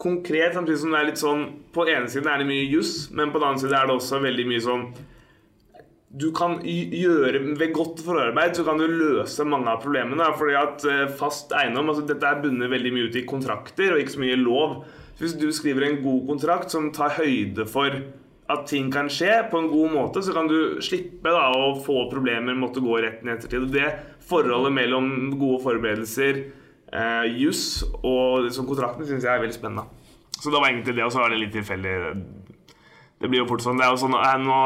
konkret, 0.00 0.56
samtidig 0.56 0.80
som 0.80 0.92
det 0.92 0.98
er 0.98 1.06
litt 1.08 1.20
sånn 1.20 1.44
På 1.72 1.86
ene 1.88 2.08
siden 2.12 2.28
er 2.28 2.42
det 2.42 2.48
mye 2.48 2.64
juss, 2.68 3.06
men 3.16 3.30
på 3.32 3.40
den 3.40 3.48
andre 3.48 3.62
siden 3.62 3.76
er 3.78 3.88
det 3.88 3.94
også 3.96 4.20
veldig 4.24 4.48
mye 4.48 4.64
sånn 4.64 4.88
du 6.16 6.30
kan 6.36 6.58
gjøre 6.64 7.42
Ved 7.60 7.72
godt 7.76 8.02
forarbeid 8.04 8.56
så 8.56 8.64
kan 8.66 8.80
du 8.80 8.86
løse 8.88 9.44
mange 9.44 9.70
av 9.72 9.82
problemene. 9.82 10.30
fordi 10.38 10.54
at 10.58 10.84
eh, 10.88 11.08
fast 11.18 11.52
eiendom 11.52 11.92
altså 11.92 12.06
Dette 12.08 12.28
er 12.28 12.42
bundet 12.42 12.72
veldig 12.72 12.92
mye 12.94 13.10
ut 13.10 13.18
i 13.20 13.26
kontrakter 13.28 13.94
og 13.94 14.02
ikke 14.02 14.16
så 14.16 14.22
mye 14.24 14.38
lov. 14.40 14.78
Så 15.16 15.24
Hvis 15.24 15.36
du 15.40 15.50
skriver 15.52 15.86
en 15.86 16.02
god 16.04 16.26
kontrakt 16.28 16.72
som 16.72 16.92
tar 16.92 17.16
høyde 17.20 17.66
for 17.68 18.00
at 18.48 18.66
ting 18.70 18.92
kan 18.94 19.08
skje 19.10 19.40
på 19.50 19.58
en 19.58 19.68
god 19.72 19.90
måte, 19.90 20.22
så 20.22 20.32
kan 20.32 20.46
du 20.46 20.78
slippe 20.84 21.32
da 21.34 21.48
å 21.50 21.72
få 21.82 22.04
problemer, 22.12 22.54
måtte 22.54 22.82
gå 22.84 23.00
retten 23.02 23.26
i 23.26 23.32
ettertid. 23.34 23.72
Det 23.74 23.88
forholdet 24.28 24.74
mellom 24.76 25.08
gode 25.34 25.64
forberedelser, 25.64 26.44
eh, 26.92 27.24
juss 27.42 27.82
og 28.04 28.46
liksom, 28.46 28.68
kontrakten 28.70 29.08
syns 29.08 29.26
jeg 29.26 29.34
er 29.34 29.42
veldig 29.42 29.56
spennende. 29.56 29.88
Så 30.36 30.52
det 30.52 30.60
var 30.60 30.68
egentlig 30.68 30.94
det, 30.94 31.04
og 31.04 31.10
så 31.10 31.24
var 31.24 31.34
det 31.34 31.40
litt 31.42 31.56
tilfeldig. 31.56 31.96
Det 33.16 33.30
blir 33.32 33.40
jo 33.40 33.46
fort 33.48 33.62
sånn. 33.64 33.78
Jo 33.80 33.94
sånn 33.96 34.12
Nå 34.12 34.56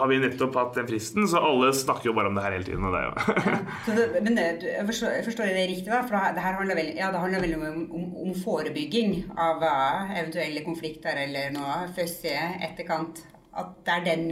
har 0.00 0.08
vi 0.10 0.16
nettopp 0.18 0.56
hatt 0.58 0.74
den 0.74 0.88
fristen, 0.88 1.28
så 1.30 1.38
alle 1.38 1.68
snakker 1.76 2.10
jo 2.10 2.14
bare 2.16 2.32
om 2.32 2.34
det 2.38 2.42
her 2.42 2.56
hele 2.56 2.66
tiden. 2.66 2.88
Og 2.88 2.96
det 2.96 3.02
Så 3.86 3.94
det, 3.94 4.06
men 4.26 4.34
det, 4.38 4.46
jeg 4.66 4.86
forstår, 4.88 5.12
jeg 5.20 5.26
forstår 5.28 5.52
det 5.52 5.66
riktig, 5.70 5.86
da? 5.92 6.00
For 6.08 6.16
det 6.34 6.42
her- 6.42 6.58
handler 6.58 6.80
veldig, 6.80 6.96
ja, 6.98 7.12
det 7.14 7.20
handler 7.22 7.46
om, 7.60 7.84
om, 8.00 8.08
om 8.26 8.34
forebygging 8.42 9.14
av 9.38 9.62
eh, 9.62 10.16
eventuelle 10.18 10.64
konflikter 10.66 11.22
eller 11.28 11.54
noe 11.54 11.78
først 11.94 12.26
i 12.26 12.34
etterkant. 12.72 13.22
At 13.54 13.74
det 13.84 13.94
er 14.00 14.04
den 14.06 14.28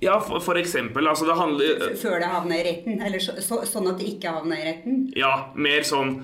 Ja, 0.00 0.16
for, 0.22 0.40
for 0.40 0.56
eksempel. 0.56 1.04
Altså, 1.10 1.26
det 1.28 1.36
handler 1.36 1.96
før 2.00 2.20
det 2.22 2.28
havner 2.32 2.60
i 2.62 2.66
retten. 2.70 3.00
Eller 3.04 3.20
så, 3.20 3.34
så, 3.42 3.60
sånn 3.68 3.90
at 3.90 3.98
det 4.00 4.14
ikke 4.14 4.32
havner 4.32 4.62
i 4.62 4.68
retten. 4.70 5.08
Ja, 5.18 5.50
mer 5.58 5.82
sånn 5.84 6.20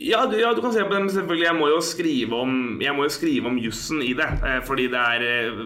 ja 0.00 0.22
du, 0.24 0.38
ja, 0.40 0.54
du 0.56 0.62
kan 0.64 0.72
se 0.72 0.80
på 0.80 0.94
det, 0.94 1.00
men 1.02 1.10
selvfølgelig, 1.12 1.44
jeg 1.44 1.56
må 1.58 1.66
jo 1.68 1.80
skrive 1.84 2.38
om 2.40 2.52
jo 2.80 3.08
skrive 3.12 3.50
om 3.50 3.58
jussen 3.60 4.00
i 4.00 4.14
det. 4.16 4.28
eh, 4.48 4.60
Fordi 4.64 4.86
det 4.92 5.00
er 5.00 5.24
eh, 5.28 5.58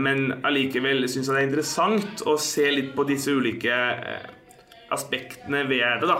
Men 0.00 0.40
allikevel 0.48 1.04
syns 1.08 1.28
jeg 1.28 1.34
det 1.34 1.40
er 1.42 1.48
interessant 1.50 2.22
å 2.24 2.38
se 2.40 2.70
litt 2.72 2.94
på 2.96 3.04
disse 3.04 3.34
ulike 3.36 3.68
eh, 3.74 4.28
aspektene 4.96 5.66
ved 5.68 6.00
det, 6.00 6.08
da. 6.08 6.18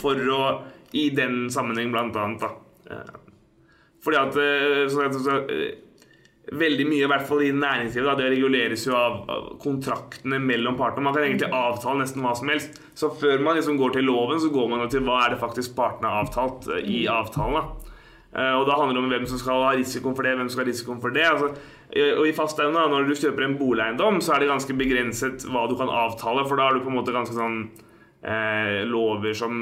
For 0.00 0.18
å 0.18 0.40
I 0.94 1.08
den 1.14 1.46
sammenheng, 1.50 1.92
blant 1.94 2.16
annet, 2.18 2.42
da. 2.42 2.50
Eh, 2.90 3.14
Fordi 4.04 4.18
at 4.20 4.36
så, 4.92 5.06
så, 5.14 5.38
eh, 5.46 5.80
Veldig 6.52 6.84
mye, 6.84 7.06
i 7.06 7.08
hvert 7.08 7.24
fall 7.24 7.40
i 7.40 7.52
næringslivet, 7.56 8.04
da, 8.04 8.14
det 8.18 8.26
reguleres 8.34 8.82
jo 8.84 8.92
av 8.98 9.14
kontraktene 9.62 10.36
mellom 10.44 10.76
partene. 10.76 11.06
Man 11.06 11.14
kan 11.16 11.24
egentlig 11.24 11.48
avtale 11.56 12.02
nesten 12.02 12.20
hva 12.20 12.34
som 12.36 12.50
helst. 12.52 12.82
Så 12.98 13.08
før 13.16 13.40
man 13.40 13.56
liksom 13.56 13.78
går 13.80 13.94
til 13.96 14.04
loven, 14.04 14.42
så 14.42 14.50
går 14.52 14.68
man 14.68 14.82
jo 14.84 14.90
til 14.92 15.06
hva 15.06 15.22
er 15.24 15.32
det 15.32 15.40
faktisk 15.40 15.72
partene 15.78 16.10
har 16.12 16.26
avtalt 16.26 16.68
eh, 16.68 16.82
i 16.84 17.06
avtalen. 17.08 17.54
da. 17.62 17.94
Eh, 18.34 18.54
Og 18.58 18.66
da 18.68 18.76
handler 18.76 18.98
det 18.98 19.04
om 19.06 19.08
hvem 19.14 19.26
som 19.30 19.38
skal 19.40 19.62
ha 19.64 19.72
risikoen 19.78 20.14
for 20.18 20.22
det, 20.22 20.34
hvem 20.36 20.48
som 20.50 20.58
skal 20.58 20.66
ha 20.66 20.70
risikoen 20.72 21.00
for 21.00 21.10
det. 21.10 21.24
Altså, 21.24 21.48
eh, 21.54 21.83
og 21.94 22.26
i 22.26 22.34
fast 22.34 22.58
eiendom, 22.58 22.90
når 22.90 23.06
du 23.06 23.14
kjøper 23.14 23.46
en 23.46 23.58
boligeiendom, 23.58 24.20
så 24.24 24.34
er 24.34 24.42
det 24.42 24.50
ganske 24.50 24.74
begrenset 24.78 25.46
hva 25.46 25.66
du 25.70 25.76
kan 25.78 25.92
avtale, 25.92 26.42
for 26.48 26.58
da 26.58 26.68
har 26.68 26.76
du 26.76 26.82
på 26.82 26.90
en 26.90 26.98
måte 26.98 27.14
ganske 27.14 27.36
sånn 27.36 27.60
eh, 28.24 28.80
lover 28.88 29.36
som 29.38 29.60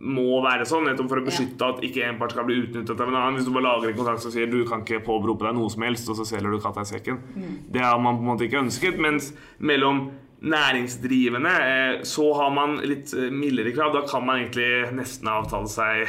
må 0.00 0.40
være 0.40 0.64
sånn, 0.68 0.86
nettopp 0.88 1.10
for 1.12 1.20
å 1.20 1.26
beskytte 1.26 1.66
at 1.66 1.82
ikke 1.84 2.06
en 2.06 2.18
part 2.20 2.32
skal 2.32 2.46
bli 2.48 2.56
utnyttet 2.62 2.96
av 2.96 3.10
en 3.10 3.18
annen. 3.20 3.38
Hvis 3.38 3.48
du 3.48 3.52
bare 3.52 3.68
lager 3.68 3.90
en 3.90 3.98
kontrakt 3.98 4.24
som 4.24 4.32
sier 4.32 4.48
du 4.50 4.62
kan 4.68 4.82
ikke 4.82 5.02
påberope 5.04 5.44
deg 5.44 5.58
noe 5.58 5.70
som 5.72 5.84
helst, 5.84 6.08
og 6.08 6.16
så 6.18 6.26
selger 6.28 6.54
du 6.54 6.62
katta 6.64 6.86
i 6.86 6.90
sekken. 6.90 7.20
Det 7.68 7.84
har 7.84 8.00
man 8.00 8.16
på 8.16 8.24
en 8.24 8.30
måte 8.32 8.48
ikke 8.48 8.62
ønsket. 8.64 9.00
Mens 9.02 9.30
mellom 9.58 10.08
næringsdrivende 10.40 11.56
eh, 11.68 12.02
så 12.08 12.30
har 12.38 12.54
man 12.56 12.78
litt 12.88 13.12
eh, 13.12 13.28
mildere 13.28 13.74
krav. 13.76 13.92
Da 13.92 14.06
kan 14.08 14.24
man 14.24 14.40
egentlig 14.40 14.94
nesten 14.96 15.28
avtale 15.28 15.68
seg 15.68 16.08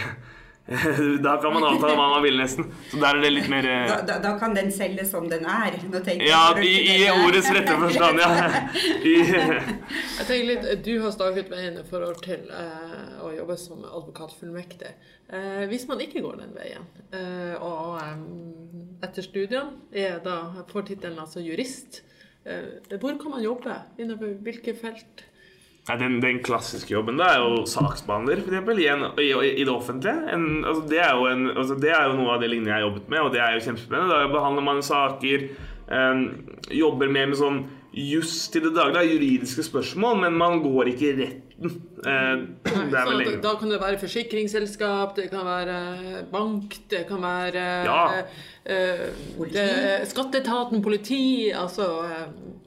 Da 1.25 1.37
kan 1.41 1.53
man 1.53 1.63
avtale 1.65 1.95
hva 1.97 2.07
man 2.13 2.23
vil, 2.23 2.37
nesten. 2.39 2.67
Så 2.91 2.99
der 3.01 3.17
er 3.17 3.23
det 3.23 3.31
litt 3.33 3.49
mer 3.51 3.67
eh, 3.67 3.85
Da, 3.89 3.97
da, 4.07 4.17
da 4.23 4.33
kan 4.39 4.53
den 4.55 4.69
selges 4.73 5.11
som 5.11 5.27
den 5.31 5.47
er. 5.49 5.77
Ja, 6.21 6.43
i, 6.61 6.75
i 6.95 7.07
ordets 7.11 7.49
rette 7.51 7.77
forstand, 7.81 8.21
ja. 8.21 8.29
I, 9.11 9.15
Jeg 9.31 10.27
tenker 10.27 10.47
litt, 10.51 10.69
Du 10.85 10.93
har 11.03 11.15
staket 11.15 11.51
veien 11.51 11.81
for 11.81 12.01
forhold 12.01 12.21
til 12.25 12.45
uh, 12.49 13.25
å 13.25 13.33
jobbe 13.35 13.57
som 13.59 13.81
advokatfullmektig. 13.85 14.93
Uh, 15.31 15.65
hvis 15.71 15.87
man 15.89 16.01
ikke 16.03 16.23
går 16.23 16.39
den 16.43 16.55
veien, 16.55 16.87
uh, 17.13 17.55
og 17.61 17.99
um, 18.01 18.91
etter 19.05 19.25
studiene 19.25 19.81
er 19.91 20.21
da, 20.23 20.63
får 20.71 20.87
tittelen 20.91 21.19
altså 21.21 21.43
jurist, 21.43 22.01
eh, 22.45 22.97
hvor 23.01 23.17
kan 23.21 23.33
man 23.33 23.43
jobbe? 23.43 23.75
Innenfor 23.97 24.35
hvilke 24.45 24.75
felt? 24.77 25.25
Nei, 25.89 25.97
den, 25.97 26.19
den 26.21 26.39
klassiske 26.45 26.93
jobben 26.93 27.17
da 27.17 27.31
er 27.33 27.39
jo 27.41 27.63
saksbehandler, 27.65 28.43
eksempel, 28.43 28.77
i, 28.83 28.85
i, 29.25 29.49
i 29.57 29.65
det 29.65 29.73
offentlige. 29.73 30.13
En, 30.29 30.61
altså, 30.61 30.83
det, 30.91 30.99
er 31.01 31.23
en, 31.31 31.47
altså, 31.55 31.77
det 31.81 31.89
er 31.89 32.05
jo 32.05 32.19
noe 32.19 32.35
av 32.35 32.43
det 32.43 32.51
lignende 32.51 32.69
jeg 32.69 32.77
har 32.77 32.85
jobbet 32.85 33.09
med, 33.09 33.21
og 33.25 33.31
det 33.33 33.41
er 33.41 33.55
jo 33.55 33.63
kjempespennende. 33.65 34.13
Da 34.13 34.29
behandler 34.29 34.67
man 34.67 34.83
saker, 34.85 35.47
eh, 35.97 36.21
jobber 36.77 37.09
mer 37.17 37.31
med 37.31 37.41
sånn 37.41 37.63
juss 37.93 38.45
til 38.53 38.63
det 38.69 38.75
daglige, 38.77 39.15
juridiske 39.17 39.63
spørsmål, 39.67 40.21
men 40.21 40.37
man 40.39 40.61
går 40.63 40.93
ikke 40.93 41.07
i 41.09 41.15
retten. 41.19 41.73
Eh, 42.07 42.43
det 42.93 43.01
vel 43.09 43.23
at 43.27 43.41
da 43.43 43.51
kan 43.59 43.69
det 43.73 43.81
være 43.81 43.99
forsikringsselskap, 43.99 45.11
det 45.17 45.27
kan 45.33 45.43
være 45.45 45.75
bank, 46.31 46.77
det 46.89 47.03
kan 47.09 47.21
være 47.21 47.65
Ja. 47.85 48.05
eh, 48.65 49.03
det, 49.51 49.65
skatteetaten, 50.09 50.81
politi 50.81 51.51
Altså 51.51 51.89
eh, 52.05 52.23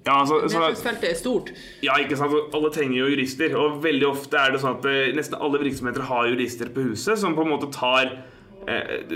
Ja, 0.07 0.21
altså, 0.21 0.43
så, 0.45 0.59
Nedslagsfeltet 0.59 1.11
er 1.11 1.17
stort. 1.17 1.51
Ja, 1.83 1.97
ikke 1.97 2.17
sant? 2.21 2.35
Alle 2.55 2.71
trenger 2.71 2.99
jo 3.01 3.07
jurister, 3.15 3.57
og 3.57 3.81
veldig 3.83 4.07
ofte 4.11 4.37
er 4.37 4.53
det 4.53 4.61
sånn 4.61 4.77
at 4.79 4.85
eh, 4.93 5.15
nesten 5.17 5.41
alle 5.41 5.63
virksomheter 5.65 6.05
har 6.11 6.29
jurister 6.29 6.69
på 6.75 6.85
huset 6.91 7.19
som 7.19 7.35
på 7.35 7.43
en 7.47 7.55
måte 7.55 7.71
tar 7.73 8.13
eh, 8.69 9.09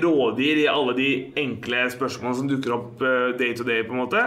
rådgir 0.00 0.62
i 0.64 0.66
alle 0.72 0.96
de 0.96 1.10
enkle 1.44 1.84
spørsmålene 1.92 2.40
som 2.40 2.48
dukker 2.50 2.74
opp 2.78 3.04
eh, 3.04 3.36
day 3.38 3.52
to 3.54 3.68
day. 3.68 3.84
på 3.84 3.92
en 3.92 4.02
måte. 4.06 4.24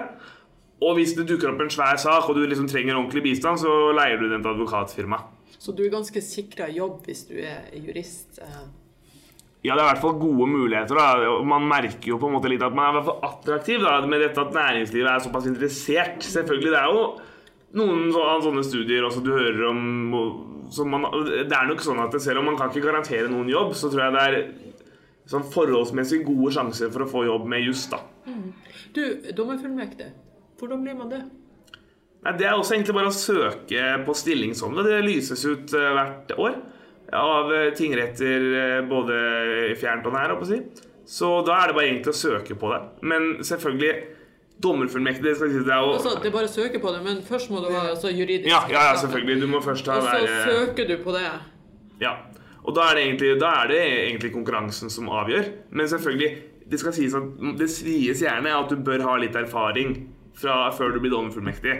Og 0.84 0.98
hvis 0.98 1.14
det 1.18 1.28
dukker 1.30 1.54
opp 1.54 1.62
en 1.64 1.72
svær 1.74 2.00
sak 2.02 2.28
og 2.30 2.36
du 2.38 2.44
liksom 2.46 2.68
trenger 2.68 2.98
ordentlig 3.00 3.24
bistand, 3.30 3.62
så 3.62 3.72
leier 3.96 4.20
du 4.20 4.28
den 4.32 4.44
til 4.44 4.52
advokatfirma. 4.54 5.20
Så 5.64 5.72
du 5.76 5.84
er 5.86 5.92
ganske 5.94 6.22
sikra 6.24 6.68
jobb 6.74 7.06
hvis 7.08 7.26
du 7.30 7.38
er 7.40 7.70
jurist. 7.78 8.40
eh. 8.44 8.64
Ja, 9.64 9.78
det 9.78 9.80
er 9.80 9.86
i 9.86 9.92
hvert 9.94 10.02
fall 10.04 10.18
gode 10.20 10.48
muligheter. 10.52 10.98
da, 11.00 11.44
Man 11.48 11.68
merker 11.70 12.10
jo 12.10 12.18
på 12.20 12.28
en 12.28 12.34
måte 12.36 12.50
litt 12.52 12.64
at 12.66 12.74
man 12.76 12.90
er 12.90 12.92
i 12.92 12.96
hvert 12.98 13.08
fall 13.08 13.30
attraktiv 13.30 13.80
da, 13.86 13.94
med 14.12 14.20
dette 14.26 14.42
at 14.44 14.58
næringslivet 14.58 15.08
er 15.08 15.24
såpass 15.24 15.48
interessert. 15.48 16.20
Selvfølgelig, 16.20 16.74
det 16.74 16.82
er 16.82 16.90
jo 16.92 17.06
noen 17.80 18.12
sånne 18.44 18.64
studier 18.68 19.08
også 19.08 19.24
du 19.24 19.32
hører 19.32 19.64
om 19.70 19.86
som 20.74 20.90
man, 20.90 21.06
Det 21.48 21.54
er 21.54 21.68
nok 21.70 21.82
sånn 21.86 22.02
at 22.04 22.16
selv 22.22 22.42
om 22.42 22.46
man 22.52 22.58
kan 22.60 22.72
ikke 22.72 22.84
garantere 22.90 23.32
noen 23.32 23.48
jobb, 23.52 23.72
så 23.78 23.92
tror 23.92 24.04
jeg 24.04 24.14
det 24.16 24.26
er 24.28 24.38
sånn 25.32 25.48
forholdsmessig 25.54 26.24
gode 26.28 26.52
sjanser 26.56 26.92
for 26.92 27.06
å 27.06 27.10
få 27.10 27.24
jobb 27.28 27.48
med 27.48 27.64
juss. 27.64 27.86
da. 27.92 28.02
Du, 28.94 29.04
dommerfullmektig. 29.38 30.12
Hvordan 30.64 30.84
blir 30.86 30.96
man 30.96 31.10
det? 31.12 31.18
Nei, 32.24 32.32
Det 32.40 32.46
er 32.48 32.54
også 32.56 32.78
egentlig 32.78 32.96
bare 32.96 33.12
å 33.12 33.16
søke 33.16 33.88
på 34.08 34.14
stilling 34.16 34.54
som 34.56 34.72
det. 34.78 34.86
Det 34.88 35.02
lyses 35.04 35.44
ut 35.44 35.74
eh, 35.76 35.90
hvert 35.98 36.32
år 36.40 36.54
av 37.20 37.52
eh, 37.52 37.74
tingretter 37.76 38.46
eh, 38.62 38.78
både 38.88 39.18
fjernt 39.76 40.08
og 40.08 40.16
nær. 40.16 40.38
si. 40.48 40.62
Så 41.04 41.34
da 41.44 41.58
er 41.60 41.68
det 41.68 41.76
bare 41.76 41.90
egentlig 41.90 42.14
å 42.14 42.22
søke 42.22 42.56
på 42.56 42.72
det. 42.72 42.80
Men 43.04 43.44
selvfølgelig 43.44 43.94
Dommerfullmektig 44.64 45.26
det 45.26 45.34
si, 45.36 45.48
det 45.66 45.76
Altså, 45.76 46.14
det 46.22 46.30
er 46.30 46.36
bare 46.38 46.48
å 46.48 46.54
søke 46.54 46.80
på 46.80 46.92
det, 46.94 47.02
men 47.04 47.20
først 47.28 47.50
må 47.52 47.60
du 47.60 47.68
ha 47.74 47.90
altså, 47.90 48.08
juridisk 48.14 48.48
ja, 48.48 48.62
ja, 48.72 48.86
ja, 48.94 48.96
selvfølgelig. 49.02 49.42
Du 49.42 49.50
må 49.52 49.60
først 49.66 49.90
ha 49.92 49.98
Og 50.00 50.06
så 50.06 50.14
være 50.14 50.38
søker 50.46 50.88
du 50.88 50.94
på 51.04 51.16
det. 51.18 51.26
Ja. 52.00 52.14
Og 52.64 52.72
da 52.78 52.86
er, 52.88 52.96
det 52.96 53.04
egentlig, 53.10 53.36
da 53.42 53.50
er 53.66 53.74
det 53.74 53.82
egentlig 53.84 54.32
konkurransen 54.32 54.94
som 54.94 55.12
avgjør. 55.12 55.50
Men 55.76 55.92
selvfølgelig, 55.92 56.30
det 56.72 56.80
skal 56.80 56.96
sies 56.96 57.18
at 57.18 57.44
det 57.60 57.68
sies 57.74 58.24
gjerne 58.24 58.56
at 58.56 58.72
du 58.72 58.80
bør 58.80 59.04
ha 59.10 59.18
litt 59.20 59.36
erfaring 59.36 59.98
fra 60.38 60.72
før 60.74 60.96
du 60.96 61.00
blir 61.04 61.14
dommerfullmektig. 61.14 61.76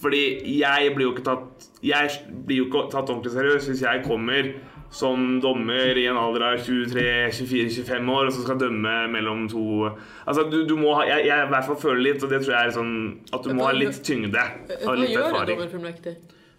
Fordi 0.00 0.22
jeg 0.58 0.94
blir 0.94 1.08
jo 1.08 1.12
ikke 1.14 1.26
tatt 1.26 1.68
Jeg 1.84 2.10
blir 2.46 2.62
jo 2.62 2.66
ikke 2.68 2.88
tatt 2.92 3.10
ordentlig 3.10 3.34
seriøst 3.34 3.70
hvis 3.70 3.84
jeg 3.84 4.04
kommer 4.06 4.52
som 4.90 5.40
dommer 5.44 5.98
i 6.00 6.06
en 6.08 6.16
alder 6.16 6.46
av 6.46 6.62
23-24-25 6.64 8.08
år 8.08 8.30
og 8.30 8.32
så 8.32 8.44
skal 8.46 8.60
dømme 8.62 8.94
mellom 9.12 9.44
to 9.52 9.90
Altså, 10.24 10.46
du, 10.48 10.62
du 10.68 10.74
må 10.80 10.94
ha 10.96 11.04
jeg, 11.10 11.26
jeg 11.28 11.44
i 11.44 11.50
hvert 11.52 11.68
fall 11.68 11.80
føler 11.82 12.00
litt, 12.06 12.24
og 12.24 12.32
det 12.32 12.40
tror 12.40 12.54
jeg 12.54 12.70
er 12.70 12.74
sånn 12.78 12.94
at 13.28 13.44
du 13.44 13.52
må 13.52 13.68
ha 13.68 13.74
litt 13.76 14.00
tyngde 14.06 14.32
Hva 14.40 14.94
og 14.94 15.02
litt 15.02 15.12
gjør 15.12 15.28
en 15.28 15.52
dommerfullmektig? 15.52 16.14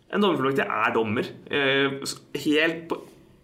En 0.09 0.25
dommerfullmektig 0.25 0.65
er 0.65 0.93
dommer. 0.93 1.27
Eh, 1.53 1.99
helt 2.45 2.85
på 2.89 2.97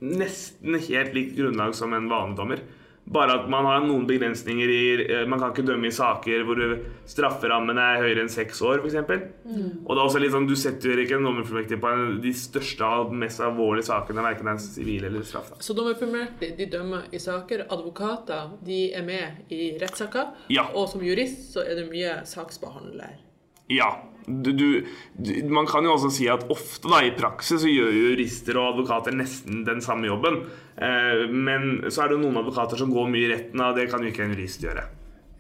nesten 0.06 0.78
helt 0.88 1.14
likt 1.18 1.36
grunnlag 1.38 1.76
som 1.78 1.94
en 1.94 2.08
vanlig 2.10 2.38
dommer. 2.40 2.64
Bare 3.06 3.36
at 3.38 3.50
man 3.50 3.68
har 3.70 3.84
noen 3.86 4.08
begrensninger 4.10 4.72
i 4.74 4.86
eh, 5.04 5.26
Man 5.30 5.38
kan 5.38 5.52
ikke 5.54 5.68
dømme 5.68 5.92
i 5.92 5.94
saker 5.94 6.46
hvor 6.48 6.62
strafferammen 7.06 7.78
er 7.78 8.00
høyere 8.02 8.24
enn 8.24 8.32
seks 8.34 8.64
år, 8.66 8.82
f.eks. 8.82 8.98
Mm. 9.46 9.84
Og 9.86 9.92
det 9.92 10.00
er 10.00 10.04
også 10.04 10.22
litt 10.24 10.34
sånn, 10.34 10.48
du 10.50 10.56
setter 10.58 11.04
ikke 11.04 11.20
en 11.20 11.28
dommerfullmektig 11.30 11.78
på 11.84 11.92
de 12.24 12.34
største 12.36 12.90
og 12.90 13.14
mest 13.14 13.44
alvorlige 13.46 13.92
sakene, 13.92 14.26
verken 14.26 14.50
er 14.50 14.64
sivil 14.64 15.06
eller 15.06 15.28
straff. 15.28 15.54
Så 15.62 15.78
dommerfullmektig 15.78 16.56
de 16.58 16.70
dømmer 16.72 17.06
i 17.14 17.22
saker. 17.22 17.68
Advokater 17.76 18.56
de 18.66 18.82
er 18.98 19.06
med 19.06 19.54
i 19.54 19.76
rettssaker. 19.82 20.34
Ja. 20.54 20.66
Og 20.74 20.90
som 20.90 21.06
jurist 21.06 21.54
så 21.54 21.66
er 21.66 21.78
det 21.82 21.88
mye 21.92 22.20
saksbehandler. 22.26 23.22
Ja. 23.70 23.94
Du, 24.26 24.52
du, 24.52 24.68
du, 25.16 25.32
man 25.54 25.68
kan 25.70 25.86
jo 25.86 25.94
også 25.94 26.10
si 26.14 26.28
at 26.32 26.48
ofte 26.54 26.90
da, 26.90 27.02
i 27.06 27.14
praksis 27.18 27.62
så 27.62 27.72
gjør 27.72 27.94
jurister 27.94 28.58
og 28.58 28.74
advokater 28.74 29.16
nesten 29.16 29.64
den 29.68 29.84
samme 29.86 30.10
jobben. 30.10 30.42
Eh, 30.76 31.26
men 31.30 31.86
så 31.90 32.06
er 32.06 32.14
det 32.14 32.22
noen 32.24 32.42
advokater 32.42 32.80
som 32.82 32.94
går 32.94 33.10
mye 33.12 33.28
i 33.28 33.32
retten, 33.34 33.62
og 33.62 33.78
det 33.78 33.90
kan 33.92 34.04
jo 34.04 34.12
ikke 34.12 34.26
en 34.26 34.36
jurist 34.36 34.66
gjøre. 34.66 34.86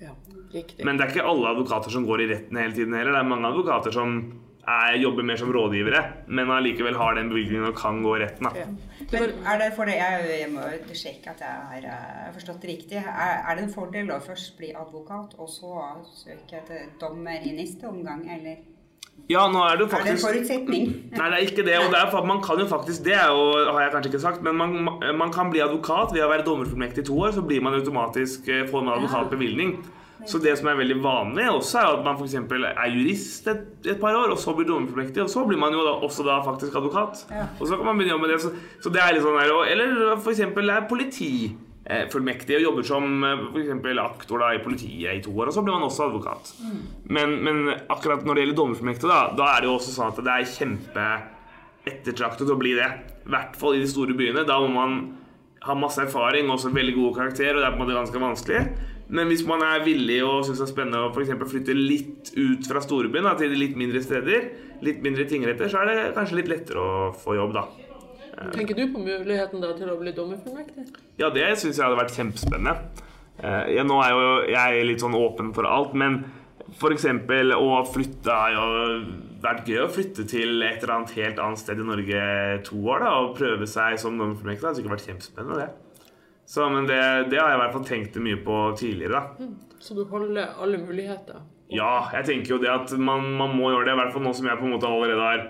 Ja. 0.03 0.13
Men 0.85 0.95
det 0.95 1.05
er 1.05 1.13
ikke 1.13 1.27
alle 1.27 1.51
advokater 1.55 1.91
som 1.91 2.05
går 2.07 2.25
i 2.25 2.31
retten 2.35 2.61
hele 2.61 2.75
tiden 2.77 2.95
heller. 2.95 3.17
Det 3.17 3.23
er 3.23 3.31
mange 3.33 3.49
advokater 3.49 3.95
som 3.95 4.19
er, 4.65 4.97
jobber 4.97 5.23
mer 5.23 5.37
som 5.37 5.51
rådgivere, 5.53 6.01
men 6.27 6.51
allikevel 6.51 6.97
har 6.97 7.17
den 7.17 7.29
bevilgningen 7.29 7.69
og 7.69 7.77
kan 7.77 8.01
gå 8.03 8.15
i 8.17 8.21
retten. 8.23 8.47
Da. 8.47 8.63
Ja. 8.63 8.67
Men 9.11 9.33
er 9.45 9.59
det 9.61 9.71
for 9.77 9.89
det, 9.89 9.97
jeg, 9.99 10.29
jeg 10.39 10.51
må 10.53 10.69
sjekke 10.97 11.33
at 11.35 11.43
jeg 11.45 11.65
har 11.71 11.89
eh, 11.95 12.29
forstått 12.37 12.63
det 12.63 12.71
riktig. 12.71 13.01
Er, 13.01 13.35
er 13.43 13.57
det 13.57 13.67
en 13.67 13.75
fordel 13.75 14.13
å 14.13 14.21
først 14.23 14.55
bli 14.59 14.71
advokat, 14.75 15.35
og 15.37 15.51
så 15.51 15.75
søke 16.13 16.61
etter 16.61 16.87
dommer 17.01 17.45
i 17.45 17.53
neste 17.57 17.89
omgang, 17.89 18.25
eller 18.37 18.63
Ja, 19.25 19.47
nå 19.49 19.61
er 19.65 19.79
det 19.79 19.87
jo 19.87 19.89
faktisk 19.89 20.05
er 20.05 20.13
det 20.13 20.19
en 20.19 20.25
forutsetning? 20.27 20.89
Nei, 21.15 21.27
det 21.31 21.37
er 21.37 21.47
ikke 21.47 21.65
det. 21.65 21.77
Og 21.81 21.89
det 21.89 21.97
er, 21.97 22.25
man 22.29 22.41
kan 22.45 22.59
jo 22.61 22.67
faktisk 22.69 23.03
Det 23.07 23.15
jo, 23.17 23.45
har 23.73 23.81
jeg 23.81 23.93
kanskje 23.95 24.11
ikke 24.11 24.21
sagt, 24.21 24.43
men 24.45 24.59
man, 24.59 24.75
man 25.17 25.33
kan 25.33 25.49
bli 25.49 25.63
advokat 25.65 26.13
ved 26.13 26.21
å 26.25 26.29
være 26.29 26.45
dommerfullmektig 26.45 27.01
i 27.01 27.07
to 27.09 27.17
år. 27.17 27.33
Så 27.33 27.41
blir 27.45 27.63
man 27.65 27.73
automatisk 27.73 28.45
eh, 28.53 28.67
får 28.69 28.85
man 28.85 28.99
advokatbevilgning. 28.99 29.79
Så 30.29 30.39
det 30.41 30.53
som 30.57 30.69
er 30.71 30.77
veldig 30.79 30.95
vanlig, 31.03 31.43
også 31.51 31.81
er 31.81 31.97
at 31.97 32.05
man 32.05 32.17
f.eks. 32.17 32.37
er 32.37 32.93
jurist 32.93 33.49
et, 33.51 33.65
et 33.85 33.99
par 34.01 34.15
år, 34.15 34.31
og 34.33 34.39
så 34.41 34.53
blir 34.57 34.65
dommerfullmektig, 34.69 35.21
og 35.21 35.29
så 35.29 35.43
blir 35.45 35.59
man 35.61 35.75
jo 35.75 35.83
da, 35.85 35.97
også 36.07 36.25
da 36.25 36.39
faktisk 36.45 36.77
advokat. 36.79 37.25
Og 37.59 37.67
så 37.67 37.75
kan 37.75 37.85
man 37.85 37.99
begynne 37.99 38.15
å 38.15 38.17
jobbe 38.17 38.27
med 38.27 38.33
det. 38.33 38.41
Så, 38.45 38.53
så 38.81 38.93
det 38.93 39.03
er 39.03 39.17
litt 39.17 39.25
sånn 39.25 39.37
der, 39.41 39.53
og, 39.53 39.65
Eller 39.69 40.15
f.eks. 40.15 40.45
er 40.45 40.87
politifullmektig 41.85 42.57
og 42.57 42.63
jobber 42.63 42.87
som 42.87 43.23
eh, 43.23 43.43
for 43.53 43.99
aktor 44.01 44.41
da, 44.41 44.53
i 44.55 44.63
politiet 44.63 45.19
i 45.19 45.21
to 45.21 45.33
år, 45.35 45.51
og 45.51 45.53
så 45.53 45.61
blir 45.61 45.75
man 45.75 45.85
også 45.85 46.07
advokat. 46.09 46.53
Men, 47.05 47.37
men 47.45 47.69
akkurat 47.93 48.25
når 48.25 48.35
det 48.35 48.45
gjelder 48.45 48.59
dommerfullmektig, 48.61 49.09
da, 49.11 49.19
da 49.37 49.51
er 49.53 49.61
det 49.61 49.69
jo 49.69 49.75
også 49.77 49.93
sånn 49.93 50.13
at 50.13 50.23
det 50.25 50.33
er 50.33 50.49
kjempe 50.55 51.05
ettertraktet 51.85 52.49
å 52.49 52.57
bli 52.57 52.73
det. 52.77 52.89
I 53.25 53.29
hvert 53.35 53.55
fall 53.59 53.77
i 53.77 53.83
de 53.83 53.89
store 53.89 54.17
byene. 54.17 54.45
Da 54.47 54.57
må 54.63 54.71
man 54.73 54.97
ha 55.65 55.77
masse 55.77 56.01
erfaring 56.01 56.49
og 56.49 56.57
også 56.57 56.73
veldig 56.73 56.97
gode 56.97 57.19
karakterer, 57.19 57.57
og 57.57 57.61
det 57.61 57.69
er 57.69 57.75
på 57.75 57.79
en 57.79 57.85
måte 57.85 57.99
ganske 57.99 58.25
vanskelig. 58.25 58.65
Men 59.13 59.29
hvis 59.29 59.45
man 59.45 59.61
er 59.61 59.85
villig 59.85 60.17
og 60.25 60.47
syns 60.47 60.57
det 60.63 60.65
er 60.65 60.71
spennende 60.73 61.03
å 61.05 61.13
for 61.13 61.49
flytte 61.51 61.77
litt 61.77 62.31
ut 62.33 62.65
fra 62.65 62.81
storbyen 62.81 63.27
da, 63.29 63.35
til 63.37 63.53
litt 63.53 63.77
mindre 63.77 64.01
steder, 64.01 64.49
litt 64.85 65.05
mindre 65.05 65.27
tingretter, 65.29 65.69
så 65.69 65.83
er 65.83 65.91
det 65.91 66.13
kanskje 66.17 66.41
litt 66.41 66.49
lettere 66.49 66.81
å 66.81 67.11
få 67.13 67.37
jobb, 67.37 67.53
da. 67.53 67.84
Tenker 68.53 68.77
du 68.77 68.87
på 68.93 69.01
muligheten 69.03 69.63
da 69.63 69.73
til 69.77 69.91
å 69.91 69.97
bli 69.99 70.13
dommerfullmektig? 70.15 70.87
Ja, 71.21 71.29
det 71.33 71.47
syns 71.61 71.77
jeg 71.77 71.85
hadde 71.85 71.99
vært 71.99 72.15
kjempespennende. 72.17 73.05
Eh, 73.39 73.75
ja, 73.75 73.85
nå 73.87 73.99
er 74.03 74.15
jo 74.15 74.25
jeg 74.51 74.89
litt 74.89 75.03
sånn 75.03 75.15
åpen 75.17 75.53
for 75.55 75.67
alt, 75.69 75.95
men 75.97 76.21
f.eks. 76.75 77.07
å 77.55 77.71
flytte 77.91 78.35
har 78.35 78.55
jo 78.55 78.65
vært 79.43 79.69
gøy 79.69 79.81
å 79.83 79.91
flytte 79.91 80.25
til 80.29 80.63
et 80.65 80.81
eller 80.81 80.95
annet 80.97 81.15
helt 81.19 81.41
annet 81.41 81.61
sted 81.61 81.79
i 81.79 81.87
Norge 81.87 82.21
to 82.67 82.79
år 82.83 83.03
da, 83.05 83.15
og 83.23 83.35
prøve 83.37 83.67
seg 83.69 83.99
som 84.01 84.17
dommerfullmektig. 84.19 84.63
Det 84.63 84.69
hadde 84.69 84.79
sikkert 84.81 84.97
vært 84.97 85.09
kjempespennende, 85.09 85.65
det. 85.65 86.05
Så, 86.45 86.67
men 86.69 86.85
det, 86.85 87.01
det 87.31 87.39
har 87.41 87.49
jeg 87.49 87.57
i 87.57 87.61
hvert 87.63 87.73
fall 87.73 87.87
tenkt 87.87 88.17
mye 88.21 88.39
på 88.45 88.57
tidligere. 88.77 89.21
da. 89.39 89.47
Så 89.81 89.97
du 89.97 90.03
holder 90.09 90.53
alle 90.61 90.77
muligheter? 90.81 91.41
Ja, 91.73 92.07
jeg 92.13 92.27
tenker 92.27 92.55
jo 92.55 92.61
det 92.61 92.69
at 92.69 92.91
man, 93.01 93.31
man 93.39 93.55
må 93.57 93.71
gjøre 93.73 93.87
det, 93.87 93.95
i 93.95 94.01
hvert 94.03 94.13
fall 94.13 94.25
nå 94.27 94.33
som 94.37 94.49
jeg 94.49 94.59
på 94.59 94.67
en 94.67 94.75
måte 94.75 94.89
allerede 94.89 95.25
har 95.25 95.45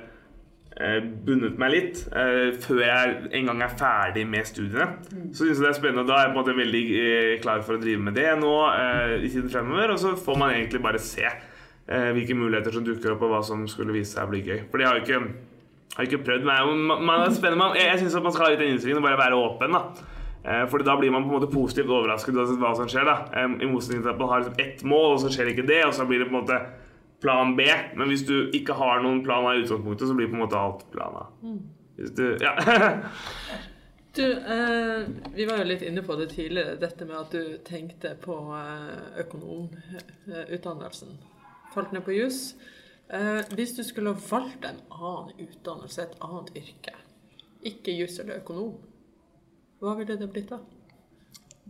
bundet 1.25 1.57
meg 1.61 1.71
litt, 1.71 1.99
eh, 2.11 2.51
før 2.59 2.81
jeg 2.83 3.29
en 3.39 3.45
gang 3.47 3.61
er 3.63 3.75
ferdig 3.79 4.25
med 4.27 4.43
studiene. 4.49 4.87
Så 5.31 5.45
synes 5.45 5.57
jeg 5.59 5.63
det 5.63 5.69
er 5.69 5.77
spennende, 5.79 6.03
og 6.03 6.09
da 6.09 6.17
er 6.17 6.25
jeg 6.25 6.33
på 6.33 6.35
en 6.35 6.41
måte 6.41 6.57
veldig 6.57 6.83
eh, 6.99 7.33
klar 7.43 7.61
for 7.63 7.77
å 7.77 7.81
drive 7.81 8.01
med 8.03 8.17
det 8.19 8.27
nå 8.41 8.53
eh, 8.73 9.13
i 9.23 9.29
tiden 9.31 9.49
fremover, 9.53 9.93
og 9.95 10.01
så 10.01 10.15
får 10.19 10.39
man 10.41 10.51
egentlig 10.51 10.81
bare 10.83 10.99
se 10.99 11.23
eh, 11.25 12.09
hvilke 12.17 12.35
muligheter 12.35 12.75
som 12.75 12.83
dukker 12.83 13.15
opp, 13.15 13.23
og 13.23 13.31
hva 13.37 13.43
som 13.47 13.63
skulle 13.71 13.95
vise 13.95 14.17
seg 14.17 14.27
å 14.27 14.33
bli 14.33 14.43
gøy. 14.43 14.65
For 14.71 14.81
det 14.81 14.89
har 14.89 14.99
jo 14.99 15.05
ikke, 15.05 15.21
har 15.95 16.09
ikke 16.09 16.23
prøvd, 16.27 16.43
men 16.51 16.83
man, 16.91 17.05
man 17.07 17.79
jeg 17.79 17.87
jeg 17.87 18.03
synes 18.03 18.19
man 18.19 18.35
skal 18.35 18.49
ha 18.49 18.51
litt 18.51 18.65
den 18.65 18.75
innstillingen 18.75 18.99
og 19.03 19.07
bare 19.07 19.23
være 19.23 19.39
åpen, 19.39 19.79
da. 19.79 20.11
Eh, 20.45 20.65
For 20.69 20.83
da 20.85 20.99
blir 20.99 21.09
man 21.13 21.23
på 21.23 21.31
en 21.31 21.39
måte 21.39 21.53
positivt 21.55 21.87
overrasket 21.89 22.35
over 22.35 22.59
hva 22.61 22.75
som 22.77 22.91
skjer. 22.91 23.07
da 23.07 23.15
Eh, 23.31 23.55
I 23.63 23.69
motsetning 23.71 24.03
til 24.03 24.11
at 24.11 24.19
man 24.19 24.29
har 24.29 24.43
liksom 24.43 24.59
ett 24.59 24.83
mål, 24.83 25.13
og 25.15 25.23
så 25.23 25.31
skjer 25.31 25.55
ikke 25.55 25.65
det, 25.71 25.85
og 25.87 25.95
så 25.95 26.05
blir 26.05 26.19
det 26.19 26.27
på 26.27 26.35
en 26.35 26.41
måte 26.43 26.59
plan 27.25 27.55
B. 27.57 27.65
Men 27.97 28.11
hvis 28.11 28.25
du 28.27 28.51
ikke 28.53 28.77
har 28.77 29.01
noen 29.01 29.23
plan 29.25 29.47
A 29.49 29.55
i 29.55 29.63
utgangspunktet, 29.63 30.07
så 30.07 30.17
blir 30.17 30.29
på 30.29 30.37
en 30.37 30.45
måte 30.45 30.59
alt 30.61 30.85
plan 30.93 31.17
A. 31.23 31.29
Hvis 31.97 32.13
du, 32.17 32.27
ja. 32.43 32.53
Du, 34.15 34.31
eh, 34.31 35.01
vi 35.35 35.45
var 35.45 35.57
jo 35.59 35.63
litt 35.67 35.81
inne 35.83 35.99
på 36.05 36.15
det 36.15 36.29
tidligere, 36.31 36.77
dette 36.79 37.03
med 37.03 37.17
at 37.19 37.33
du 37.35 37.57
tenkte 37.67 38.13
på 38.23 38.37
eh, 38.55 39.17
økonomutdannelsen. 39.25 41.17
Falt 41.73 41.91
ned 41.91 42.05
på 42.05 42.15
jus. 42.15 42.53
Eh, 43.11 43.41
hvis 43.59 43.75
du 43.75 43.83
skulle 43.83 44.15
valgt 44.29 44.69
en 44.69 44.79
annen 44.87 45.33
utdannelse, 45.35 46.05
et 46.05 46.15
annet 46.23 46.53
yrke, 46.61 46.95
ikke 47.67 47.97
jus 47.97 48.15
eller 48.23 48.39
økonom, 48.39 48.77
hva 49.83 49.97
ville 49.99 50.15
det 50.21 50.31
blitt 50.31 50.53
da? 50.53 50.61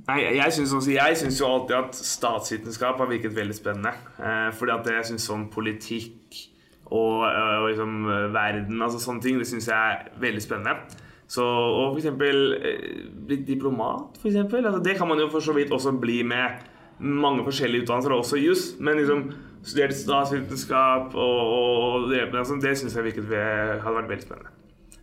Nei, 0.05 0.19
jeg 0.37 0.53
syns, 0.53 1.39
jo 1.39 1.47
alltid 1.47 1.77
at 1.77 1.95
statsvitenskap 1.97 2.99
har 3.01 3.07
virket 3.09 3.33
veldig 3.35 3.55
spennende. 3.57 3.95
Eh, 4.19 4.51
fordi 4.53 4.75
at 4.75 4.91
jeg 4.91 5.07
syns 5.09 5.25
sånn 5.31 5.47
politikk 5.53 6.43
og, 6.85 7.25
eh, 7.25 7.55
og 7.61 7.69
liksom 7.71 8.05
eh, 8.11 8.27
verden, 8.33 8.81
altså 8.81 9.01
sånne 9.01 9.23
ting, 9.23 9.39
det 9.41 9.47
syns 9.49 9.69
jeg 9.71 9.95
er 9.95 10.21
veldig 10.21 10.43
spennende. 10.43 11.01
Så, 11.25 11.41
og 11.41 11.97
eksempel 11.97 12.53
eh, 12.59 13.09
bli 13.25 13.39
diplomat, 13.47 14.19
eksempel. 14.21 14.65
Altså, 14.65 14.83
det 14.85 14.97
kan 14.99 15.09
man 15.09 15.21
jo 15.21 15.31
for 15.33 15.41
så 15.41 15.55
vidt 15.57 15.73
også 15.73 15.95
bli 15.97 16.21
med 16.27 16.61
mange 16.99 17.43
forskjellige 17.47 17.85
utdannelser, 17.85 18.13
og 18.13 18.21
også 18.21 18.41
juss. 18.43 18.67
Men 18.79 19.01
liksom 19.01 19.25
studert 19.65 19.97
statsvitenskap 19.97 21.15
og, 21.17 21.39
og, 21.57 22.09
det, 22.11 22.27
altså, 22.29 22.59
det 22.61 22.77
syns 22.77 22.95
jeg 22.95 23.09
virket, 23.09 23.33
hadde 23.33 23.97
vært 23.97 24.11
veldig 24.13 24.27
spennende. 24.27 24.53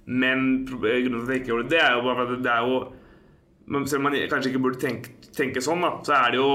Men 0.07 0.67
grunnen 0.67 1.19
til 1.19 1.27
at 1.27 1.35
jeg 1.35 1.43
ikke 1.43 1.53
gjorde 1.53 1.69
det, 1.71 1.77
det 1.77 1.83
er 1.83 1.97
jo 1.97 2.07
bare 2.07 2.25
at 2.27 2.39
det 2.43 2.53
er 2.53 2.69
jo 2.69 2.79
selv 3.67 4.01
om 4.01 4.09
man 4.09 4.17
kanskje 4.31 4.51
ikke 4.53 4.63
burde 4.65 4.81
tenke, 4.83 5.13
tenke 5.37 5.63
sånn, 5.65 5.85
da, 5.85 5.93
så 6.05 6.17
er 6.19 6.35
det 6.35 6.41
jo 6.41 6.49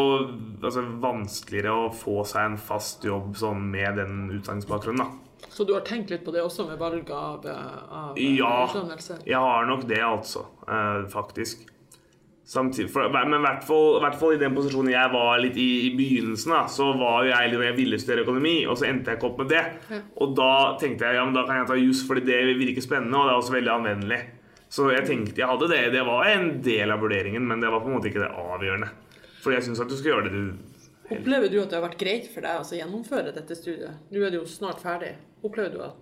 altså, 0.62 0.84
vanskeligere 1.04 1.74
å 1.74 1.88
få 1.96 2.20
seg 2.28 2.52
en 2.52 2.60
fast 2.60 3.06
jobb 3.08 3.38
sånn, 3.40 3.64
med 3.72 3.98
den 4.02 4.28
utdanningsbakgrunnen. 4.40 5.06
Da. 5.06 5.48
Så 5.50 5.66
du 5.66 5.74
har 5.74 5.86
tenkt 5.88 6.12
litt 6.14 6.26
på 6.26 6.34
det 6.34 6.44
også 6.44 6.68
med 6.68 6.78
valg 6.82 7.10
av, 7.14 7.46
av 7.48 8.18
eh, 8.18 8.36
Ja, 8.38 8.68
utdannelse? 8.68 9.22
jeg 9.26 9.42
har 9.42 9.66
nok 9.70 9.88
det, 9.90 10.04
altså. 10.04 10.46
Eh, 10.68 11.08
faktisk. 11.14 11.66
Samtidig, 12.48 12.88
for, 12.94 13.10
men 13.12 13.34
i 13.36 13.42
hvert, 13.44 13.66
fall, 13.68 14.36
i 14.36 14.40
den 14.40 14.54
posisjonen 14.56 14.94
jeg 14.94 15.12
var 15.12 15.42
litt 15.44 15.58
i, 15.60 15.68
i 15.90 15.92
begynnelsen, 15.98 16.54
da, 16.56 16.62
så 16.72 16.94
var 16.96 17.26
jo 17.26 17.34
jeg 17.34 17.52
litt 17.52 17.66
jeg 17.66 17.76
ville 17.82 18.00
studere 18.00 18.24
økonomi, 18.24 18.54
og 18.70 18.78
så 18.80 18.88
endte 18.88 19.12
jeg 19.12 19.20
ikke 19.20 19.28
opp 19.32 19.42
med 19.42 19.52
det. 19.52 19.64
Ja. 19.92 20.00
Og 20.24 20.38
da 20.38 20.54
tenkte 20.80 21.10
jeg 21.10 21.20
ja, 21.20 21.26
men 21.28 21.36
da 21.36 21.44
kan 21.48 21.60
jeg 21.60 21.68
ta 21.68 21.80
juss, 21.82 22.06
fordi 22.08 22.24
det 22.30 22.38
virker 22.62 22.86
spennende, 22.86 23.20
og 23.20 23.28
det 23.28 23.34
er 23.34 23.42
også 23.42 23.58
veldig 23.58 23.74
anvendelig. 23.74 24.22
Så 24.70 24.90
jeg 24.92 25.06
tenkte 25.08 25.40
jeg 25.42 25.48
hadde 25.50 25.70
det. 25.72 25.84
Det 25.96 26.04
var 26.08 26.28
en 26.32 26.50
del 26.66 26.92
av 26.92 27.04
vurderingen, 27.04 27.46
men 27.48 27.64
det 27.64 27.70
var 27.72 27.84
på 27.84 27.92
en 27.92 27.98
måte 27.98 28.10
ikke 28.12 28.26
det 28.26 28.32
avgjørende. 28.36 28.90
For 29.44 29.56
jeg 29.56 29.64
syns 29.68 29.80
at 29.84 29.92
du 29.92 29.96
skal 29.96 30.16
gjøre 30.16 30.28
det 30.30 30.36
du 30.36 30.76
Opplever 31.08 31.48
du 31.48 31.62
at 31.62 31.72
det 31.72 31.78
har 31.78 31.86
vært 31.86 32.02
greit 32.02 32.26
for 32.28 32.44
deg 32.44 32.60
å 32.60 32.76
gjennomføre 32.76 33.32
dette 33.32 33.56
studiet? 33.56 34.00
Nå 34.12 34.26
er 34.28 34.34
det 34.34 34.42
jo 34.42 34.48
snart 34.52 34.82
ferdig. 34.84 35.14
Opplever 35.40 35.72
du 35.72 35.84
at 35.86 36.02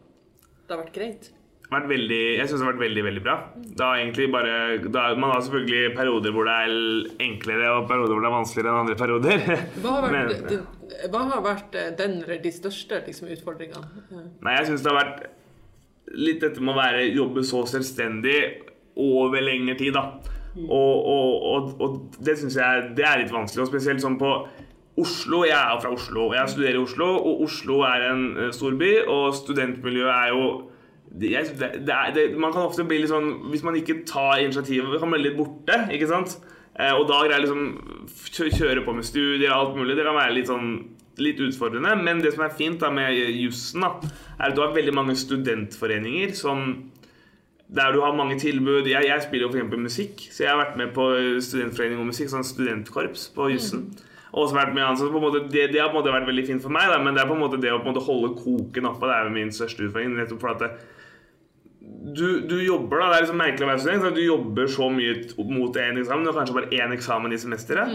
det 0.66 0.74
har 0.74 0.82
vært 0.82 0.96
greit? 0.96 1.28
veldig, 1.70 2.20
jeg 2.40 2.48
syns 2.48 2.62
det 2.62 2.66
har 2.66 2.72
vært 2.72 2.82
veldig 2.82 3.04
veldig 3.06 3.22
bra. 3.26 3.36
Det 3.58 3.86
har 3.86 4.00
egentlig 4.00 4.28
bare, 4.34 4.56
da, 4.90 5.04
Man 5.18 5.32
har 5.34 5.44
selvfølgelig 5.46 5.96
perioder 5.98 6.34
hvor 6.34 6.50
det 6.50 6.56
er 6.64 6.74
enklere, 7.26 7.70
og 7.76 7.88
perioder 7.90 8.14
hvor 8.16 8.26
det 8.26 8.30
er 8.30 8.36
vanskeligere 8.36 8.74
enn 8.74 8.82
andre 8.82 8.98
perioder. 9.02 9.46
Hva 9.84 9.94
har 9.96 10.08
vært, 10.08 10.16
Men- 10.16 10.50
den, 10.50 10.66
hva 11.12 11.22
har 11.34 11.42
vært 11.46 11.76
eh, 11.78 11.90
den 11.98 12.14
eller 12.24 12.42
de 12.42 12.52
største 12.54 13.02
liksom, 13.06 13.30
utfordringene? 13.34 14.06
Nei, 14.46 14.54
jeg 14.60 14.70
syns 14.72 14.86
det 14.86 14.94
har 14.94 15.00
vært 15.02 15.26
litt 16.14 16.44
dette 16.44 16.62
med 16.62 16.76
å 16.76 16.80
være, 16.80 17.08
jobbe 17.16 17.44
så 17.46 17.64
selvstendig 17.70 18.40
over 19.02 19.44
lengre 19.44 19.76
tid, 19.80 19.96
da. 19.96 20.06
Og, 20.56 21.08
og, 21.12 21.32
og, 21.52 21.72
og 21.84 22.20
det 22.24 22.38
syns 22.40 22.56
jeg 22.56 22.92
det 22.96 23.04
er 23.04 23.24
litt 23.24 23.34
vanskelig, 23.34 23.66
og 23.66 23.72
spesielt 23.74 24.04
sånn 24.04 24.20
på 24.22 24.32
Oslo. 25.02 25.42
Jeg 25.44 25.58
er 25.58 25.82
fra 25.84 25.92
Oslo, 25.92 26.30
og 26.30 26.38
jeg 26.38 26.54
studerer 26.54 26.78
i 26.80 26.84
Oslo, 26.86 27.10
og 27.20 27.44
Oslo 27.44 27.82
er 27.88 28.08
en 28.14 28.26
eh, 28.38 28.54
storby, 28.56 28.94
og 29.12 29.36
studentmiljøet 29.36 30.14
er 30.14 30.32
jo 30.32 30.46
det, 31.16 31.32
det 31.86 31.94
er, 31.94 32.12
det, 32.16 32.24
Man 32.40 32.52
kan 32.52 32.66
ofte 32.66 32.84
bli 32.84 32.98
litt 33.00 33.12
sånn 33.12 33.46
Hvis 33.48 33.62
man 33.64 33.78
ikke 33.78 34.02
tar 34.10 34.42
initiativet, 34.42 34.98
kan 35.00 35.08
man 35.08 35.22
bli 35.22 35.30
litt 35.30 35.38
borte, 35.38 35.78
ikke 35.96 36.10
sant? 36.10 36.38
Eh, 36.76 36.92
og 36.92 37.06
da 37.08 37.22
greier 37.24 37.38
jeg 37.38 37.46
liksom 37.46 38.56
kjøre 38.60 38.84
på 38.84 38.96
med 38.96 39.08
studier 39.08 39.52
og 39.52 39.60
alt 39.60 39.78
mulig. 39.80 39.96
Det 39.96 40.08
kan 40.08 40.18
være 40.18 40.36
litt 40.36 40.50
sånn 40.52 40.72
litt 41.22 41.40
utfordrende. 41.44 41.96
Men 42.02 42.22
det 42.24 42.34
som 42.36 42.46
er 42.46 42.56
fint 42.58 42.82
da 42.82 42.92
med 42.94 43.14
jussen, 43.40 43.86
da, 43.86 44.14
er 44.40 44.50
at 44.50 44.58
du 44.58 44.64
har 44.64 44.76
veldig 44.76 44.96
mange 44.96 45.16
studentforeninger 45.20 46.36
som 46.38 46.68
der 47.68 47.94
du 47.96 48.02
har 48.02 48.14
mange 48.14 48.38
tilbud. 48.40 48.88
Jeg, 48.88 49.08
jeg 49.08 49.24
spiller 49.24 49.48
jo 49.48 49.54
eksempel 49.54 49.82
musikk, 49.82 50.28
så 50.32 50.44
jeg 50.44 50.52
har 50.52 50.60
vært 50.62 50.76
med 50.78 50.92
på 50.94 51.08
studentforening 51.42 52.02
og 52.02 52.12
musikk, 52.12 52.30
sånn 52.34 52.46
studentkorps 52.46 53.30
på 53.36 53.50
jussen. 53.56 53.88
Mm. 53.90 54.12
også 54.36 54.58
vært 54.58 54.76
med 54.76 54.84
an, 54.84 54.98
så 55.00 55.08
på 55.10 55.18
en 55.18 55.24
måte, 55.24 55.46
det, 55.50 55.70
det 55.74 55.80
har 55.82 55.90
på 55.90 55.96
en 55.96 56.02
måte 56.04 56.14
vært 56.14 56.28
veldig 56.30 56.44
fint 56.46 56.62
for 56.62 56.74
meg, 56.76 56.92
da, 56.92 57.00
men 57.02 57.16
det 57.16 57.24
er 57.24 57.30
på 57.30 57.38
en 57.38 57.42
måte 57.42 57.62
det 57.62 57.72
å 57.74 57.80
på 57.80 57.88
en 57.88 57.94
måte 57.94 58.06
holde 58.06 58.36
koken 58.38 58.90
oppe. 58.92 59.08
Det 59.08 59.16
er 59.16 59.30
jo 59.30 59.34
min 59.40 59.56
største 59.56 59.88
utfordring. 59.88 60.14
nettopp 60.20 60.44
for 60.44 60.54
at 60.54 60.62
det, 60.62 60.72
du, 61.86 62.42
du 62.46 62.56
jobber 62.64 63.02
da, 63.02 63.10
Det 63.10 63.18
er 63.18 63.26
liksom 63.26 63.42
merkelig 63.42 63.66
å 63.66 63.70
være 63.70 63.84
student. 63.84 64.18
Du 64.18 64.24
jobber 64.24 64.70
så 64.72 64.90
mye 64.94 65.14
mot 65.50 65.78
én 65.82 66.00
eksamen. 66.02 66.26
Du 66.26 66.32
har 66.32 66.40
kanskje 66.40 66.58
bare 66.58 66.82
én 66.82 66.94
eksamen 66.96 67.34
i 67.34 67.40
semesteret. 67.42 67.94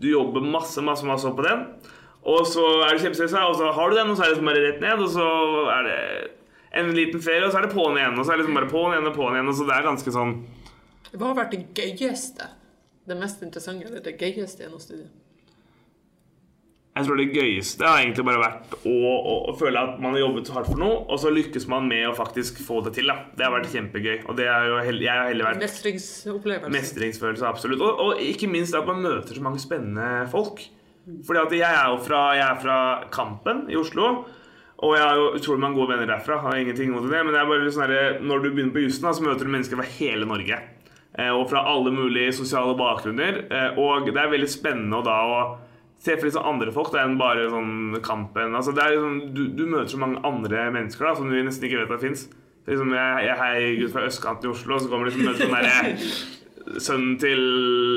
Du 0.00 0.08
jobber 0.10 0.44
masse 0.44 0.82
masse, 0.84 1.06
masse 1.08 1.32
på 1.36 1.44
den. 1.44 1.64
Og 2.26 2.46
så 2.50 2.64
er 2.82 2.96
du 2.96 3.04
kjempestressa, 3.04 3.44
og 3.46 3.54
så 3.58 3.70
har 3.74 3.90
du 3.90 3.98
den, 3.98 4.10
og 4.10 4.18
så 4.18 4.24
er 4.24 4.30
det 4.30 4.36
liksom 4.36 4.50
bare 4.50 4.64
rett 4.64 4.80
ned. 4.82 5.02
Og 5.04 5.12
så 5.14 5.26
er 5.76 5.86
det 5.86 5.98
en 6.80 6.94
liten 6.96 7.22
ferie, 7.22 7.44
og 7.46 7.52
så 7.52 7.60
er 7.60 7.68
det 7.68 7.74
på'n 7.76 8.00
igjen. 8.00 8.16
Og 8.18 8.26
så 8.26 8.32
er 8.32 8.38
det 8.38 8.44
liksom 8.44 8.58
bare 8.58 8.72
på'n 8.72 8.96
igjen 8.96 9.10
og 9.12 9.14
på'n 9.18 9.36
igjen. 9.36 9.52
Og 9.52 9.58
så 9.58 9.68
det 9.68 9.76
er 9.76 9.86
ganske 9.86 10.16
sånn 10.16 10.32
Hva 11.12 11.30
har 11.30 11.38
vært 11.44 11.54
det 11.54 11.62
gøyeste? 12.00 12.50
Det 13.06 13.14
mest 13.20 13.46
interessante 13.46 13.86
eller 13.86 14.02
det 14.02 14.16
gøyeste 14.18 14.64
gjennom 14.64 14.82
studiet? 14.82 15.14
Jeg 16.96 17.04
tror 17.04 17.18
det 17.20 17.26
gøyeste 17.28 17.84
har 17.84 17.98
egentlig 18.00 18.24
bare 18.24 18.40
vært 18.40 18.70
å, 18.88 18.92
å, 18.96 19.32
å 19.50 19.54
føle 19.60 19.80
at 19.84 19.98
man 20.00 20.14
har 20.16 20.22
jobbet 20.22 20.48
så 20.48 20.54
hardt 20.56 20.70
for 20.70 20.80
noe, 20.80 21.02
og 21.04 21.18
så 21.20 21.28
lykkes 21.28 21.66
man 21.68 21.84
med 21.90 22.06
å 22.08 22.14
faktisk 22.16 22.62
få 22.64 22.80
det 22.86 22.94
til. 22.96 23.12
da. 23.12 23.28
Det 23.36 23.44
har 23.44 23.52
vært 23.52 23.68
kjempegøy. 23.74 24.14
Og 24.24 24.38
det 24.38 24.46
er 24.48 24.70
jo 24.70 24.78
jeg 24.80 25.10
har 25.12 25.28
heller 25.28 25.50
vært 25.50 25.60
Mestringsopplevelse. 25.60 26.72
Mestringsfølelse, 26.72 27.46
absolutt. 27.50 27.84
Og, 27.84 28.00
og 28.00 28.24
ikke 28.24 28.48
minst 28.50 28.74
at 28.74 28.88
man 28.88 29.04
møter 29.04 29.36
så 29.36 29.44
mange 29.44 29.60
spennende 29.60 30.24
folk. 30.32 30.64
Fordi 31.26 31.42
at 31.42 31.54
jeg 31.54 31.66
er 31.66 31.92
jo 31.92 32.00
fra, 32.02 32.22
er 32.34 32.58
fra 32.62 32.78
Kampen 33.14 33.66
i 33.70 33.78
Oslo. 33.78 34.24
Og 34.84 34.92
jeg 34.92 35.04
har 35.06 35.16
jo 35.16 35.28
utrolig 35.38 35.62
mange 35.62 35.78
gode 35.78 35.94
venner 35.94 36.10
derfra. 36.10 36.40
Har 36.42 36.58
ingenting 36.58 36.90
imot 36.90 37.06
det 37.08 37.22
Men 37.24 37.32
det 37.32 37.40
er 37.40 37.48
bare 37.48 37.70
sånn 37.72 37.86
her, 37.86 38.18
når 38.20 38.42
du 38.42 38.48
begynner 38.50 38.74
på 38.74 38.82
jussen, 38.84 39.06
så 39.08 39.24
møter 39.24 39.46
du 39.46 39.52
mennesker 39.54 39.78
fra 39.78 39.92
hele 39.96 40.28
Norge. 40.28 40.58
Eh, 41.16 41.30
og 41.32 41.46
fra 41.48 41.62
alle 41.70 41.92
mulige 41.94 42.34
sosiale 42.36 42.74
bakgrunner. 42.76 43.46
Eh, 43.48 43.78
og 43.80 44.10
det 44.10 44.20
er 44.20 44.34
veldig 44.34 44.50
spennende 44.50 45.00
da 45.06 45.20
å 45.24 45.38
for 46.06 46.26
litt 46.28 46.36
sånn 46.36 46.46
andre 46.46 46.70
folk 46.70 46.92
da, 46.92 47.02
enn 47.02 47.16
bare 47.18 47.48
sånn 47.50 47.96
Kampen. 48.04 48.52
Altså, 48.54 48.74
det 48.76 48.84
er 48.84 48.92
liksom, 48.94 49.16
du, 49.34 49.46
du 49.56 49.64
møter 49.66 49.94
så 49.94 49.98
mange 49.98 50.20
andre 50.28 50.68
mennesker 50.74 51.08
da, 51.08 51.14
som 51.18 51.30
du 51.30 51.34
nesten 51.34 51.66
ikke 51.66 51.80
vet 51.82 51.94
at 51.96 52.04
fins. 52.04 52.26
Liksom, 52.68 52.92
jeg, 52.94 53.24
jeg 53.26 53.38
heier 53.40 53.78
gutt 53.80 53.94
fra 53.94 54.04
østkanten 54.06 54.46
i 54.46 54.52
Oslo, 54.52 54.76
og 54.76 54.84
så 54.84 54.92
kommer 54.92 55.08
liksom 55.08 55.26
møter 55.26 55.46
sånn 55.46 55.56
derre 55.56 56.45
sønnen 56.78 57.14
til 57.22 57.42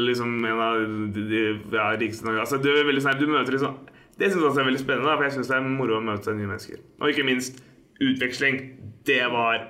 liksom 0.09 0.35
en 0.45 0.61
av 0.63 0.83
de, 1.15 1.23
de 1.29 1.41
ja, 1.75 1.89
rikeste 1.95 2.25
i 2.25 2.29
Norge. 2.29 2.45
Altså, 2.45 2.59
du, 2.61 2.69
sånn, 3.01 3.19
du 3.21 3.27
møter 3.31 3.55
liksom 3.55 3.79
Det 4.19 4.29
syns 4.29 4.43
jeg 4.43 4.61
er 4.61 4.67
veldig 4.67 4.83
spennende, 4.83 5.07
da, 5.09 5.15
for 5.15 5.27
jeg 5.27 5.37
syns 5.37 5.49
det 5.51 5.57
er 5.57 5.67
moro 5.67 5.97
å 5.97 6.03
møte 6.03 6.35
nye 6.35 6.49
mennesker. 6.49 6.81
Og 6.99 7.11
ikke 7.13 7.27
minst 7.27 7.61
utveksling. 8.03 8.61
Det 9.07 9.23
var 9.31 9.69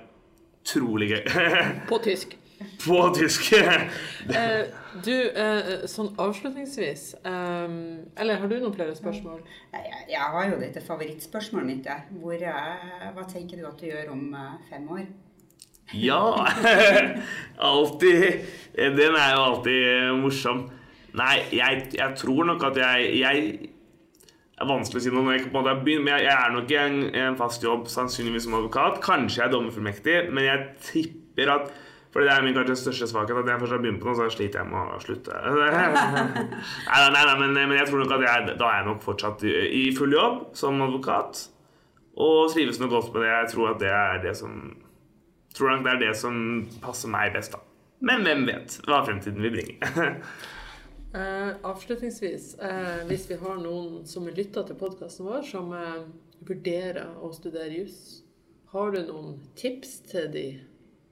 trolig 0.68 1.12
gøy. 1.14 1.24
På 1.92 2.00
tysk. 2.04 2.36
På 2.86 3.10
tysk. 3.16 3.54
Eh, 4.30 4.68
du, 5.06 5.16
eh, 5.16 5.86
sånn 5.90 6.12
avslutningsvis 6.22 7.16
eh, 7.26 7.72
Eller 8.20 8.38
har 8.38 8.52
du 8.52 8.58
noen 8.60 8.76
flere 8.76 8.94
spørsmål? 8.94 9.40
Jeg, 9.72 10.04
jeg 10.12 10.28
har 10.36 10.52
jo 10.52 10.60
dette 10.60 10.84
favorittspørsmålet 10.86 11.70
mitt. 11.70 11.90
Hvor, 12.20 12.44
hva 13.16 13.26
tenker 13.32 13.58
du 13.58 13.66
at 13.70 13.80
du 13.82 13.88
gjør 13.88 14.12
om 14.14 14.36
eh, 14.38 14.54
fem 14.70 14.86
år? 14.94 15.08
Ja! 15.94 16.46
alltid. 17.72 18.46
Den 18.76 19.18
er 19.18 19.34
jo 19.36 19.42
alltid 19.48 19.82
eh, 19.90 20.14
morsom. 20.20 20.64
Nei, 21.18 21.36
jeg, 21.52 21.90
jeg 21.98 22.16
tror 22.20 22.46
nok 22.46 22.64
at 22.70 22.78
jeg, 22.78 23.10
jeg 23.18 23.46
Det 23.60 24.62
er 24.62 24.70
vanskelig 24.70 25.02
å 25.02 25.04
si 25.04 25.12
noe 25.14 25.26
når 25.26 25.38
jeg 25.38 25.44
på 25.48 25.50
en 25.50 25.58
måte 25.58 25.74
har 25.74 25.84
begynt, 25.84 26.06
men 26.06 26.18
jeg, 26.18 26.28
jeg 26.28 26.36
er 26.36 26.54
nok 26.54 26.72
i 26.72 26.80
en, 26.80 26.98
en 27.24 27.38
fast 27.40 27.64
jobb, 27.64 27.86
sannsynligvis 27.90 28.46
som 28.46 28.58
advokat. 28.60 29.00
Kanskje 29.04 29.42
jeg 29.42 29.48
er 29.48 29.54
dommerfullmektig, 29.54 30.18
men 30.36 30.46
jeg 30.46 30.66
tipper 30.92 31.54
at 31.56 31.72
for 32.10 32.26
det 32.26 32.32
er 32.34 32.42
min 32.42 32.56
kanskje 32.58 32.76
største 32.80 33.06
svakhet 33.12 33.38
at 33.38 33.46
når 33.46 33.54
jeg 33.54 33.62
først 33.62 33.74
har 33.76 33.82
begynt 33.84 34.02
på 34.02 34.10
noe, 34.10 34.18
så 34.18 34.26
sliter 34.34 34.64
jeg 34.64 34.70
med 34.72 34.94
å 34.96 35.02
slutte. 35.04 35.36
nei, 35.46 37.02
nei, 37.14 37.22
nei, 37.22 37.36
men, 37.38 37.54
men 37.54 37.76
jeg 37.78 37.86
tror 37.90 38.02
nok 38.02 38.16
at 38.18 38.26
jeg, 38.26 38.46
da 38.58 38.70
er 38.70 38.80
jeg 38.80 38.88
nok 38.88 39.04
fortsatt 39.04 39.46
i, 39.46 39.56
i 39.78 39.84
full 39.98 40.16
jobb 40.18 40.40
som 40.58 40.82
advokat. 40.82 41.44
Og 42.20 42.50
trives 42.52 42.82
nok 42.82 42.96
godt 42.96 43.12
med 43.14 43.24
det. 43.24 43.30
Jeg 43.36 43.52
tror 43.54 43.70
at 43.76 43.84
det 43.84 43.92
er 43.94 44.24
det 44.26 44.34
som 44.42 44.58
tror 45.56 45.74
nok 45.74 45.84
det 45.86 45.96
er 45.96 46.02
det 46.08 46.14
som 46.20 46.40
passer 46.84 47.12
meg 47.12 47.34
best, 47.36 47.56
da. 47.56 47.64
Men 48.06 48.24
hvem 48.24 48.46
vet 48.48 48.80
hva 48.88 49.02
fremtiden 49.08 49.44
vil 49.44 49.60
bringe. 49.60 49.76
Eh, 51.10 51.56
avslutningsvis, 51.66 52.52
eh, 52.62 53.00
hvis 53.10 53.24
vi 53.32 53.40
har 53.42 53.56
noen 53.58 54.04
som 54.06 54.28
lytter 54.30 54.62
til 54.68 54.78
podkasten 54.78 55.26
vår, 55.26 55.40
som 55.42 55.72
eh, 55.74 56.04
vurderer 56.46 57.16
å 57.26 57.32
studere 57.34 57.80
juss, 57.80 58.20
har 58.76 58.94
du 58.94 59.00
noen 59.08 59.40
tips 59.58 59.96
til 60.12 60.28
de 60.30 60.44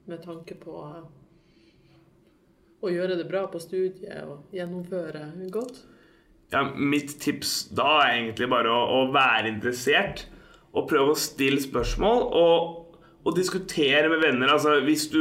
med 0.05 0.21
tanke 0.21 0.53
på 0.61 0.75
å 2.77 2.93
gjøre 2.93 3.17
det 3.17 3.25
bra 3.25 3.47
på 3.49 3.57
studiet 3.57 4.29
og 4.29 4.53
gjennomføre 4.53 5.31
godt? 5.49 5.81
ja, 6.49 6.63
mitt 6.75 7.19
tips 7.19 7.67
da 7.75 7.87
er 8.05 8.17
egentlig 8.17 8.49
bare 8.51 8.71
å, 8.71 8.83
å 8.99 8.99
være 9.15 9.51
interessert 9.51 10.25
og 10.77 10.87
prøve 10.89 11.13
å 11.13 11.19
stille 11.19 11.59
spørsmål 11.63 12.27
og, 12.27 12.83
og 13.25 13.35
diskutere 13.35 14.09
med 14.11 14.21
venner. 14.23 14.53
Altså, 14.53 14.77
hvis 14.85 15.07
du 15.11 15.19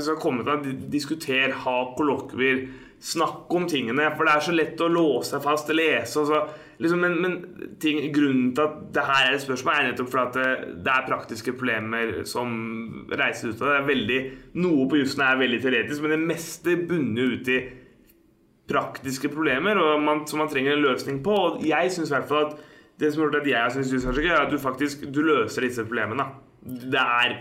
skal 0.00 0.20
komme 0.20 0.46
til 0.46 0.78
diskuter, 0.92 1.52
ha 1.64 1.76
kollokvier, 1.96 2.64
snakke 3.00 3.56
om 3.56 3.66
tingene. 3.68 4.10
For 4.16 4.28
det 4.28 4.34
er 4.34 4.44
så 4.44 4.54
lett 4.54 4.82
å 4.84 4.90
låse 4.92 5.34
seg 5.34 5.44
fast 5.44 5.72
og 5.72 5.78
lese. 5.78 6.22
Altså, 6.22 6.40
liksom, 6.80 7.04
men 7.04 7.18
men 7.20 7.36
ting, 7.82 8.00
grunnen 8.14 8.54
til 8.56 8.64
at 8.64 8.80
det 8.94 9.04
her 9.08 9.28
er 9.28 9.36
et 9.36 9.44
spørsmål, 9.44 9.74
er 9.74 9.90
nettopp 9.90 10.10
for 10.12 10.22
at 10.22 10.38
det, 10.38 10.48
det 10.84 10.94
er 10.94 11.08
praktiske 11.08 11.56
problemer 11.56 12.22
som 12.28 12.56
reiser 13.10 13.52
ut 13.52 13.62
av 13.62 13.68
det. 13.68 13.76
er 13.76 13.90
veldig, 13.92 14.20
noe 14.64 14.88
på 14.88 15.02
jussen 15.02 15.24
er 15.26 15.40
veldig 15.40 15.62
teoretisk, 15.64 16.04
men 16.04 16.16
det 16.16 16.24
meste 16.32 16.76
bunner 16.88 17.36
ut 17.36 17.52
i 17.52 17.60
praktiske 18.70 19.28
problemer 19.32 19.80
man, 19.98 20.26
som 20.30 20.38
man 20.38 20.50
trenger 20.50 20.76
en 20.76 20.84
løsning 20.84 21.24
på. 21.24 21.32
Og 21.34 21.64
jeg 21.66 21.90
syns 21.92 22.12
i 22.12 22.16
hvert 22.16 22.30
fall 22.30 22.50
at 22.50 22.60
det 23.00 23.12
som 23.12 23.22
har 23.22 23.30
gjort 23.30 23.40
at 23.40 23.48
jeg 23.48 23.74
syns 23.74 23.92
juss 23.94 24.06
er 24.06 24.14
så 24.14 24.22
gøy, 24.22 24.30
er 24.34 24.44
at 24.44 24.52
du 24.52 24.60
faktisk 24.60 25.08
du 25.08 25.22
løser 25.24 25.64
disse 25.66 25.84
problemene. 25.88 26.28
Det 26.60 27.00
er 27.00 27.38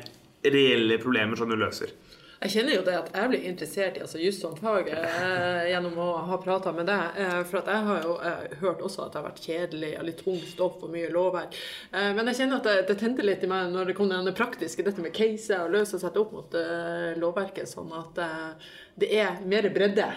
reelle 0.49 0.99
problemer 1.01 1.39
som 1.39 1.49
du 1.49 1.57
løser. 1.59 1.91
Jeg 2.39 2.53
kjenner 2.53 2.77
jo 2.77 2.83
det 2.87 2.93
at 2.95 3.09
jeg 3.11 3.29
blir 3.33 3.47
interessert 3.49 3.97
i 3.97 4.01
altså, 4.05 4.19
juss 4.23 4.37
som 4.39 4.53
fag 4.55 4.87
eh, 4.93 5.65
gjennom 5.73 5.97
å 5.99 6.05
ha 6.29 6.37
prata 6.39 6.71
med 6.71 6.87
deg. 6.87 7.17
Eh, 7.19 7.41
for 7.49 7.59
at 7.59 7.71
jeg 7.73 7.87
har 7.89 8.05
jo 8.05 8.13
eh, 8.23 8.45
hørt 8.61 8.83
også 8.87 9.03
at 9.03 9.11
det 9.11 9.19
har 9.19 9.25
vært 9.25 9.41
kjedelig 9.43 9.89
og 9.99 10.05
litt 10.07 10.21
tungt 10.23 10.45
stoff 10.47 10.77
og 10.79 10.93
mye 10.93 11.09
lovverk. 11.11 11.57
Eh, 11.91 12.13
men 12.15 12.31
jeg 12.31 12.39
kjenner 12.39 12.61
at 12.61 12.69
det, 12.69 12.77
det 12.87 12.95
tente 13.01 13.27
litt 13.27 13.43
i 13.43 13.51
meg 13.51 13.73
når 13.73 13.91
det 13.91 13.97
kom 13.97 14.07
det 14.13 14.35
praktiske, 14.39 14.85
dette 14.87 15.03
med 15.03 15.11
caser 15.17 15.65
og 15.65 15.75
løse 15.75 15.97
og 15.97 16.05
sette 16.05 16.23
opp 16.23 16.31
mot 16.37 16.55
eh, 16.55 17.11
lovverket, 17.19 17.67
sånn 17.67 17.91
at 17.99 18.23
eh, 18.23 18.71
det 19.03 19.11
er 19.19 19.43
mer 19.43 19.67
bredde 19.75 20.07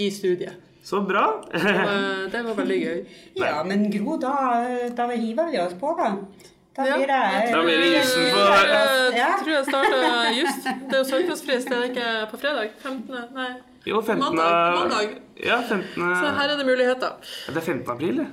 i 0.00 0.08
studiet. 0.14 0.64
Så 0.88 1.02
bra! 1.04 1.26
Og 1.52 1.64
eh, 1.68 2.28
det 2.32 2.46
var 2.48 2.62
veldig 2.62 2.80
gøy. 2.80 3.00
Ja, 3.44 3.58
men 3.68 3.90
Gro, 3.92 4.16
da, 4.16 4.38
da 4.96 5.12
hiver 5.12 5.52
vi 5.52 5.60
oss 5.60 5.76
på, 5.76 5.92
da. 6.00 6.14
Da 6.78 6.82
blir 6.96 7.06
det 7.10 7.18
jeg 7.18 7.52
Da 7.52 7.58
blir 7.62 7.78
det 7.82 7.88
jussen 7.96 8.24
på- 8.34 8.52
Jeg 9.18 9.30
tror 9.42 9.52
jeg 9.54 9.64
starter 9.68 10.00
just. 10.40 10.62
Det 10.88 10.94
er 10.94 10.98
jo 10.98 11.04
søknadsfrist, 11.12 11.68
er 11.72 11.76
det 11.80 11.86
ikke 11.90 12.06
på 12.30 12.36
fredag? 12.42 12.68
15. 12.82 13.14
Nei. 13.34 13.50
Jo, 13.86 14.00
15. 14.00 14.18
Mandag. 14.24 14.50
Mandag. 14.78 15.06
Ja, 15.44 15.56
15. 15.68 16.02
Så 16.22 16.26
her 16.38 16.46
er 16.52 16.56
det 16.56 16.66
muligheter. 16.66 17.10
Ja, 17.48 17.52
Det 17.52 17.60
er 17.62 17.66
15. 17.66 17.90
april, 17.90 18.16
det. 18.22 18.26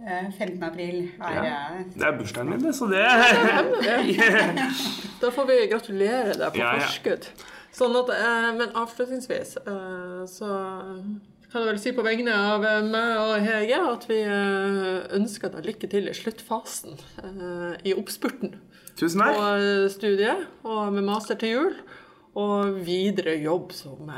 Eh, 0.00 0.26
15. 0.38 0.62
april 0.62 0.96
er 1.20 1.44
Ja. 1.44 1.56
Det 1.98 2.06
er 2.06 2.12
bursdagen 2.18 2.48
min, 2.50 2.60
det, 2.64 2.74
så 2.74 2.84
det 2.86 3.04
Da 5.20 5.30
får 5.30 5.44
vi 5.46 5.56
gratulere 5.72 6.32
deg 6.38 6.52
på 6.52 6.58
Ja, 6.62 6.72
ja. 6.74 6.78
forskudd. 6.86 7.24
Sånn 7.72 7.96
at, 8.00 8.08
eh, 8.16 8.50
men 8.58 8.68
avslutningsvis 8.74 9.56
eh, 9.66 10.24
så 10.26 10.48
kan 11.50 11.64
jeg 11.64 11.70
vel 11.72 11.80
si 11.82 11.92
på 11.96 12.04
vegne 12.06 12.34
av 12.34 12.64
eh, 12.66 12.84
meg 12.86 13.16
og 13.18 13.32
Hege 13.42 13.78
at 13.90 14.04
vi 14.10 14.20
eh, 14.22 15.00
ønsker 15.18 15.50
deg 15.54 15.66
lykke 15.66 15.90
til 15.90 16.10
i 16.10 16.14
sluttfasen, 16.14 16.98
eh, 17.24 17.72
i 17.90 17.94
oppspurten 17.98 18.54
Tusen 19.00 19.22
takk. 19.24 19.34
på 19.34 19.88
studiet, 19.94 20.44
og 20.62 20.92
med 20.94 21.06
master 21.06 21.38
til 21.40 21.54
jul. 21.54 21.74
Og 22.38 22.76
videre 22.86 23.32
jobb 23.42 23.72
som 23.74 24.10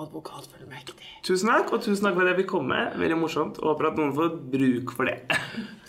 advokatfullmektig. 0.00 1.08
Tusen 1.26 1.50
takk, 1.50 1.74
og 1.74 1.82
tusen 1.84 2.06
takk 2.06 2.14
for 2.16 2.24
at 2.24 2.32
jeg 2.32 2.38
fikk 2.44 2.52
komme. 2.54 2.78
Veldig 2.96 3.18
morsomt. 3.20 3.58
Og 3.60 3.74
håper 3.74 3.90
at 3.90 3.98
noen 4.00 4.14
får 4.16 4.30
bruk 4.54 4.94
for 4.96 5.10
det. 5.10 5.18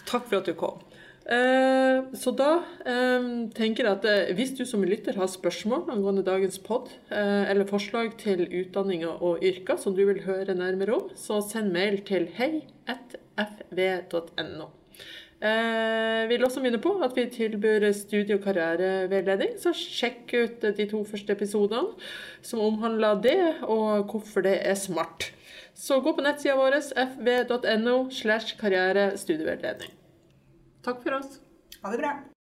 Takk 0.10 0.28
for 0.28 0.42
at 0.42 0.50
du 0.50 0.56
kom. 0.58 0.82
Eh, 1.26 2.04
så 2.14 2.30
da 2.38 2.60
eh, 2.86 3.24
tenker 3.58 3.88
jeg 3.88 3.96
at 3.96 4.04
eh, 4.06 4.34
hvis 4.38 4.52
du 4.54 4.62
som 4.70 4.84
lytter 4.86 5.18
har 5.18 5.26
spørsmål 5.32 5.90
angående 5.90 6.22
dagens 6.26 6.60
pod, 6.62 6.92
eller 7.10 7.66
forslag 7.70 8.14
til 8.22 8.46
utdanninger 8.46 9.10
og 9.26 9.42
yrker 9.42 9.78
som 9.82 9.96
du 9.98 10.06
vil 10.06 10.22
høre 10.28 10.54
nærmere 10.54 10.94
om, 11.00 11.10
så 11.18 11.42
send 11.42 11.74
mail 11.74 12.06
til 12.06 12.30
hei.fv.no. 12.38 12.98
Jeg 15.46 16.30
vil 16.30 16.46
også 16.48 16.62
minne 16.64 16.80
på 16.82 16.92
at 17.06 17.12
vi 17.18 17.26
tilbyr 17.30 17.92
studie- 17.94 18.38
og 18.38 18.44
karriereveiledning, 18.46 19.58
så 19.62 19.74
sjekk 19.76 20.34
ut 20.38 20.62
de 20.78 20.86
to 20.90 21.04
første 21.06 21.34
episodene 21.36 21.92
som 22.46 22.64
omhandler 22.64 23.22
det, 23.22 23.54
og 23.68 24.08
hvorfor 24.14 24.42
det 24.46 24.58
er 24.62 24.78
smart. 24.80 25.34
Så 25.76 26.00
gå 26.00 26.16
på 26.16 26.24
nettsida 26.24 26.56
vår 26.56 26.80
fv.no 26.80 28.10
slash 28.16 28.58
karrierestudieveilederning. 28.62 30.05
Takk 30.86 31.02
for 31.02 31.14
oss. 31.14 31.40
Ha 31.82 31.92
det 31.92 31.98
bra. 31.98 32.35